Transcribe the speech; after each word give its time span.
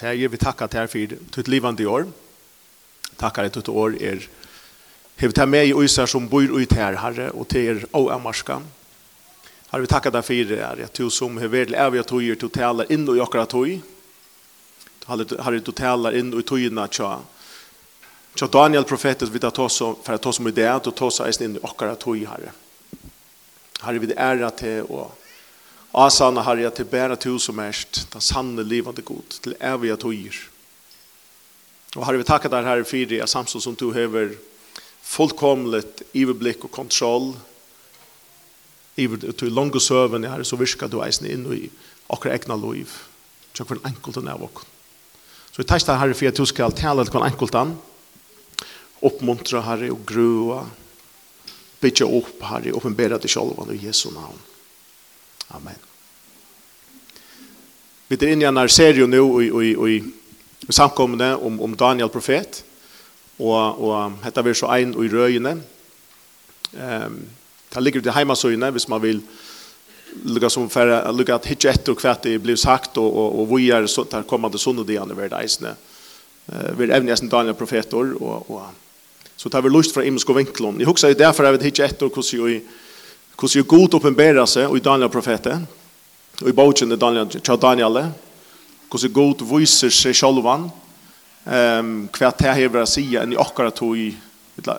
Herre, 0.00 0.28
vi 0.28 0.36
tackar 0.36 0.68
till 0.68 0.80
er 0.80 0.86
för 0.86 1.16
ditt 1.36 1.48
livande 1.48 1.86
år. 1.86 2.06
Tackar 3.16 3.44
att 3.44 3.52
ditt 3.52 3.68
år 3.68 4.02
er 4.02 4.28
Hevet 5.20 5.38
her 5.38 5.46
med 5.46 5.66
i 5.66 5.74
øyser 5.76 6.06
som 6.06 6.28
bor 6.28 6.40
ut 6.42 6.72
her, 6.72 6.96
Herre, 6.96 7.26
og 7.36 7.48
til 7.48 7.66
er 7.68 7.82
og 7.92 8.08
amarska. 8.14 8.54
Herre, 9.70 9.82
vi 9.82 9.90
takkar 9.92 10.14
deg 10.14 10.24
for 10.24 10.48
det, 10.48 10.60
Herre, 10.64 10.86
at 10.88 10.96
du 10.96 11.10
som 11.12 11.36
har 11.36 11.52
vært 11.52 11.74
evig 11.76 12.06
tøyer, 12.08 12.38
du 12.40 12.48
taler 12.48 12.88
inn 12.88 13.04
og 13.04 13.20
akkurat 13.20 13.52
tøy. 13.52 13.82
Herre, 15.04 15.60
du 15.60 15.72
taler 15.76 16.16
inn 16.16 16.32
og 16.32 16.40
tøyene 16.48 16.88
tja. 16.88 17.18
Tja 18.32 18.48
Daniel 18.48 18.88
profetet 18.88 19.28
vil 19.28 19.44
ta 19.44 19.52
oss 19.66 19.76
for 19.82 20.14
at 20.14 20.26
oss 20.26 20.40
om 20.40 20.48
idé, 20.48 20.64
du 20.80 20.90
ta 20.90 21.10
oss 21.10 21.40
inn 21.40 21.58
i 21.60 21.64
akkurat 21.68 22.00
tøy, 22.00 22.24
Herre. 22.24 22.56
Herre, 23.82 24.00
vi 24.00 24.14
er 24.16 24.48
til 24.56 24.88
og 24.88 25.19
Asana 25.92 26.42
herre 26.42 26.70
till 26.70 26.84
bära 26.84 27.16
till 27.16 27.38
som 27.38 27.56
mest, 27.56 28.10
den 28.12 28.20
sanne 28.20 28.62
livande 28.62 29.02
god, 29.02 29.28
till 29.28 29.56
eviga 29.60 29.96
togir. 29.96 30.50
Och 31.96 32.06
har 32.06 32.14
vi 32.14 32.24
tackar 32.24 32.48
dig 32.48 32.64
herre 32.64 32.84
för 32.84 33.06
det 33.06 33.28
samson 33.28 33.60
som 33.60 33.74
du 33.74 34.00
över 34.00 34.36
fullkomligt 35.02 36.02
överblick 36.12 36.64
och 36.64 36.70
kontroll 36.70 37.36
över 38.96 39.32
til 39.32 39.52
långa 39.52 39.80
söven 39.80 40.24
herre 40.24 40.44
så 40.44 40.56
viskar 40.56 40.88
du 40.88 41.00
eisen 41.04 41.26
in 41.26 41.52
i 41.52 41.70
akkurat 42.06 42.34
egna 42.34 42.56
liv. 42.56 42.88
Så 43.52 43.64
för 43.64 43.74
en 43.74 43.84
enkelt 43.84 44.16
och 44.16 44.24
nära 44.24 44.48
Så 45.50 45.62
vi 45.62 45.64
tackar 45.64 45.86
dig 45.86 45.96
herre 45.96 46.14
för 46.14 46.28
att 46.28 46.34
du 46.34 46.46
ska 46.46 46.70
tala 46.70 47.04
till 47.04 47.16
en 47.16 47.22
enkelt 47.22 47.54
an. 47.54 47.78
Uppmuntra 49.00 49.60
herre 49.60 49.90
och 49.90 50.06
grua. 50.06 50.66
Bygga 51.80 52.06
upp 52.06 52.42
herre 52.42 52.72
och 52.72 52.76
uppenbara 52.76 53.18
dig 53.18 53.28
själva 53.28 53.72
i 53.72 53.76
Jesu 53.76 54.10
namn. 54.10 54.38
Amen. 55.48 55.89
Vi 58.10 58.16
er 58.18 58.32
inne 58.32 58.42
i 58.42 58.48
en 58.48 58.58
serie 58.66 59.06
nå 59.06 59.26
i, 59.38 59.46
i, 59.46 59.68
i, 59.70 59.98
i 60.66 60.72
samkommende 60.74 61.36
om, 61.38 61.60
om 61.62 61.76
Daniel 61.78 62.08
profet, 62.10 62.64
og, 63.38 63.78
og 63.78 64.16
dette 64.24 64.42
vil 64.42 64.56
så 64.58 64.72
en 64.74 64.96
i 64.98 65.10
røyene. 65.12 65.52
Um, 66.74 67.20
det 67.70 67.82
ligger 67.84 68.02
til 68.02 68.16
heimasøyene 68.16 68.72
hvis 68.74 68.88
man 68.90 69.02
vil 69.04 69.22
lukka 70.26 70.50
som 70.50 70.66
färre 70.70 70.98
lukka 71.14 71.38
at 71.38 71.46
hitje 71.46 71.70
etter 71.70 71.92
och 71.92 72.18
det 72.22 72.38
blir 72.42 72.56
sagt 72.56 72.98
och 72.98 73.16
och 73.16 73.40
och 73.40 73.58
vi 73.58 73.70
er 73.70 73.86
så 73.86 74.04
där 74.04 74.22
kommande 74.22 74.58
sunnodiene 74.58 75.16
ved 75.16 75.32
eisene. 75.32 75.76
Uh, 76.48 76.54
Eh 76.54 76.82
er 76.82 76.90
även 76.90 77.06
nästan 77.06 77.28
Daniel 77.28 77.54
profetor 77.54 78.22
och 78.22 78.50
och 78.50 78.66
så 79.36 79.48
tar 79.48 79.62
vi 79.62 79.68
lust 79.70 79.94
fra 79.94 80.02
imensk 80.02 80.30
og 80.30 80.74
Ni 80.74 80.84
Jeg 80.84 81.08
ju 81.08 81.14
därför 81.14 81.44
att 81.44 81.62
hitcha 81.62 81.84
ett 81.84 82.02
och 82.02 82.16
hur 82.16 82.48
ju 82.48 82.60
hur 83.40 83.56
ju 83.56 83.62
god 83.62 83.94
uppenbara 83.94 84.46
sig 84.46 84.76
i 84.76 84.80
Daniel 84.80 85.08
profeten 85.08 85.66
i 86.48 86.52
bogen 86.52 86.90
til 87.30 87.56
Daniel, 87.62 88.12
hvordan 88.90 89.12
god 89.12 89.42
viser 89.58 89.92
seg 89.92 90.16
sjølvan, 90.16 90.70
um, 91.44 91.90
hva 92.16 92.30
det 92.38 92.54
hever 92.56 92.84
å 92.84 92.88
si 92.88 93.04
enn 93.20 93.34
i 93.34 93.40
okkara 93.40 93.74
tog, 93.76 93.98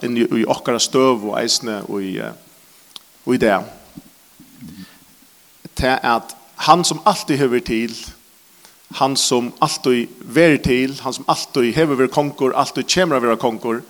enn 0.02 0.18
i 0.18 0.46
okkara 0.50 0.82
støv 0.82 1.28
og 1.30 1.38
eisne 1.40 1.82
og 1.88 2.02
i, 2.02 2.16
og 3.26 3.36
i 3.36 3.42
det. 3.42 3.60
Det 5.78 5.94
er 5.94 6.02
at 6.16 6.36
han 6.66 6.84
som 6.86 7.02
alltid 7.06 7.38
høver 7.42 7.64
til, 7.66 7.96
han 9.00 9.16
som 9.16 9.54
alltid 9.62 10.10
ver 10.26 10.58
til, 10.66 10.98
han 11.06 11.14
som 11.14 11.30
alltid 11.32 11.72
hever 11.78 12.02
ver 12.02 12.12
konkur, 12.12 12.54
alltid 12.58 12.90
kommer 12.90 13.32
av 13.32 13.40
konkur, 13.40 13.82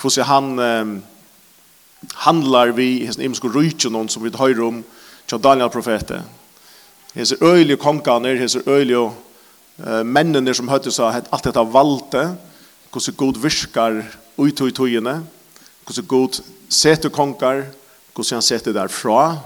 hvordan 0.00 0.28
han 0.28 0.58
um, 0.60 0.94
handlar 2.28 2.76
vi, 2.76 3.04
hans 3.06 3.18
imensko 3.18 3.48
rujtjen, 3.48 4.08
som 4.08 4.22
vi 4.22 4.30
høyre 4.36 4.68
om, 4.68 4.84
til 5.26 5.40
Daniel 5.40 5.70
profetet, 5.72 6.22
hese 7.14 7.38
øyelige 7.42 7.80
kongene, 7.80 8.36
hese 8.38 8.62
øyelige 8.66 8.98
uh, 8.98 10.02
mennene 10.06 10.54
som 10.54 10.68
høyde 10.68 10.92
seg 10.92 11.20
at 11.22 11.30
alt 11.32 11.46
dette 11.46 11.64
valgte, 11.74 12.26
hvordan 12.92 13.18
god 13.18 13.40
virker 13.42 14.02
ut 14.38 14.60
i 14.60 14.74
togene, 14.74 15.16
hvordan 15.84 16.08
god 16.10 16.40
seter 16.68 17.08
konger, 17.08 17.64
hvordan 18.14 18.38
han 18.38 18.46
seter 18.46 18.74
derfra, 18.74 19.38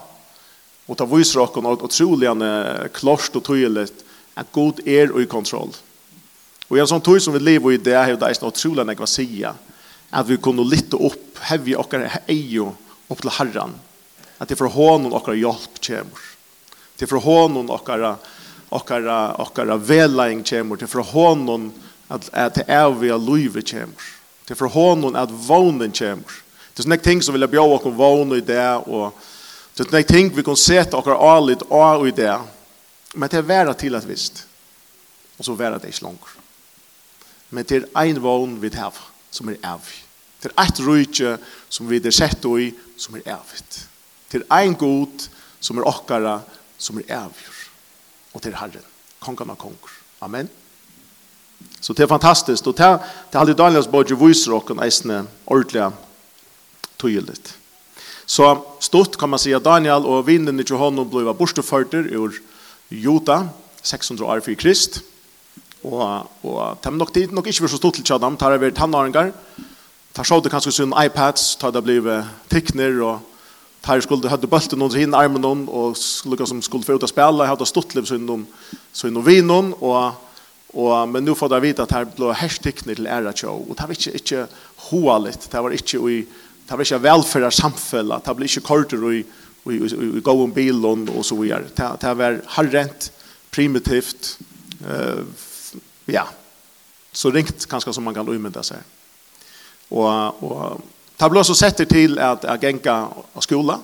og 0.89 0.97
ta 0.97 1.05
viser 1.09 1.45
dere 1.45 1.65
noe 1.65 1.81
utrolig 1.85 2.31
klart 2.97 3.37
og 3.37 3.45
tydelig 3.45 3.89
at 4.39 4.53
god 4.53 4.81
er 4.87 5.13
i 5.21 5.27
kontroll. 5.29 5.75
Og 6.69 6.77
i 6.77 6.81
en 6.81 6.89
sånn 6.89 7.05
tog 7.05 7.21
som 7.21 7.35
vi 7.35 7.43
lever 7.43 7.77
i 7.77 7.81
det, 7.81 7.97
er 7.97 8.17
det 8.17 8.29
er 8.29 8.47
utrolig 8.49 8.85
enn 8.85 8.93
jeg 8.93 9.01
var 9.01 9.11
sige, 9.11 9.53
at 10.09 10.29
vi 10.29 10.41
kunne 10.41 10.65
lytte 10.65 10.97
opp, 10.97 11.41
hevje 11.49 11.85
dere 11.93 12.23
eie 12.29 12.65
opp 12.65 13.21
til 13.21 13.35
Herren, 13.37 13.77
at 14.39 14.49
det 14.49 14.57
er 14.57 14.63
for 14.63 14.73
hånden 14.73 15.13
dere 15.13 15.37
hjelp 15.37 15.81
kommer. 15.85 16.27
Det 16.99 17.05
är 17.05 17.07
från 17.07 17.23
honom 17.23 17.71
och 17.71 17.89
våra 17.89 18.17
okkara 18.69 19.35
okkara 19.35 19.77
velaing 19.77 20.45
kemur 20.45 20.77
til 20.77 20.89
frá 20.89 21.03
hånden 21.03 21.71
at 22.11 22.29
at 22.33 22.55
det 22.55 22.65
er 22.69 22.91
vi 22.91 23.09
elvi 23.09 23.13
aluvi 23.13 23.63
kemur 23.63 24.09
til 24.47 24.57
frá 24.57 24.69
hånden 24.69 25.17
at 25.17 25.31
vånen 25.31 25.93
kjemur. 25.93 26.43
Det 26.75 26.81
er 26.81 26.83
sånne 26.83 26.99
ting 27.03 27.23
som 27.23 27.33
vil 27.33 27.47
jeg 27.47 27.51
bjóa 27.51 27.79
okkum 27.79 27.97
vånen 27.97 28.39
i 28.39 28.41
det 28.41 28.67
og 28.87 29.15
det 29.77 29.85
er 29.85 29.91
sånne 29.91 30.03
ting 30.03 30.35
vi 30.35 30.43
kan 30.43 30.57
seta 30.57 30.99
okkar 30.99 31.23
alit 31.37 31.63
og 31.71 32.09
i 32.09 32.11
det. 32.11 32.35
Men 33.15 33.29
det 33.29 33.39
er 33.39 33.49
vera 33.49 33.75
til 33.75 33.95
at 33.95 34.09
vist 34.09 34.45
og 35.39 35.45
så 35.45 35.55
vera 35.55 35.79
det 35.79 35.95
ikke 35.95 36.05
langt 36.05 36.37
men 37.51 37.65
det 37.65 37.77
er 37.83 37.89
ein 37.97 38.21
vån 38.21 38.59
vi 38.61 38.71
hava 38.75 39.07
som 39.31 39.49
er 39.49 39.57
evig. 39.65 40.03
Det 40.43 40.51
er 40.51 40.65
et 40.65 40.81
rujtje 40.81 41.39
som 41.69 41.89
vi 41.89 42.01
er 42.01 42.11
sett 42.15 42.45
i 42.45 42.73
som 42.97 43.17
er 43.17 43.25
evigt. 43.39 43.87
Det 44.31 44.43
er 44.43 44.47
ein 44.59 44.75
god 44.75 45.29
som 45.61 45.79
er 45.79 45.89
okkara 45.89 46.41
som 46.79 46.99
er 47.03 47.11
avgjør. 47.19 47.61
Og 48.35 48.43
til 48.43 48.57
Herren, 48.57 48.89
kongen 49.21 49.51
av 49.51 49.59
konger. 49.61 49.95
Amen. 50.23 50.49
Så 51.81 51.93
det 51.93 52.05
er 52.05 52.11
fantastisk. 52.11 52.67
Og 52.67 52.77
det 52.77 52.87
er 52.87 53.39
alle 53.41 53.57
Daniels 53.57 53.91
både 53.91 54.19
viser 54.19 54.55
dere 54.55 54.85
eisene 54.87 55.25
ordentlig 55.47 55.91
tydelig. 56.99 57.39
Så 58.29 58.45
stort 58.85 59.17
kan 59.19 59.31
man 59.31 59.41
si 59.41 59.55
at 59.57 59.65
Daniel 59.65 60.05
og 60.07 60.27
vinden 60.27 60.61
i 60.61 60.67
honom 60.77 61.09
ble 61.09 61.35
borteførter 61.35 62.11
ur 62.19 62.35
Jota, 62.91 63.49
600 63.83 64.27
år 64.27 64.41
for 64.45 64.55
Krist. 64.59 65.03
Og, 65.85 66.27
og 66.43 66.79
det 66.83 66.91
er 66.91 66.97
nok 66.97 67.15
tid 67.15 67.33
nok 67.33 67.47
ikke 67.47 67.69
så 67.69 67.79
stort 67.79 67.95
til 67.95 68.05
Tjadam, 68.05 68.37
det 68.37 68.43
har 68.43 68.59
vært 68.59 68.77
tannåringar. 68.77 69.33
Det 70.13 70.27
har 70.27 70.41
det 70.41 70.51
kanskje 70.51 70.73
sin 70.73 70.93
iPads, 70.93 71.57
det 71.57 71.75
har 71.75 71.81
blivet 71.85 72.27
tikkner 72.51 73.01
og 73.07 73.28
Tar 73.81 74.01
skulle 74.01 74.29
hade 74.29 74.47
bulten 74.47 74.83
under 74.83 74.99
hin 74.99 75.15
armen 75.15 75.41
någon 75.41 75.69
och 75.69 75.97
lukka 76.25 76.47
som 76.47 76.63
skulle 76.63 76.85
få 76.85 76.93
ut 76.93 77.03
att 77.03 77.11
spela 77.11 77.47
hade 77.47 77.65
liv 77.95 78.05
så 78.05 78.15
inom 78.15 78.47
så 78.93 79.09
inom 79.09 79.25
vinon 79.25 79.73
och 79.73 80.13
och 80.73 81.09
men 81.09 81.25
nu 81.25 81.35
får 81.35 81.49
där 81.49 81.61
vita 81.61 81.83
att 81.83 81.93
här 81.93 82.07
blå 82.17 82.33
hashtagna 82.33 82.95
till 82.95 83.07
era 83.07 83.33
show 83.33 83.67
och 83.71 83.77
det 83.77 83.83
var 83.83 83.91
inte 83.91 84.11
inte 84.11 84.47
hoaligt 84.77 85.51
det 85.51 85.61
var 85.61 85.71
inte 85.71 85.97
i 85.97 86.27
det 86.69 86.75
var 86.75 86.81
inte 86.81 86.99
välfärdar 86.99 87.51
samfälla 87.51 88.21
det 88.25 88.35
blev 88.35 88.49
inte 88.49 88.61
korter 88.61 89.13
i 89.13 89.25
i 89.71 89.75
i 90.17 90.21
go 90.21 90.31
on 90.31 90.53
bilon 90.53 91.09
och 91.09 91.27
så 91.27 91.37
vidare 91.37 91.65
det 91.75 91.97
det 92.01 92.15
var 92.15 92.43
harrent 92.47 93.13
primitivt 93.51 94.39
eh 94.89 95.25
ja. 96.13 96.29
Så 97.13 97.31
ringt 97.31 97.67
kanske 97.67 97.93
som 97.93 98.05
man 98.05 98.15
kan 98.15 98.29
umynda 98.29 98.63
sig 98.63 98.77
och 99.89 100.43
och 100.43 100.81
Det 101.19 101.27
ble 101.31 101.41
også 101.43 101.55
sett 101.59 101.81
til 101.91 102.19
at 102.23 102.45
jeg 102.47 102.61
gikk 102.63 102.87
av 102.93 103.43
skola. 103.43 103.81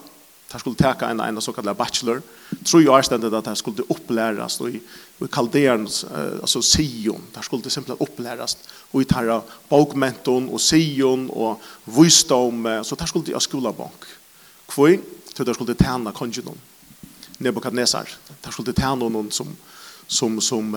Jeg 0.54 0.62
skulle 0.62 0.78
teka 0.78 1.08
en, 1.10 1.20
en 1.20 1.40
såkalt 1.42 1.72
bachelor. 1.74 2.20
Tror 2.62 2.82
jeg 2.84 2.92
avstendet 2.94 3.34
at 3.34 3.48
jeg 3.50 3.58
skulle 3.58 3.86
opplæres 3.90 4.60
i, 4.68 4.78
i 4.78 5.28
kalderens, 5.32 6.04
eh, 6.06 6.36
altså 6.38 6.62
Sion. 6.62 7.24
Jeg 7.34 7.44
skulle 7.44 7.70
simpelthen 7.74 8.06
opplæres 8.06 8.54
og 8.92 9.02
i 9.02 9.08
tarra 9.10 9.40
bokmenton 9.68 10.46
og 10.46 10.62
Sion 10.62 11.26
og 11.32 11.58
visdom. 11.96 12.68
Så 12.86 12.94
jeg 13.00 13.10
skulle 13.10 13.34
av 13.34 13.42
skolabank. 13.42 14.06
Hvor? 14.70 14.94
Tror 15.34 15.48
det 15.48 15.58
skulle 15.58 15.74
tjene 15.74 16.14
kongenom. 16.14 16.58
Nebukadnesar. 17.42 18.06
Jeg 18.30 18.52
skulle 18.52 18.76
tjene 18.78 19.10
noen 19.10 19.32
som, 19.34 19.50
som, 20.06 20.38
som 20.38 20.70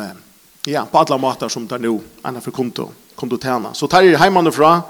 ja, 0.65 0.87
på 0.89 0.97
alla 0.97 1.21
matar 1.21 1.53
som 1.53 1.67
tar 1.67 1.77
nu 1.79 1.99
annars 2.21 2.43
för 2.43 2.51
konto 2.51 2.91
konto 3.15 3.37
tjäna. 3.37 3.73
Så 3.73 3.87
tar 3.87 4.03
er 4.03 4.17
hemmanifrån 4.17 4.81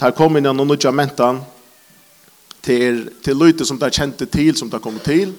tar 0.00 0.16
kom 0.16 0.38
inn 0.38 0.48
og 0.48 0.64
nødja 0.64 0.92
mentan 0.96 1.42
til, 2.64 3.02
til 3.20 3.36
løyte 3.36 3.66
som 3.68 3.78
tar 3.80 3.92
kjente 3.92 4.28
til, 4.32 4.54
som 4.56 4.70
tar 4.72 4.80
kom 4.80 4.96
til, 5.04 5.34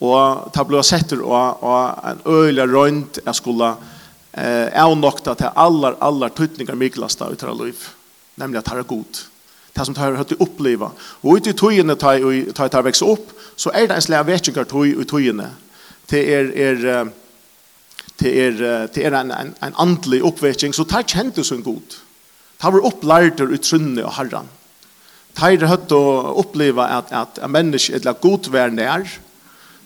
og 0.00 0.52
tar 0.54 0.64
blå 0.68 0.80
setter 0.86 1.20
og, 1.20 1.60
og 1.60 2.06
en 2.08 2.22
öliga 2.32 2.64
runt 2.70 3.20
jeg 3.20 3.36
skulle 3.36 3.68
eh, 4.32 4.72
avnokta 4.80 5.34
til 5.36 5.52
alla 5.52 5.92
allar 6.00 6.32
tøytningar 6.32 6.78
myklasta 6.80 7.28
ut 7.28 7.44
av 7.44 7.58
liv, 7.60 7.82
nemlig 8.40 8.62
at 8.62 8.70
tar 8.70 8.80
er 8.80 8.88
god. 8.88 9.20
Det 9.72 9.84
som 9.88 9.96
tar 9.96 10.16
høyt 10.16 10.32
oppleva. 10.40 10.90
Og 11.24 11.36
ut 11.36 11.48
i 11.48 11.54
tøyene 11.56 11.96
tar 11.96 12.20
jeg 12.20 12.54
tar 12.56 12.84
vekst 12.84 13.04
opp, 13.04 13.28
så 13.56 13.72
er 13.76 13.88
det 13.88 13.98
en 13.98 14.04
slags 14.04 14.28
vetjengar 14.28 14.68
tøy 14.68 14.94
i 14.94 15.08
tøyene. 15.08 15.50
Det 16.08 16.22
er, 16.32 16.48
er, 16.56 17.12
det 18.20 18.32
er, 18.46 18.56
det 18.92 19.04
er 19.04 19.16
en, 19.16 19.32
en, 19.32 19.52
en 19.64 19.78
andelig 19.80 20.22
oppvetjeng, 20.28 20.72
så 20.76 20.84
tar 20.88 21.04
kjente 21.08 21.44
som 21.44 21.60
god. 21.64 22.00
Ta 22.62 22.70
var 22.70 22.86
opplærter 22.86 23.50
ut 23.50 23.64
trunne 23.66 24.04
og 24.06 24.14
herran. 24.14 24.46
er 25.50 25.66
høtt 25.66 25.92
å 25.96 26.02
oppleve 26.38 26.84
at, 26.84 27.10
at 27.10 27.40
en 27.42 27.50
menneske 27.50 27.98
er 27.98 28.18
god 28.22 28.46
vær 28.52 28.70
nær. 28.70 29.08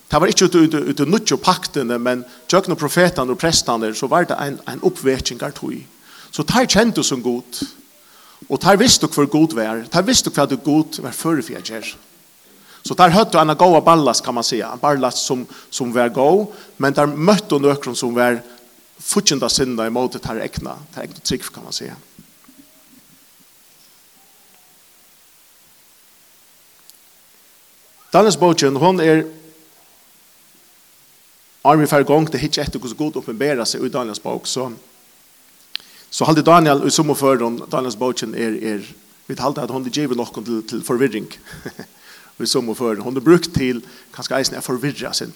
Det 0.07 0.19
var 0.21 0.29
ikke 0.29 0.45
ute 0.45 0.59
ut, 0.61 0.75
ut, 0.75 0.99
ut 1.01 1.33
paktene, 1.41 1.97
men 1.97 2.21
tjøkken 2.47 2.75
og 2.75 2.79
profetene 2.79 3.33
og 3.33 3.39
prestene, 3.41 3.89
så 3.95 4.07
var 4.07 4.27
det 4.29 4.37
en, 4.39 4.59
en 4.69 4.83
oppvekning 4.85 5.41
av 5.43 5.55
tog. 5.57 5.73
Så 6.31 6.45
teir 6.45 6.69
kjente 6.69 7.03
som 7.03 7.23
god. 7.23 7.63
Og 8.47 8.59
visst 8.61 8.79
visste 8.79 9.09
hvor 9.09 9.25
god 9.25 9.55
vær. 9.57 9.81
Teir 9.89 10.05
visste 10.05 10.31
hva 10.31 10.45
det 10.45 10.61
god 10.63 10.99
vær 11.01 11.15
før 11.15 11.41
vi 11.41 11.57
gjør. 11.57 11.95
Så 12.85 12.95
der 12.95 13.11
høtte 13.11 13.39
han 13.39 13.49
en 13.49 13.57
god 13.57 13.81
ballast, 13.83 14.23
kan 14.23 14.35
man 14.37 14.43
säga. 14.43 14.69
En 14.71 14.79
ballast 14.79 15.25
som, 15.25 15.47
som 15.69 15.89
var 15.95 16.13
god, 16.13 16.53
men 16.77 16.93
der 16.93 17.09
møtte 17.09 17.57
han 17.57 17.65
noen 17.65 17.97
som 17.97 18.13
var 18.15 18.37
fortjent 19.01 19.43
av 19.43 19.51
sinne 19.51 19.89
imot 19.89 20.13
det 20.13 20.23
her 20.29 20.39
ekna. 20.45 20.77
Det 20.93 21.01
er 21.01 21.09
egna 21.09 21.25
trygg, 21.25 21.49
kan 21.51 21.65
man 21.65 21.73
säga. 21.73 21.97
Daniels 28.13 28.37
bogen, 28.39 28.77
hon 28.79 29.01
er 29.03 29.25
armi 31.67 31.87
fer 31.89 32.05
gong 32.07 32.29
til 32.31 32.39
hitje 32.39 32.63
etter 32.63 32.79
hvordan 32.79 32.99
god 32.99 33.19
oppenbæra 33.19 33.65
seg 33.67 33.83
i 33.83 33.91
Daniels 33.91 34.23
bok, 34.23 34.47
så 34.47 34.69
så 36.07 36.23
halde 36.23 36.45
Daniel 36.45 36.85
i 36.87 36.91
som 36.93 37.09
og 37.11 37.17
før 37.19 37.41
Daniels 37.67 37.99
bogen 37.99 38.31
er, 38.33 38.55
er 38.63 38.85
vi 39.27 39.35
halde 39.35 39.61
at 39.61 39.73
hon 39.75 39.83
er 39.85 39.91
givet 39.91 40.15
noen 40.15 40.45
til, 40.45 40.61
til 40.63 40.83
forvirring. 40.87 41.27
I 42.39 42.45
som 42.47 42.69
før, 42.75 43.01
hon 43.03 43.17
er 43.17 43.25
brukt 43.25 43.49
til 43.55 43.81
kanskje 44.15 44.37
eisen 44.37 44.55
er 44.55 44.63
forvirra 44.63 45.11
sin 45.13 45.33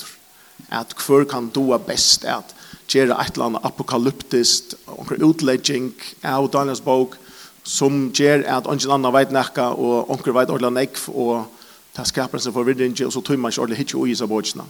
at 0.69 0.93
hver 0.93 1.25
kan 1.25 1.47
doa 1.49 1.79
best 1.81 2.23
at 2.29 2.53
gjøre 2.91 3.17
et 3.17 3.33
eller 3.33 3.47
annet 3.49 3.65
apokalyptist 3.65 4.75
og 4.85 5.11
utlegging 5.17 5.91
av 6.23 6.47
Daniels 6.53 6.83
bok 6.85 7.17
som 7.67 8.11
gjør 8.13 8.45
at 8.45 8.69
ingen 8.69 8.93
annen 8.93 9.15
vet 9.15 9.33
nekka 9.33 9.71
og 9.73 10.11
onker 10.13 10.35
vet 10.35 10.53
ordentlig 10.53 10.75
nekv 10.77 11.09
og 11.09 11.33
Det 12.01 12.07
skaper 12.07 12.47
en 12.47 12.53
forvirring, 12.53 13.05
og 13.05 13.13
så 13.13 13.21
tog 13.21 13.39
man 13.39 13.51
ikke 13.51 13.61
ordentlig 13.61 13.77
hitje 13.77 13.99
og 13.99 14.09
isa 14.09 14.25
bådsene. 14.25 14.63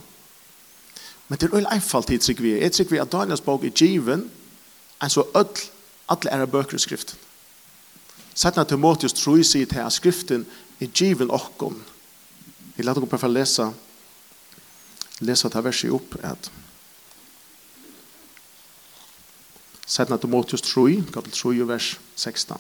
Men 1.28 1.40
det 1.40 1.48
er 1.48 1.56
øyne 1.56 1.74
einfalt 1.74 2.08
tid, 2.08 2.20
sikker 2.20 2.44
vi. 2.44 2.52
Jeg 2.60 2.76
sikker 2.76 2.92
vi 2.92 2.98
at 2.98 3.12
Daniels 3.12 3.42
bok 3.42 3.64
er 3.64 3.70
given, 3.70 4.32
en 5.04 5.10
så 5.10 5.24
ødel, 5.36 5.62
alle 6.10 6.32
er 6.32 6.46
bøker 6.46 6.76
i 6.76 6.80
skriften. 6.80 7.18
Sætna 8.34 8.64
Timotheus 8.64 9.14
tror 9.14 9.36
jeg 9.36 9.46
sier 9.46 9.66
til 9.66 9.80
at 9.80 9.94
skriften 9.94 10.46
er 10.82 10.88
given 10.88 11.32
okkom. 11.32 11.84
Jeg 12.78 12.86
lærte 12.86 13.00
dere 13.00 13.10
prøve 13.10 13.30
å 13.30 13.32
lese, 13.32 13.70
lese 15.20 15.48
dette 15.48 15.64
verset 15.64 15.96
opp, 15.96 16.16
at 16.24 16.52
Sætna 19.88 20.18
Timotheus 20.18 20.62
tror 20.62 20.88
jeg, 20.88 21.08
kapitel 21.14 21.40
3, 21.40 21.68
vers 21.68 22.00
16. 22.16 22.60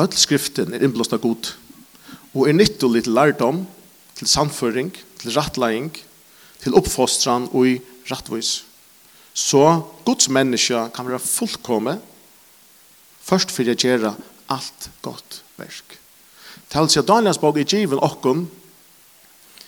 All 0.00 0.08
skriften 0.16 0.72
er 0.72 0.80
innblåst 0.80 1.12
av 1.12 1.20
god, 1.20 1.50
og 2.32 2.46
er 2.48 2.56
nyttig 2.56 2.88
til 3.04 3.12
lærdom, 3.12 3.66
til 4.16 4.28
samføring, 4.30 4.94
til 5.20 5.34
rattlæring, 5.36 5.90
til 6.62 6.76
oppfostran 6.78 7.50
og 7.52 7.68
i 7.68 7.74
rattvis. 8.08 8.62
Så 9.36 9.82
Guds 10.06 10.30
menneske 10.32 10.86
kan 10.94 11.08
være 11.08 11.20
fullkomme, 11.20 11.98
først 13.20 13.52
for 13.52 13.68
å 13.68 13.76
gjøre 13.76 14.14
alt 14.48 14.88
godt 15.04 15.42
verk. 15.60 15.98
Til 16.72 16.88
seg 16.88 17.04
Daniels 17.04 17.40
bog 17.42 17.60
i 17.60 17.68
given 17.68 18.00
okkom, 18.00 18.46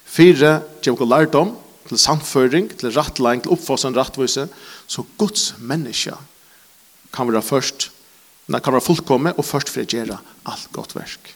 fire 0.08 0.62
gjør 0.80 1.04
lærdom, 1.08 1.56
til 1.90 2.00
samføring, 2.00 2.70
til 2.78 2.94
rattlæring, 2.94 3.44
til 3.44 3.52
oppfostran 3.52 3.92
og 3.92 4.00
rattvis, 4.00 4.38
så 4.88 5.04
Guds 5.20 5.50
menneske 5.60 6.16
kan 7.12 7.28
være 7.28 7.44
først 7.44 7.91
Men 8.52 8.58
han 8.58 8.64
kan 8.66 8.74
være 8.76 8.84
fullkomme 8.84 9.30
og 9.40 9.46
først 9.48 9.70
for 9.72 9.80
å 9.80 9.88
gjøre 9.88 10.16
alt 10.52 10.66
godt 10.76 10.90
verk. 10.92 11.30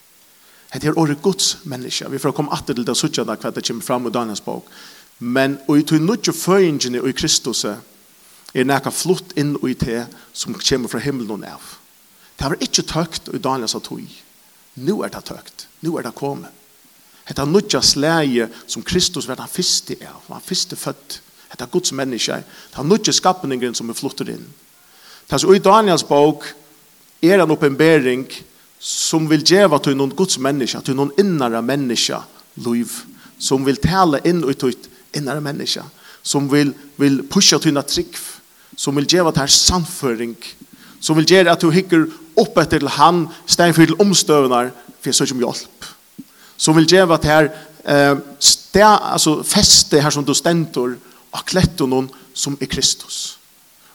Det 0.68 0.90
er 0.90 0.98
året 1.00 1.22
Guds 1.24 1.62
menneske. 1.64 2.10
Vi 2.12 2.18
får 2.20 2.34
komme 2.36 2.52
alltid 2.52 2.76
til 2.76 2.84
det 2.84 2.92
og 2.92 2.98
sitte 3.00 3.22
det 3.24 3.36
hva 3.40 3.52
det 3.56 3.62
kommer 3.64 3.86
fram 3.86 4.08
i 4.08 4.12
Daniels 4.12 4.42
bok. 4.44 4.68
Men 5.24 5.54
og 5.64 5.78
i 5.80 5.86
tog 5.88 6.04
nødje 6.04 6.34
føringene 6.36 7.00
i 7.00 7.12
Kristus 7.16 7.62
er 7.64 8.68
nækka 8.68 8.92
flott 8.92 9.32
inn 9.40 9.54
i 9.64 9.72
det 9.72 10.02
som 10.36 10.58
kommer 10.60 10.92
fra 10.92 11.00
himmelen 11.00 11.46
av. 11.48 11.64
Det 12.36 12.50
var 12.52 12.66
ikke 12.68 12.84
tøkt 12.84 13.32
i 13.32 13.40
dagens 13.40 13.78
tog. 13.80 14.04
Nu 14.76 15.00
er 15.00 15.14
det 15.16 15.24
tøkt. 15.24 15.66
Nu 15.80 15.96
er 15.96 16.04
det 16.04 16.12
kommet. 16.20 16.52
Det 17.24 17.38
er 17.38 17.48
nødje 17.48 17.80
slæge 17.80 18.50
som 18.66 18.84
Kristus 18.84 19.24
var 19.28 19.40
den 19.40 19.48
fyrste 19.48 19.96
er, 20.04 20.12
var 20.28 20.44
første 20.44 20.76
født. 20.76 21.22
Det 21.48 21.64
er 21.64 21.72
Guds 21.72 21.92
menneske, 21.92 22.44
Det 22.70 22.78
er 22.78 22.82
nødje 22.82 23.12
skapningen 23.12 23.74
som 23.74 23.88
er 23.88 23.96
flottet 23.96 24.28
inn. 24.28 24.44
Tas 25.28 25.44
i 25.44 25.58
Daniels 25.58 26.04
bok, 26.04 26.44
er 27.22 27.40
en 27.40 27.54
oppenbering 27.54 28.26
som 28.78 29.26
vil 29.30 29.44
djeva 29.44 29.78
til 29.82 29.96
noen 29.96 30.14
Guds 30.16 30.38
menneske, 30.42 30.80
til 30.84 30.96
noen 30.98 31.14
innere 31.20 31.62
menneske, 31.64 32.18
liv, 32.64 32.92
som 33.38 33.64
vil 33.66 33.80
tale 33.82 34.22
inn 34.28 34.44
ut 34.44 34.58
til 34.60 34.76
innere 35.16 35.42
menneske, 35.44 35.82
som 36.22 36.48
vil, 36.50 36.72
vil 37.00 37.22
pusha 37.28 37.58
til 37.60 37.74
noen 37.76 37.88
trygg, 37.88 38.16
som 38.76 38.96
vil 38.96 39.08
djeva 39.08 39.32
til 39.34 39.52
samføring, 39.52 40.36
som 41.00 41.16
vil 41.18 41.28
gjøre 41.28 41.52
at 41.52 41.62
du 41.62 41.70
hikker 41.72 42.06
opp 42.40 42.58
etter 42.60 42.84
han, 42.96 43.26
han, 43.28 43.74
for 43.74 43.84
til 43.84 44.00
omstøvende, 44.02 44.72
for 45.00 45.12
jeg 45.12 45.32
om 45.32 45.44
hjelp. 45.44 45.88
Som 46.56 46.76
vil 46.76 46.88
gjøre 46.88 47.16
at 47.16 47.28
her 47.28 47.48
eh, 47.84 48.16
sted, 48.40 48.84
altså 48.84 49.42
feste 49.44 50.00
her 50.00 50.12
som 50.12 50.24
du 50.24 50.34
stentor, 50.34 50.96
og 51.32 51.44
klette 51.48 51.86
noen 51.88 52.08
som 52.36 52.56
er 52.60 52.70
Kristus. 52.70 53.36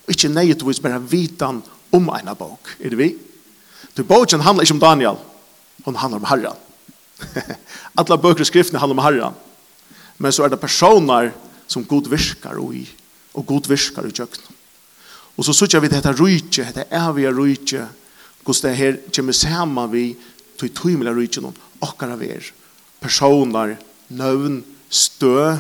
Og 0.06 0.14
ikke 0.14 0.32
nøyetvis 0.34 0.82
bare 0.82 1.02
vitan 1.02 1.62
om 1.92 2.10
en 2.10 2.34
bok. 2.38 2.76
Er 2.80 2.90
det 2.94 3.00
vi? 3.00 3.12
Du 3.96 4.04
boken 4.08 4.42
handler 4.42 4.64
ikke 4.64 4.78
om 4.78 4.84
Daniel. 4.84 5.18
Hun 5.86 5.96
handler 5.96 6.22
om 6.22 6.30
Herren. 6.30 6.58
Alla 8.00 8.18
bøker 8.18 8.46
og 8.46 8.50
skriftene 8.50 8.80
handler 8.80 8.98
om 8.98 9.06
Herren. 9.06 9.40
Men 10.22 10.32
så 10.32 10.46
er 10.46 10.54
det 10.54 10.62
personer 10.62 11.32
som 11.68 11.86
god 11.88 12.10
virkar 12.12 12.60
i. 12.74 12.86
Og 13.34 13.46
god 13.48 13.68
virkar 13.72 14.08
i 14.08 14.14
kjøkken. 14.14 14.58
Og 15.38 15.48
så 15.48 15.56
sier 15.56 15.82
vi 15.82 15.90
det 15.90 16.02
heter 16.02 16.18
rujtje, 16.20 16.68
dette 16.68 16.88
evige 16.92 17.32
vi 17.32 17.38
rujtje. 17.38 17.86
Hvordan 18.44 18.70
det 18.70 18.78
her 18.78 18.98
kommer 19.16 19.38
sammen 19.38 19.92
vi 19.92 20.06
til 20.60 20.74
tøymelig 20.76 21.12
med 21.12 21.18
rujtje 21.18 21.44
noen. 21.44 21.60
Akkara 21.82 22.18
vi 22.20 22.32
er. 22.36 22.48
Personer, 23.02 23.78
nøvn, 24.14 24.62
stø, 24.90 25.56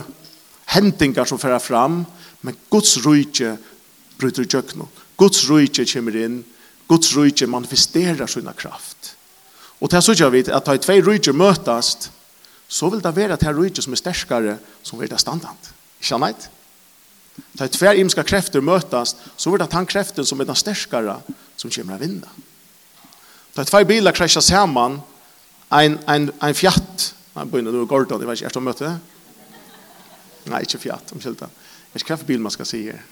hendingar 0.75 1.25
som 1.29 1.39
fører 1.41 1.61
fram. 1.63 2.03
Men 2.41 2.57
Guds 2.69 2.97
rujtje 3.05 3.55
bryter 4.19 4.45
i 4.45 4.51
kjøkken 4.51 4.85
Guds 5.21 5.43
rujtje 5.49 5.85
kommer 5.93 6.15
inn, 6.17 6.39
Guds 6.89 7.11
rujtje 7.13 7.47
manifesterar 7.47 8.29
sina 8.29 8.55
kraft. 8.57 9.13
Og 9.81 9.89
til 9.89 10.01
så 10.01 10.29
vi 10.33 10.41
at 10.47 10.65
da 10.65 10.77
tvei 10.77 10.97
rujtje 11.01 11.33
møtast, 11.33 12.09
så 12.71 12.89
vil 12.89 13.03
det 13.03 13.13
være 13.15 13.37
til 13.37 13.53
rujtje 13.53 13.83
som 13.85 13.93
er 13.93 14.01
sterskare, 14.01 14.57
som 14.83 14.99
vil 14.99 15.09
det 15.11 15.19
standant. 15.21 15.71
Ikke 16.01 16.17
annet? 16.17 16.49
Da 17.57 17.67
tvei 17.67 17.99
imska 18.01 18.23
krefter 18.27 18.63
møtast, 18.65 19.19
så 19.37 19.51
vil 19.51 19.61
det 19.61 19.71
han 19.73 19.89
kreften 19.89 20.25
som 20.25 20.41
er 20.41 20.49
den 20.49 20.57
sterskare, 20.57 21.19
som 21.57 21.71
kommer 21.71 21.97
å 21.97 22.01
vinna. 22.01 22.33
Da 23.55 23.65
tvei 23.67 23.83
bilar 23.85 24.15
krasja 24.15 24.41
saman, 24.41 24.99
ein, 25.71 25.99
ein, 26.09 26.29
en 26.41 26.57
fjatt, 26.57 27.11
han 27.35 27.49
begynner 27.51 27.75
nu 27.75 27.85
Gordon, 27.87 28.21
jeg 28.21 28.29
vet 28.29 28.41
ikke, 28.41 28.51
er 28.51 28.57
det 28.57 28.67
møte? 28.67 28.93
Nei, 30.51 30.65
ikke 30.65 30.81
fjatt, 30.81 31.13
omkjeldt. 31.15 31.45
Jeg 31.45 31.93
vet 31.93 32.03
ikke 32.03 32.15
hva 32.15 32.23
for 32.23 32.31
bil 32.31 32.43
man 32.43 32.53
skal 32.53 32.67
si 32.67 32.85
her. 32.89 33.03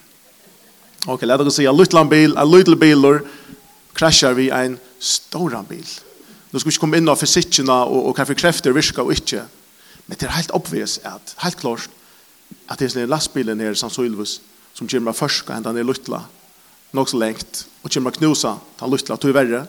Ok, 1.07 1.23
lad 1.23 1.41
oss 1.45 1.55
si 1.55 1.67
en 1.69 1.77
liten 1.77 2.09
bil, 2.09 2.35
en 2.35 2.51
liten 2.51 2.79
bil, 2.79 3.05
krasjar 3.95 4.35
vi 4.35 4.49
en 4.51 4.79
stor 4.99 5.55
bil. 5.69 5.87
Nå 6.51 6.59
skal 6.59 6.69
vi 6.69 6.73
ikke 6.73 6.83
komme 6.83 6.99
inn 6.99 7.09
av 7.09 7.19
fysikkene 7.21 7.75
og, 7.85 8.09
og 8.09 8.17
hva 8.17 8.25
for 8.25 8.39
krefter 8.39 8.75
virker 8.75 9.05
og 9.05 9.13
ikke. 9.15 9.45
Men 10.07 10.17
det 10.17 10.27
er 10.27 10.35
helt 10.35 10.51
oppvis 10.57 10.99
at, 11.05 11.35
helt 11.43 11.59
klart, 11.61 11.89
at 12.69 12.81
det 12.81 12.89
er 12.95 13.03
en 13.03 13.13
lastbil 13.13 13.53
nere 13.53 13.77
i 13.77 13.79
Sandsølvus 13.79 14.39
som 14.73 14.89
kommer 14.89 15.13
først 15.13 15.47
og 15.47 15.55
henter 15.55 15.75
ned 15.75 15.87
lytla 15.87 16.23
nok 16.91 17.09
så 17.09 17.19
lengt, 17.21 17.67
og 17.83 17.91
kommer 17.93 18.11
knusa, 18.11 18.55
ta 18.79 18.87
lytla 18.89 19.17
tog 19.17 19.33
verre. 19.35 19.65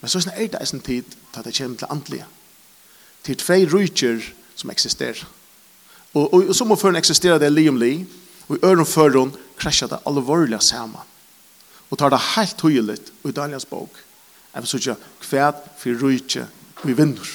Men 0.00 0.10
så 0.10 0.20
er 0.28 0.50
det 0.52 0.60
en 0.60 0.80
tid 0.80 1.02
til 1.02 1.40
at 1.40 1.44
det 1.44 1.56
kommer 1.56 1.76
til 1.78 1.90
andlige. 1.90 2.26
Til 3.24 3.36
tvei 3.36 3.64
rydger 3.66 4.20
som 4.54 4.70
eksisterer. 4.70 5.24
Og, 6.14 6.34
og, 6.34 6.48
og 6.48 6.54
så 6.54 6.64
må 6.64 6.76
føren 6.76 6.96
eksistere 6.96 7.38
det 7.38 7.50
li 7.52 7.68
om 7.68 7.80
li, 7.80 8.06
Og 8.48 8.56
i 8.56 8.64
øren 8.64 8.86
før 8.86 9.18
hun 9.18 9.34
krasja 9.58 9.86
det 9.86 10.00
alvorlige 10.06 10.60
sammen. 10.60 11.04
Og 11.90 11.98
tar 11.98 12.12
det 12.12 12.20
helt 12.36 12.58
tydelig 12.58 12.98
i 13.24 13.32
Daniels 13.32 13.64
bok. 13.64 13.90
Jeg 14.54 14.62
vil 14.62 14.68
sige, 14.68 14.96
hva 15.30 15.52
for 15.78 16.00
rujtje 16.02 16.46
vi 16.84 16.92
vinner? 16.92 17.28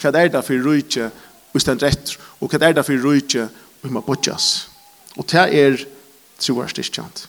Hva 0.00 0.12
er 0.14 0.28
det 0.32 0.44
for 0.44 0.64
rujtje 0.64 1.10
vi 1.52 1.60
stender 1.60 1.88
etter? 1.88 2.18
Og 2.40 2.50
hva 2.50 2.60
er 2.68 2.76
det 2.76 2.84
for 2.86 3.04
rujtje 3.04 3.48
vi 3.82 3.90
må 3.90 4.00
bodjas? 4.00 4.68
Og 5.16 5.26
det 5.30 5.46
er 5.58 5.84
troverstyrkjant. 6.38 7.28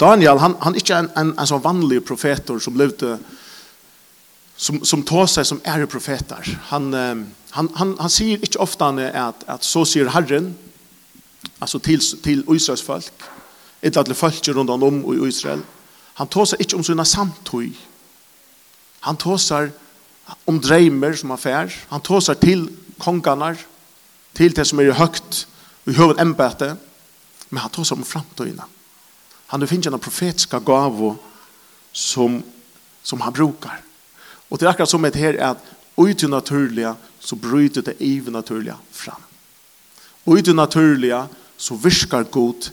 Daniel, 0.00 0.38
han, 0.38 0.54
han 0.60 0.74
er 0.74 0.82
ikke 0.82 0.98
en, 0.98 1.10
en, 1.16 1.32
en 1.38 1.48
sånn 1.48 1.64
vanlig 1.64 2.02
profetor 2.04 2.60
som 2.60 2.76
levde 2.76 3.16
som 4.56 4.84
som 4.84 5.02
tar 5.02 5.26
sig 5.26 5.44
som 5.44 5.60
är 5.64 5.86
profeter. 5.86 6.60
Han 6.68 6.92
han 7.50 7.68
han 7.74 7.96
han 7.98 8.10
säger 8.10 8.38
inte 8.38 8.58
ofta 8.58 8.88
att 8.88 9.44
att 9.48 9.62
så 9.62 9.84
säger 9.84 10.06
Herren 10.06 10.54
alltså 11.58 11.78
till 11.78 12.00
till 12.22 12.44
Israels 12.48 12.82
folk 12.82 13.12
ett 13.80 13.96
alla 13.96 14.14
folk 14.14 14.48
runt 14.48 14.70
om 14.70 15.14
i 15.14 15.28
Israel. 15.28 15.60
Han 16.14 16.26
tåsar 16.26 16.60
inte 16.60 16.76
om 16.76 16.84
sina 16.84 17.04
samtøy. 17.04 17.72
Han 19.00 19.16
tåsar 19.16 19.70
om 20.44 20.60
dreimer 20.60 21.12
som 21.12 21.30
han 21.30 21.38
fær. 21.38 21.72
Han 21.88 22.00
tåsar 22.00 22.34
till 22.34 22.68
kongarna 22.98 23.56
till 24.32 24.52
det 24.52 24.64
som 24.64 24.78
är 24.78 24.90
högt 24.90 25.46
i 25.84 25.92
huvud 25.92 26.20
ämbete 26.20 26.76
men 27.48 27.60
han 27.60 27.70
tåsar 27.70 27.96
om 27.96 28.04
framtøyna 28.04 28.64
han 29.46 29.60
det 29.60 29.66
finns 29.66 29.86
en 29.86 29.98
profetiska 29.98 30.58
gåvor 30.58 31.16
som 31.92 32.42
som 33.02 33.20
han 33.20 33.32
brukar. 33.32 33.80
Och 34.48 34.58
det 34.58 34.64
är 34.64 34.70
akkurat 34.70 34.88
som 34.88 35.02
det 35.02 35.14
här 35.14 35.34
är 35.34 35.46
att 35.46 35.64
ut 35.96 36.22
naturliga 36.22 36.96
så 37.18 37.36
bryter 37.36 37.82
det 37.82 37.94
övernaturliga 37.98 38.76
fram. 38.90 39.20
Och 40.24 40.34
ut 40.34 40.54
naturliga 40.54 41.28
så 41.56 41.76
virkar 41.80 42.28
god 42.30 42.70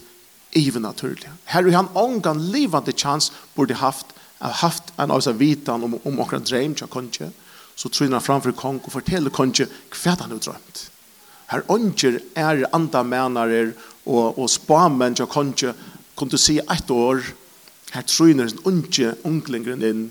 ivenaturlig. 0.51 1.29
Her 1.49 1.67
er 1.67 1.75
han 1.75 1.93
ångan 1.97 2.41
livande 2.51 2.91
chans 2.91 3.31
borde 3.55 3.79
haft 3.79 4.13
haft 4.51 4.91
en 4.97 5.11
av 5.11 5.21
seg 5.23 5.37
vitan 5.39 5.83
om, 5.85 5.97
om 6.03 6.19
akkurat 6.21 6.45
dreim 6.47 6.75
til 6.75 6.89
konge, 6.91 7.29
så 7.75 7.89
tryner 7.89 8.19
han 8.19 8.25
framfor 8.25 8.55
kong 8.57 8.81
og 8.83 8.91
forteller 8.93 9.33
konge 9.33 9.67
hva 9.67 10.15
han 10.19 10.33
har 10.33 10.41
drømt. 10.43 10.81
Her 11.53 11.63
ånger 11.71 12.19
er 12.39 12.65
andamenare 12.73 13.73
og, 14.05 14.39
og 14.39 14.49
spamen 14.51 15.15
til 15.15 15.29
konge, 15.31 15.73
kunne 16.15 16.35
du 16.35 16.41
si 16.41 16.59
ett 16.59 16.91
år, 16.91 17.23
her 17.93 18.05
tryner 18.09 18.49
han 18.49 18.67
ånger 18.67 19.17
unglingren 19.23 19.85
inn 19.85 20.03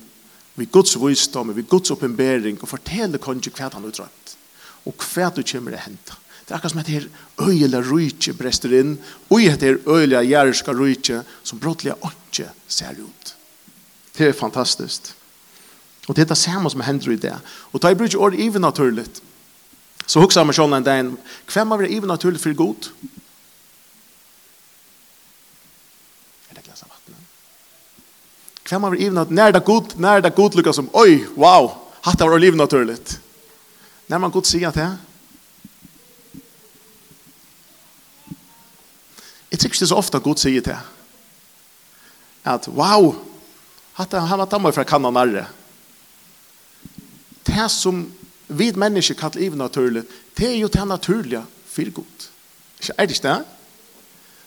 vi 0.55 0.67
Guds 0.69 0.99
visdom, 1.01 1.55
vi 1.57 1.65
Guds 1.65 1.91
oppenbering 1.95 2.59
og 2.61 2.69
forteller 2.69 3.23
konge 3.23 3.53
hva 3.53 3.71
han 3.73 3.87
har 3.87 3.95
drømt 3.95 4.37
og 4.83 5.05
hva 5.13 5.29
du 5.31 5.45
kommer 5.47 5.73
til 5.73 5.79
å 5.79 5.85
hente. 5.85 6.17
Det 6.53 6.59
er 6.59 6.61
akkurat 6.61 6.73
som 6.73 6.81
at 6.83 6.89
det 7.49 7.69
her 7.73 7.85
rujtje 7.89 8.33
brester 8.37 8.73
inn, 8.77 8.99
og 9.33 9.41
det 9.41 9.63
her 9.65 9.79
øyla 9.89 10.43
rujtje 10.69 11.23
som 11.43 11.59
brottliga 11.59 11.95
åtje 12.05 12.51
ser 12.69 12.99
ut. 13.01 13.31
Det 14.13 14.27
er 14.29 14.33
fantastisk. 14.37 15.15
Og 16.09 16.17
det 16.17 16.23
er 16.23 16.29
det 16.29 16.37
samme 16.37 16.69
som 16.71 16.81
hender 16.85 17.13
i 17.13 17.17
det. 17.17 17.33
Og 17.73 17.81
da 17.81 17.89
jeg 17.89 17.97
bruker 17.97 18.19
ordet 18.19 18.41
even 18.41 18.61
naturligt, 18.61 19.23
så 20.07 20.21
hukser 20.21 20.43
jeg 20.43 20.47
meg 20.47 20.57
sånn 20.59 20.75
en 20.77 20.85
dag, 20.85 21.09
hvem 21.49 21.73
av 21.73 21.81
det 21.81 21.89
even 21.89 22.13
naturligt 22.13 22.43
for 22.43 22.53
god? 22.53 22.89
Er 26.51 26.59
det 26.59 26.67
glas 26.67 26.85
av 26.85 26.91
vattnet? 26.93 27.23
Hvem 28.69 28.85
av 28.85 28.93
det 28.93 29.01
even 29.07 29.17
naturligt? 29.23 29.39
Når 29.41 29.57
det 29.57 29.63
er 29.63 29.65
god, 29.71 29.97
når 29.97 30.21
det 30.21 30.31
er 30.33 30.37
god 30.37 30.61
lukker 30.61 30.77
som, 30.77 30.93
oi, 30.93 31.25
wow, 31.33 31.71
hatt 32.05 32.21
av 32.21 32.37
det 32.37 32.51
even 32.51 32.61
naturlig. 32.61 32.99
Når 34.13 34.19
man 34.27 34.37
god 34.37 34.53
sier 34.53 34.69
at 34.69 34.77
det, 34.77 34.91
ikke 39.83 39.91
så 39.91 39.99
ofte 39.99 40.21
Gud 40.23 40.39
sier 40.39 40.63
det. 40.63 40.79
at 42.45 42.67
wow, 42.69 43.15
hatt 43.95 44.13
han 44.13 44.39
var 44.39 44.51
dammer 44.51 44.73
fra 44.75 44.85
kanna 44.85 45.11
arre. 45.21 45.47
Det 47.47 47.69
som 47.71 48.05
vi 48.49 48.73
mennesker 48.75 49.15
kallar 49.15 49.43
even 49.43 49.59
naturligt, 49.59 50.07
det 50.35 50.49
er 50.49 50.59
jo 50.59 50.69
det 50.69 50.85
naturliga 50.85 51.45
för 51.67 51.91
Gud. 51.91 52.29
Ikke 52.81 52.95
er 52.99 53.07
det 53.07 53.17
ikke 53.17 53.29
det? 53.29 53.45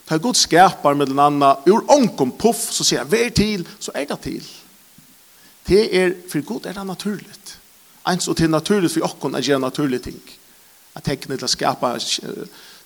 Ta 0.08 0.18
Gud 0.18 0.36
skapar 0.36 0.94
med 0.94 1.08
den 1.08 1.20
andre, 1.20 1.56
ur 1.66 1.84
onkom 1.88 2.32
puff, 2.32 2.72
så 2.72 2.84
sier 2.84 3.00
jeg, 3.00 3.12
vær 3.12 3.30
til, 3.30 3.68
så 3.80 3.92
er 3.96 4.06
det 4.06 4.20
til. 4.20 4.44
Det 5.68 5.96
er, 5.96 6.14
for 6.30 6.42
Gud 6.42 6.66
er 6.66 6.74
det 6.74 6.86
naturligt. 6.86 7.58
Eins 8.06 8.28
og 8.28 8.38
til 8.38 8.50
naturligt 8.50 8.94
for 8.94 9.02
okkon 9.02 9.36
er 9.36 9.42
det 9.42 9.62
naturlige 9.62 10.00
ting. 10.00 10.22
At 10.96 11.04
tekne 11.04 11.38
til 11.38 11.48
å 11.48 11.52
skapa 11.52 11.96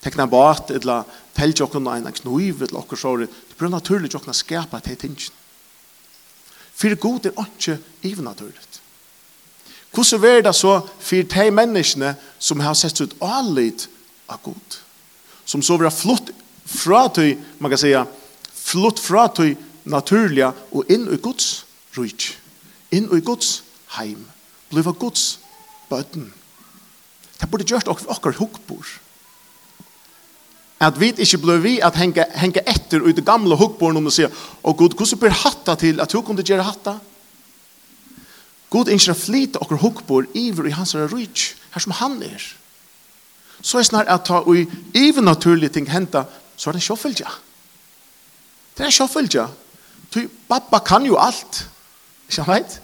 tekna 0.04 0.28
bort 0.28 0.72
eller 0.72 1.04
telge 1.36 1.64
okkur 1.64 1.84
en 1.92 2.12
kniv 2.14 2.64
eller 2.64 2.80
okkur 2.80 2.98
sår. 2.98 3.26
Det 3.28 3.58
blir 3.58 3.70
naturligt 3.70 4.16
okkur 4.16 4.34
skapa 4.34 4.80
til 4.80 4.98
tingen. 4.98 5.34
For 6.74 6.96
god 6.96 7.26
er 7.26 7.46
ikke 7.46 7.80
ivernaturligt. 8.04 8.82
Hvordan 9.92 10.24
er 10.24 10.42
det 10.42 10.56
så 10.56 10.80
for 11.00 11.24
de 11.34 11.52
menneskene 11.52 12.16
som 12.40 12.60
har 12.60 12.74
sett 12.74 13.02
ut 13.02 13.16
allit 13.22 13.90
av 14.30 14.40
god? 14.44 14.78
Som 15.46 15.62
så 15.62 15.78
vil 15.78 15.90
ha 15.90 15.94
flott 15.94 16.30
fra 16.66 17.08
til, 17.10 17.38
man 17.60 17.72
kan 17.72 17.78
säga, 17.78 18.06
flott 18.54 19.00
fra 19.00 19.28
til 19.28 19.58
naturliga 19.84 20.54
og 20.72 20.86
inn 20.90 21.08
i 21.10 21.18
Guds 21.18 21.66
rujt. 21.98 22.38
Inn 22.92 23.10
i 23.10 23.22
Guds 23.22 23.64
heim. 23.98 24.28
Bliva 24.70 24.92
Guds 24.92 25.40
bøtten. 25.90 26.34
Det 27.42 27.50
burde 27.50 27.66
gjort 27.66 27.88
okkur 27.88 28.12
okkur 28.14 28.38
hukkbord 28.38 29.00
at 30.80 31.00
vi 31.00 31.12
ikke 31.12 31.42
ble 31.44 31.58
vi 31.64 31.74
at 31.84 31.98
henge, 32.00 32.24
henge 32.40 32.64
etter 32.64 33.04
ut 33.04 33.16
det 33.16 33.26
gamle 33.28 33.58
hukkborn 33.60 34.00
om 34.00 34.08
å 34.08 34.14
si 34.14 34.24
og 34.26 34.78
Gud, 34.80 34.96
hvordan 34.96 35.20
blir 35.20 35.36
hatta 35.36 35.76
til 35.80 36.00
at 36.00 36.14
hun 36.16 36.24
kunne 36.24 36.46
gjøre 36.46 36.64
hatta? 36.64 36.96
Gud 38.70 38.92
ønsker 38.94 39.16
å 39.16 39.18
flyte 39.18 39.60
og 39.60 39.74
hukkbor 39.82 40.30
iver 40.38 40.70
i 40.70 40.76
hans 40.78 40.96
rujt, 40.96 41.56
her 41.74 41.84
som 41.84 41.96
han 42.00 42.20
er. 42.24 42.44
Så 43.62 43.80
er 43.80 43.88
snart 43.88 44.12
at 44.12 44.28
ta 44.30 44.44
og 44.46 44.56
iver 44.96 45.26
naturlige 45.26 45.74
ting 45.76 45.90
henta, 45.90 46.24
så 46.56 46.70
er 46.70 46.78
det 46.78 46.86
sjåfølgja. 46.86 47.32
Det 48.78 48.86
er 48.88 48.94
sjåfølgja. 48.96 49.48
Pappa 50.48 50.80
kan 50.86 51.06
jo 51.06 51.18
alt. 51.20 51.66
Ikke 52.30 52.46
han 52.46 52.54
veit? 52.54 52.78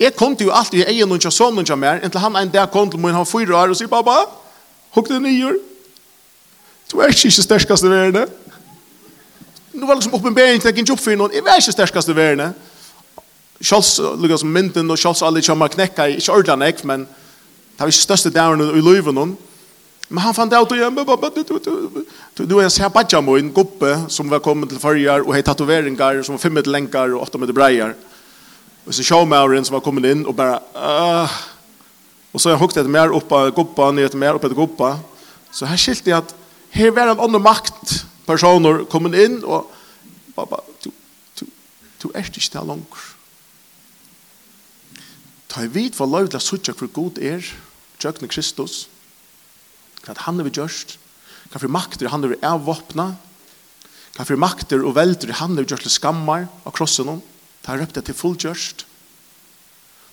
Jeg 0.00 0.16
kom 0.16 0.36
til 0.36 0.48
jo 0.48 0.54
alt 0.56 0.72
i 0.74 0.84
egen 0.86 1.10
og 1.12 1.20
ikke 1.20 1.34
sånn 1.34 1.58
og 1.58 1.66
ikke 1.66 1.76
mer, 1.78 2.00
inntil 2.02 2.22
han 2.22 2.38
en 2.38 2.50
dag 2.50 2.70
kom 2.72 2.88
til 2.90 3.02
min, 3.02 3.12
han 3.14 3.22
var 3.22 3.30
fyra 3.30 3.58
år 3.60 3.74
og 3.74 3.78
sier, 3.78 3.90
pappa, 3.90 4.16
hukk 4.96 5.10
det 5.12 5.20
nye, 5.22 5.52
Du 6.92 7.00
er 7.00 7.08
ikke 7.08 7.30
sterkast 7.32 7.84
i 7.84 7.88
verden. 7.88 8.28
Nu 9.72 9.86
var 9.86 9.96
liksom 9.96 10.12
oppenbering 10.14 10.60
til 10.60 10.68
jeg 10.68 10.82
ikke 10.82 10.92
oppfyr 10.92 11.16
noen. 11.16 11.32
Jeg 11.32 11.40
er 11.40 11.62
ikke 11.62 11.72
sterkast 11.72 12.10
i 12.12 12.16
verden. 12.16 12.52
Kjals, 13.62 13.94
Kjalls, 13.96 14.42
som 14.42 14.52
mynden 14.52 14.90
og 14.90 14.98
kjals 15.00 15.22
alle 15.24 15.40
kommer 15.46 15.72
knekka 15.72 16.10
i, 16.10 16.18
ikke 16.20 16.34
ordentlig 16.34 16.58
nek, 16.60 16.82
men 16.84 17.06
det 17.06 17.80
er 17.80 17.92
ikke 17.94 18.04
største 18.04 18.32
dæren 18.34 18.60
i 18.60 18.82
løyven 18.84 19.16
noen. 19.16 19.32
Men 20.10 20.20
han 20.26 20.36
fant 20.36 20.52
ut 20.52 20.74
og 20.74 20.76
jeg, 20.76 20.90
du 22.36 22.58
er 22.58 22.66
en 22.66 22.74
sær 22.74 22.92
badja 22.92 23.22
mo, 23.24 23.38
en 23.40 23.48
guppe 23.54 23.94
som 24.12 24.28
var 24.28 24.42
kommet 24.44 24.68
til 24.68 24.82
farger, 24.82 25.24
og 25.24 25.32
hei 25.32 25.40
tatoveringar 25.46 26.20
som 26.26 26.36
var 26.36 26.42
fem 26.42 26.52
meter 26.52 26.74
lenkar 26.74 27.14
og 27.16 27.22
8 27.24 27.40
meter 27.40 27.56
breier. 27.56 27.94
Og 28.84 28.92
så 28.92 29.06
sjå 29.06 29.22
som 29.24 29.72
var 29.78 29.80
kommet 29.80 30.10
inn 30.10 30.26
og 30.26 30.36
bare, 30.36 30.60
uh, 30.76 31.40
og 32.34 32.40
så 32.40 32.50
har 32.50 32.58
jeg 32.58 32.60
hukket 32.60 32.82
etter 32.82 32.92
mer 32.92 33.14
oppa 33.16 33.48
guppa, 33.48 33.90
ned 33.92 34.10
etter 34.10 34.18
mer 34.18 34.36
oppa 34.36 34.50
etter 34.50 34.58
guppa. 34.58 34.98
Så 35.52 35.64
her 35.64 35.80
skilte 35.80 36.10
jeg 36.10 36.18
at 36.18 36.34
her 36.72 36.92
var 36.96 37.12
en 37.12 37.20
annen 37.20 37.44
makt 37.44 38.02
personer 38.26 38.84
kommet 38.90 39.16
inn 39.18 39.40
og 39.44 39.68
bare, 40.36 40.62
du, 40.84 40.90
du, 41.38 41.44
du 42.00 42.06
er 42.14 42.24
ikke 42.24 42.44
der 42.54 42.68
langer. 42.68 43.08
Ta 45.52 45.66
i 45.66 45.68
vidt 45.68 45.98
for 45.98 46.08
lov 46.08 46.30
til 46.32 46.40
å 46.40 46.44
sitte 46.44 46.72
hvor 46.72 46.88
god 46.96 47.20
er, 47.20 47.44
tjøkne 48.00 48.30
Kristus, 48.32 48.86
hva 50.02 50.16
han 50.24 50.40
er 50.40 50.48
vi 50.48 50.54
gjørst, 50.56 50.96
hva 51.52 51.60
for 51.60 51.72
makter 51.72 52.08
han 52.08 52.24
er 52.24 52.32
vi 52.32 52.40
avvåpna, 52.46 53.10
hva 54.16 54.24
for 54.28 54.40
makter 54.40 54.80
og 54.80 54.96
velter 54.96 55.34
han 55.42 55.52
er 55.52 55.66
vi 55.66 55.74
gjørst 55.74 55.86
til 55.90 55.96
skammar 55.98 56.48
av 56.64 56.72
krossen 56.72 57.12
om, 57.12 57.20
ta 57.62 57.76
røpte 57.76 58.00
til 58.06 58.16
fullgjørst. 58.16 58.86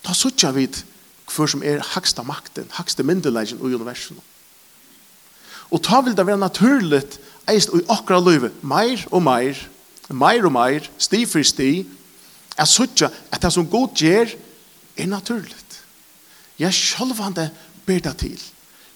Ta 0.04 0.16
sitte 0.16 0.52
vidt 0.56 0.84
hver 1.30 1.50
som 1.52 1.64
er 1.64 1.84
haksta 1.94 2.26
makten, 2.26 2.68
haksta 2.76 3.06
myndelegen 3.06 3.62
i 3.62 3.72
universen. 3.72 4.20
Og 5.72 5.82
ta 5.84 6.02
vil 6.02 6.18
det 6.18 6.26
være 6.26 6.42
naturlig 6.42 7.04
eist 7.50 7.74
i 7.74 7.86
akkurat 7.90 8.24
løyve, 8.26 8.52
meir 8.62 9.06
og 9.12 9.24
meir, 9.24 9.58
meir 10.10 10.46
og 10.46 10.54
meir, 10.54 10.90
sti 10.98 11.26
for 11.30 11.46
sti, 11.46 11.86
at 12.58 12.68
suttja 12.68 13.10
at 13.32 13.42
det 13.42 13.54
som 13.54 13.70
god 13.70 13.96
gjør 13.96 14.34
er 14.98 15.08
naturlig. 15.08 15.56
Ja, 16.60 16.72
sjølvande 16.72 17.50
ber 17.86 18.00
det 18.04 18.16
til. 18.20 18.42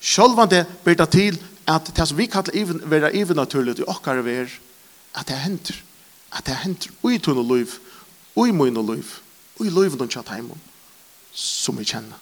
Sjølvande 0.01 0.65
ber 0.84 0.98
det 1.00 1.10
til 1.10 1.39
at 1.68 1.92
det 1.96 2.08
som 2.08 2.18
vi 2.18 2.25
kallar 2.27 2.51
even, 2.53 2.82
være 2.92 3.15
even 3.15 3.36
naturlig 3.36 3.80
i 3.80 3.88
akkurat 3.88 4.25
ver, 4.25 4.51
at 5.15 5.27
det 5.27 5.38
hender. 5.38 5.77
At 6.34 6.46
det 6.46 6.56
hender 6.56 6.92
ui 7.03 7.18
tunne 7.18 7.48
løyv, 7.48 7.77
ui 8.36 8.51
munne 8.51 8.84
løyv, 8.84 9.15
ui 9.62 9.70
løyv 9.70 9.96
noen 9.96 10.10
tjatt 10.10 10.34
heimom, 10.34 10.60
som 11.32 11.77
vi 11.77 11.86
kjenner. 11.86 12.20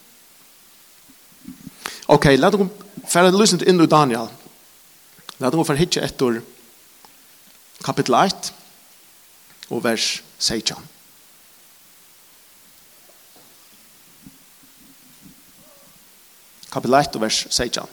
Ok, 2.11 2.27
la 2.37 2.51
dere 2.51 2.67
fære 3.07 3.31
løsnet 3.33 3.65
inn 3.65 3.81
i 3.81 3.89
Daniel. 3.89 4.29
La 5.41 5.49
oss 5.49 5.65
for 5.65 5.73
hitje 5.73 6.03
etter 6.05 6.35
kapittel 7.81 8.13
1 8.13 8.51
og 9.73 9.79
vers 9.81 10.19
16. 10.37 10.77
Kapittel 16.69 16.99
1 16.99 17.17
og 17.17 17.25
vers 17.25 17.41
16. 17.49 17.89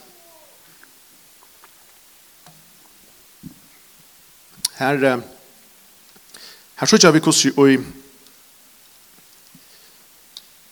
Her 4.77 5.01
her 6.77 6.85
sjúkja 6.85 7.15
vi 7.17 7.25
kussu 7.25 7.49
i 7.65 7.81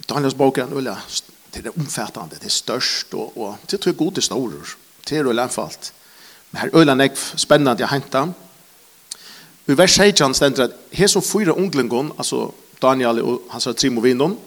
Daniels 0.05 0.38
bok 0.38 0.62
er 0.62 0.69
det 0.69 1.65
er 1.65 1.74
omfattende, 1.74 2.38
det 2.38 2.46
er 2.46 2.60
størst 2.62 3.13
og, 3.17 3.34
og 3.34 3.57
til 3.67 3.79
det 3.79 3.96
er 3.96 4.03
gode 4.05 4.22
storer, 4.22 4.77
til 5.07 5.25
det 5.25 5.31
er 5.34 5.41
lænfalt. 5.41 5.97
Men 6.51 6.62
her 6.62 6.75
øyla 6.75 6.96
nekv 6.96 7.18
spennende 7.36 7.75
jeg 7.80 7.89
hentet. 7.89 8.34
I 9.68 9.77
vers 9.77 9.92
16 9.92 10.34
stender 10.34 10.63
at 10.63 10.75
her 10.92 11.08
som 11.08 11.22
fyra 11.22 11.51
unglingon, 11.51 12.13
altså 12.18 12.51
Daniel 12.82 13.22
og 13.22 13.42
hans 13.51 13.68
trim 13.77 13.98
og 13.98 14.04
vinnon, 14.04 14.38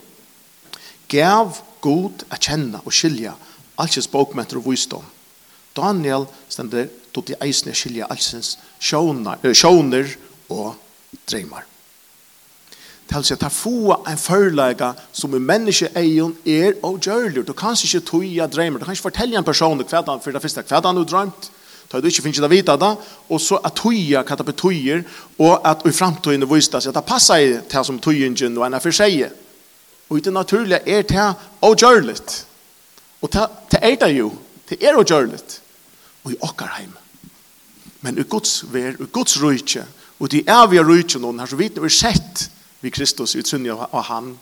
gav 1.08 1.56
god 1.80 2.24
a 2.30 2.38
kjenne 2.40 2.80
og 2.84 2.92
skilja 2.92 3.34
altsins 3.80 4.08
bokmenter 4.08 4.60
og 4.60 4.70
visdom. 4.70 5.04
Daniel 5.76 6.26
stender 6.48 6.88
tog 7.14 7.26
til 7.26 7.38
eisne 7.42 7.74
og 7.74 7.76
skilja 7.76 8.08
allsins 8.10 8.56
sjåner 8.80 10.16
og 10.48 10.74
dreymar. 11.28 11.66
Tal 13.10 13.24
seg 13.26 13.42
at 13.42 13.52
få 13.52 13.96
en 14.06 14.18
førlega 14.20 14.92
som 15.12 15.32
en 15.34 15.42
menneske 15.42 15.88
eion 15.98 16.36
er 16.46 16.76
og 16.86 17.00
gjørlig. 17.02 17.42
Du 17.46 17.52
kan 17.58 17.74
ikke 17.74 18.04
tøya 18.06 18.46
dreymar. 18.46 18.78
Du 18.78 18.86
kan 18.86 18.94
ikke 18.94 19.08
fortelle 19.08 19.38
en 19.38 19.46
person 19.46 19.82
hva 19.82 20.02
han 20.06 20.22
for 20.22 20.30
det 20.30 20.42
første, 20.42 20.62
hva 20.62 20.78
han 20.84 21.00
har 21.00 21.08
drømt, 21.10 21.50
Ta 21.90 21.98
du 21.98 22.06
ikke 22.06 22.22
finnes 22.22 22.38
det 22.38 22.50
vita 22.52 22.76
da, 22.78 22.92
og 23.28 23.40
så 23.42 23.58
at 23.66 23.74
tøya 23.80 24.22
hva 24.22 24.36
det 24.38 24.46
betøyer, 24.46 25.02
og 25.42 25.66
at 25.66 25.82
i 25.88 25.92
framtøyene 25.94 26.46
viste 26.46 26.78
seg 26.78 26.92
at 26.92 27.00
det 27.00 27.08
passer 27.08 27.56
til 27.70 27.86
som 27.86 27.98
tøyingen 27.98 28.58
og 28.58 28.66
en 28.66 28.78
er 28.78 28.84
for 28.84 28.94
seg. 28.94 29.24
Og 30.10 30.22
det 30.22 30.32
naturlige 30.32 30.80
er 30.86 31.02
til 31.02 31.18
det 31.18 31.34
avgjørligt. 31.66 32.36
Og 33.20 33.32
det 33.32 33.82
er 33.82 33.98
det 33.98 34.12
jo. 34.16 34.30
Det 34.70 34.78
er 34.82 34.98
avgjørligt. 34.98 35.60
Og 36.24 36.32
i 36.32 36.38
okkarheim. 36.40 36.94
Men 38.00 38.18
i 38.18 38.22
Guds 38.22 38.64
ver, 38.72 38.94
i 39.00 39.10
Guds 39.12 39.42
rujtje, 39.42 39.84
og 40.20 40.30
de 40.30 40.44
er 40.46 40.64
evige 40.64 40.84
rujtje 40.84 41.20
noen 41.20 41.40
her, 41.40 41.48
så 41.48 41.56
vidt 41.56 41.82
vi 41.82 41.90
sett 41.90 42.46
vi 42.80 42.90
Kristus 42.90 43.34
i 43.34 43.42
utsynja 43.42 43.76
av 43.90 44.06
han. 44.08 44.34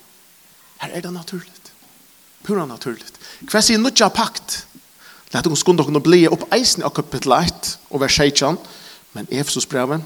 Her 0.79 0.95
er 0.95 1.03
det 1.03 1.13
naturligt. 1.13 1.73
Pura 2.47 2.67
naturligt. 2.67 3.19
Hva 3.51 3.63
sier 3.63 3.81
nutja 3.83 4.09
pakt? 4.15 4.63
Læt 5.33 5.47
oss 5.47 5.61
skunde 5.61 5.85
dere 5.85 6.01
bli 6.01 6.23
opp 6.29 6.47
eisen 6.57 6.83
av 6.83 6.95
kapitel 6.97 7.35
1 7.37 7.75
og 7.91 8.01
vers 8.01 8.15
16, 8.17 8.57
men 9.13 9.29
Efesusbreven, 9.31 10.05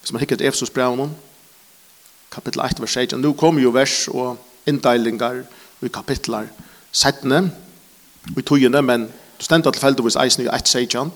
hvis 0.00 0.12
man 0.12 0.20
hikker 0.20 0.36
til 0.36 0.46
Efesusbreven, 0.46 1.12
kapitel 2.30 2.60
1 2.60 2.80
vers 2.80 2.96
16, 2.98 3.20
nå 3.20 3.32
kommer 3.38 3.62
jo 3.62 3.70
vers 3.70 4.08
og 4.08 4.40
inndeilinger 4.66 5.44
i 5.82 5.88
kapitler 5.88 6.48
17 6.92 7.52
og 8.36 8.44
togene, 8.44 8.82
men 8.82 9.06
du 9.38 9.44
stendte 9.44 9.70
til 9.70 9.80
feltet 9.80 10.18
eisen 10.24 10.42
i 10.42 10.48
1 10.48 10.68
16. 10.68 11.12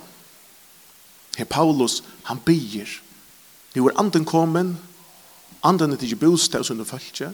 Her 1.38 1.44
Paulus, 1.44 2.02
han 2.24 2.38
byr. 2.38 2.86
Nu 3.74 3.86
er 3.86 3.98
anden 3.98 4.24
kommet, 4.24 4.76
anden 5.62 5.92
er 5.92 5.96
til 5.96 6.16
bostad 6.16 6.64
som 6.64 6.78
du 6.78 6.84
følger, 6.84 7.32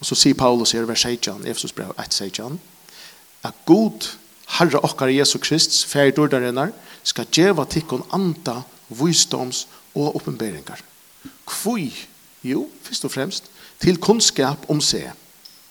og 0.00 0.06
så 0.06 0.14
sier 0.14 0.34
Paulus 0.34 0.72
her 0.72 0.84
vers 0.84 1.00
16, 1.00 1.46
Efesusbrev 1.46 1.94
1 1.98 2.14
16, 2.14 2.60
at 3.42 3.54
god 3.66 4.16
Herre 4.50 4.80
okkar 4.82 5.12
Jesu 5.12 5.38
Krist, 5.38 5.84
færd 5.86 6.18
ordarinnar, 6.18 6.72
skal 7.06 7.28
djeva 7.30 7.64
tikkun 7.70 8.02
anda, 8.12 8.60
vysdoms 8.90 9.66
og 9.94 10.16
oppenberingar. 10.18 10.82
Kvui, 11.46 11.90
jo, 12.42 12.66
først 12.82 13.06
og 13.06 13.14
fremst, 13.14 13.50
til 13.80 14.00
kunnskap 14.02 14.66
om 14.68 14.80
seg. 14.82 15.12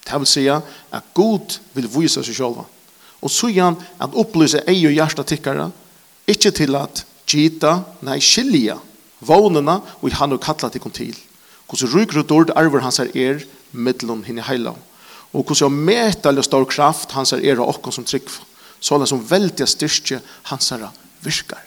Det 0.05 0.19
vil 0.19 0.27
säga 0.27 0.61
at 0.91 1.03
God 1.13 1.59
vil 1.73 1.89
vysa 1.91 2.23
seg 2.23 2.35
sjálfa. 2.35 2.65
Og 3.21 3.29
så 3.29 3.51
igjen 3.51 3.75
at 3.99 4.15
opplyse 4.15 4.63
ei 4.67 4.87
og 4.87 4.95
hjärsta 4.95 5.23
tikkara, 5.23 5.69
ikkje 6.27 6.51
til 6.51 6.75
at 6.75 7.03
gita, 7.27 7.83
nei, 8.01 8.19
skilja, 8.19 8.79
vånena 9.19 9.81
og 10.01 10.09
i 10.09 10.15
han 10.15 10.33
og 10.33 10.41
kalla 10.41 10.71
tikkun 10.71 10.95
til. 10.95 11.17
Hvordan 11.67 11.93
ryker 11.93 12.23
og 12.23 12.29
dård 12.29 12.53
arver 12.55 12.81
hans 12.81 12.99
er 12.99 13.11
er, 13.13 13.43
mittlom 13.71 14.23
hinne 14.23 14.41
heilav. 14.41 14.77
Og 15.33 15.43
hvordan 15.43 15.71
metal 15.71 16.37
og 16.37 16.45
stor 16.47 16.65
kraft 16.65 17.11
hans 17.11 17.33
er 17.33 17.43
er 17.43 17.59
og 17.59 17.75
okkon 17.75 17.93
som 17.93 18.05
tryggfa 18.05 18.47
så 18.79 18.95
er 18.95 19.03
det 19.03 19.09
som 19.11 19.25
veldig 19.29 19.67
styrke 19.67 20.21
hans 20.49 20.69
herre 20.73 20.91
virkar. 21.23 21.63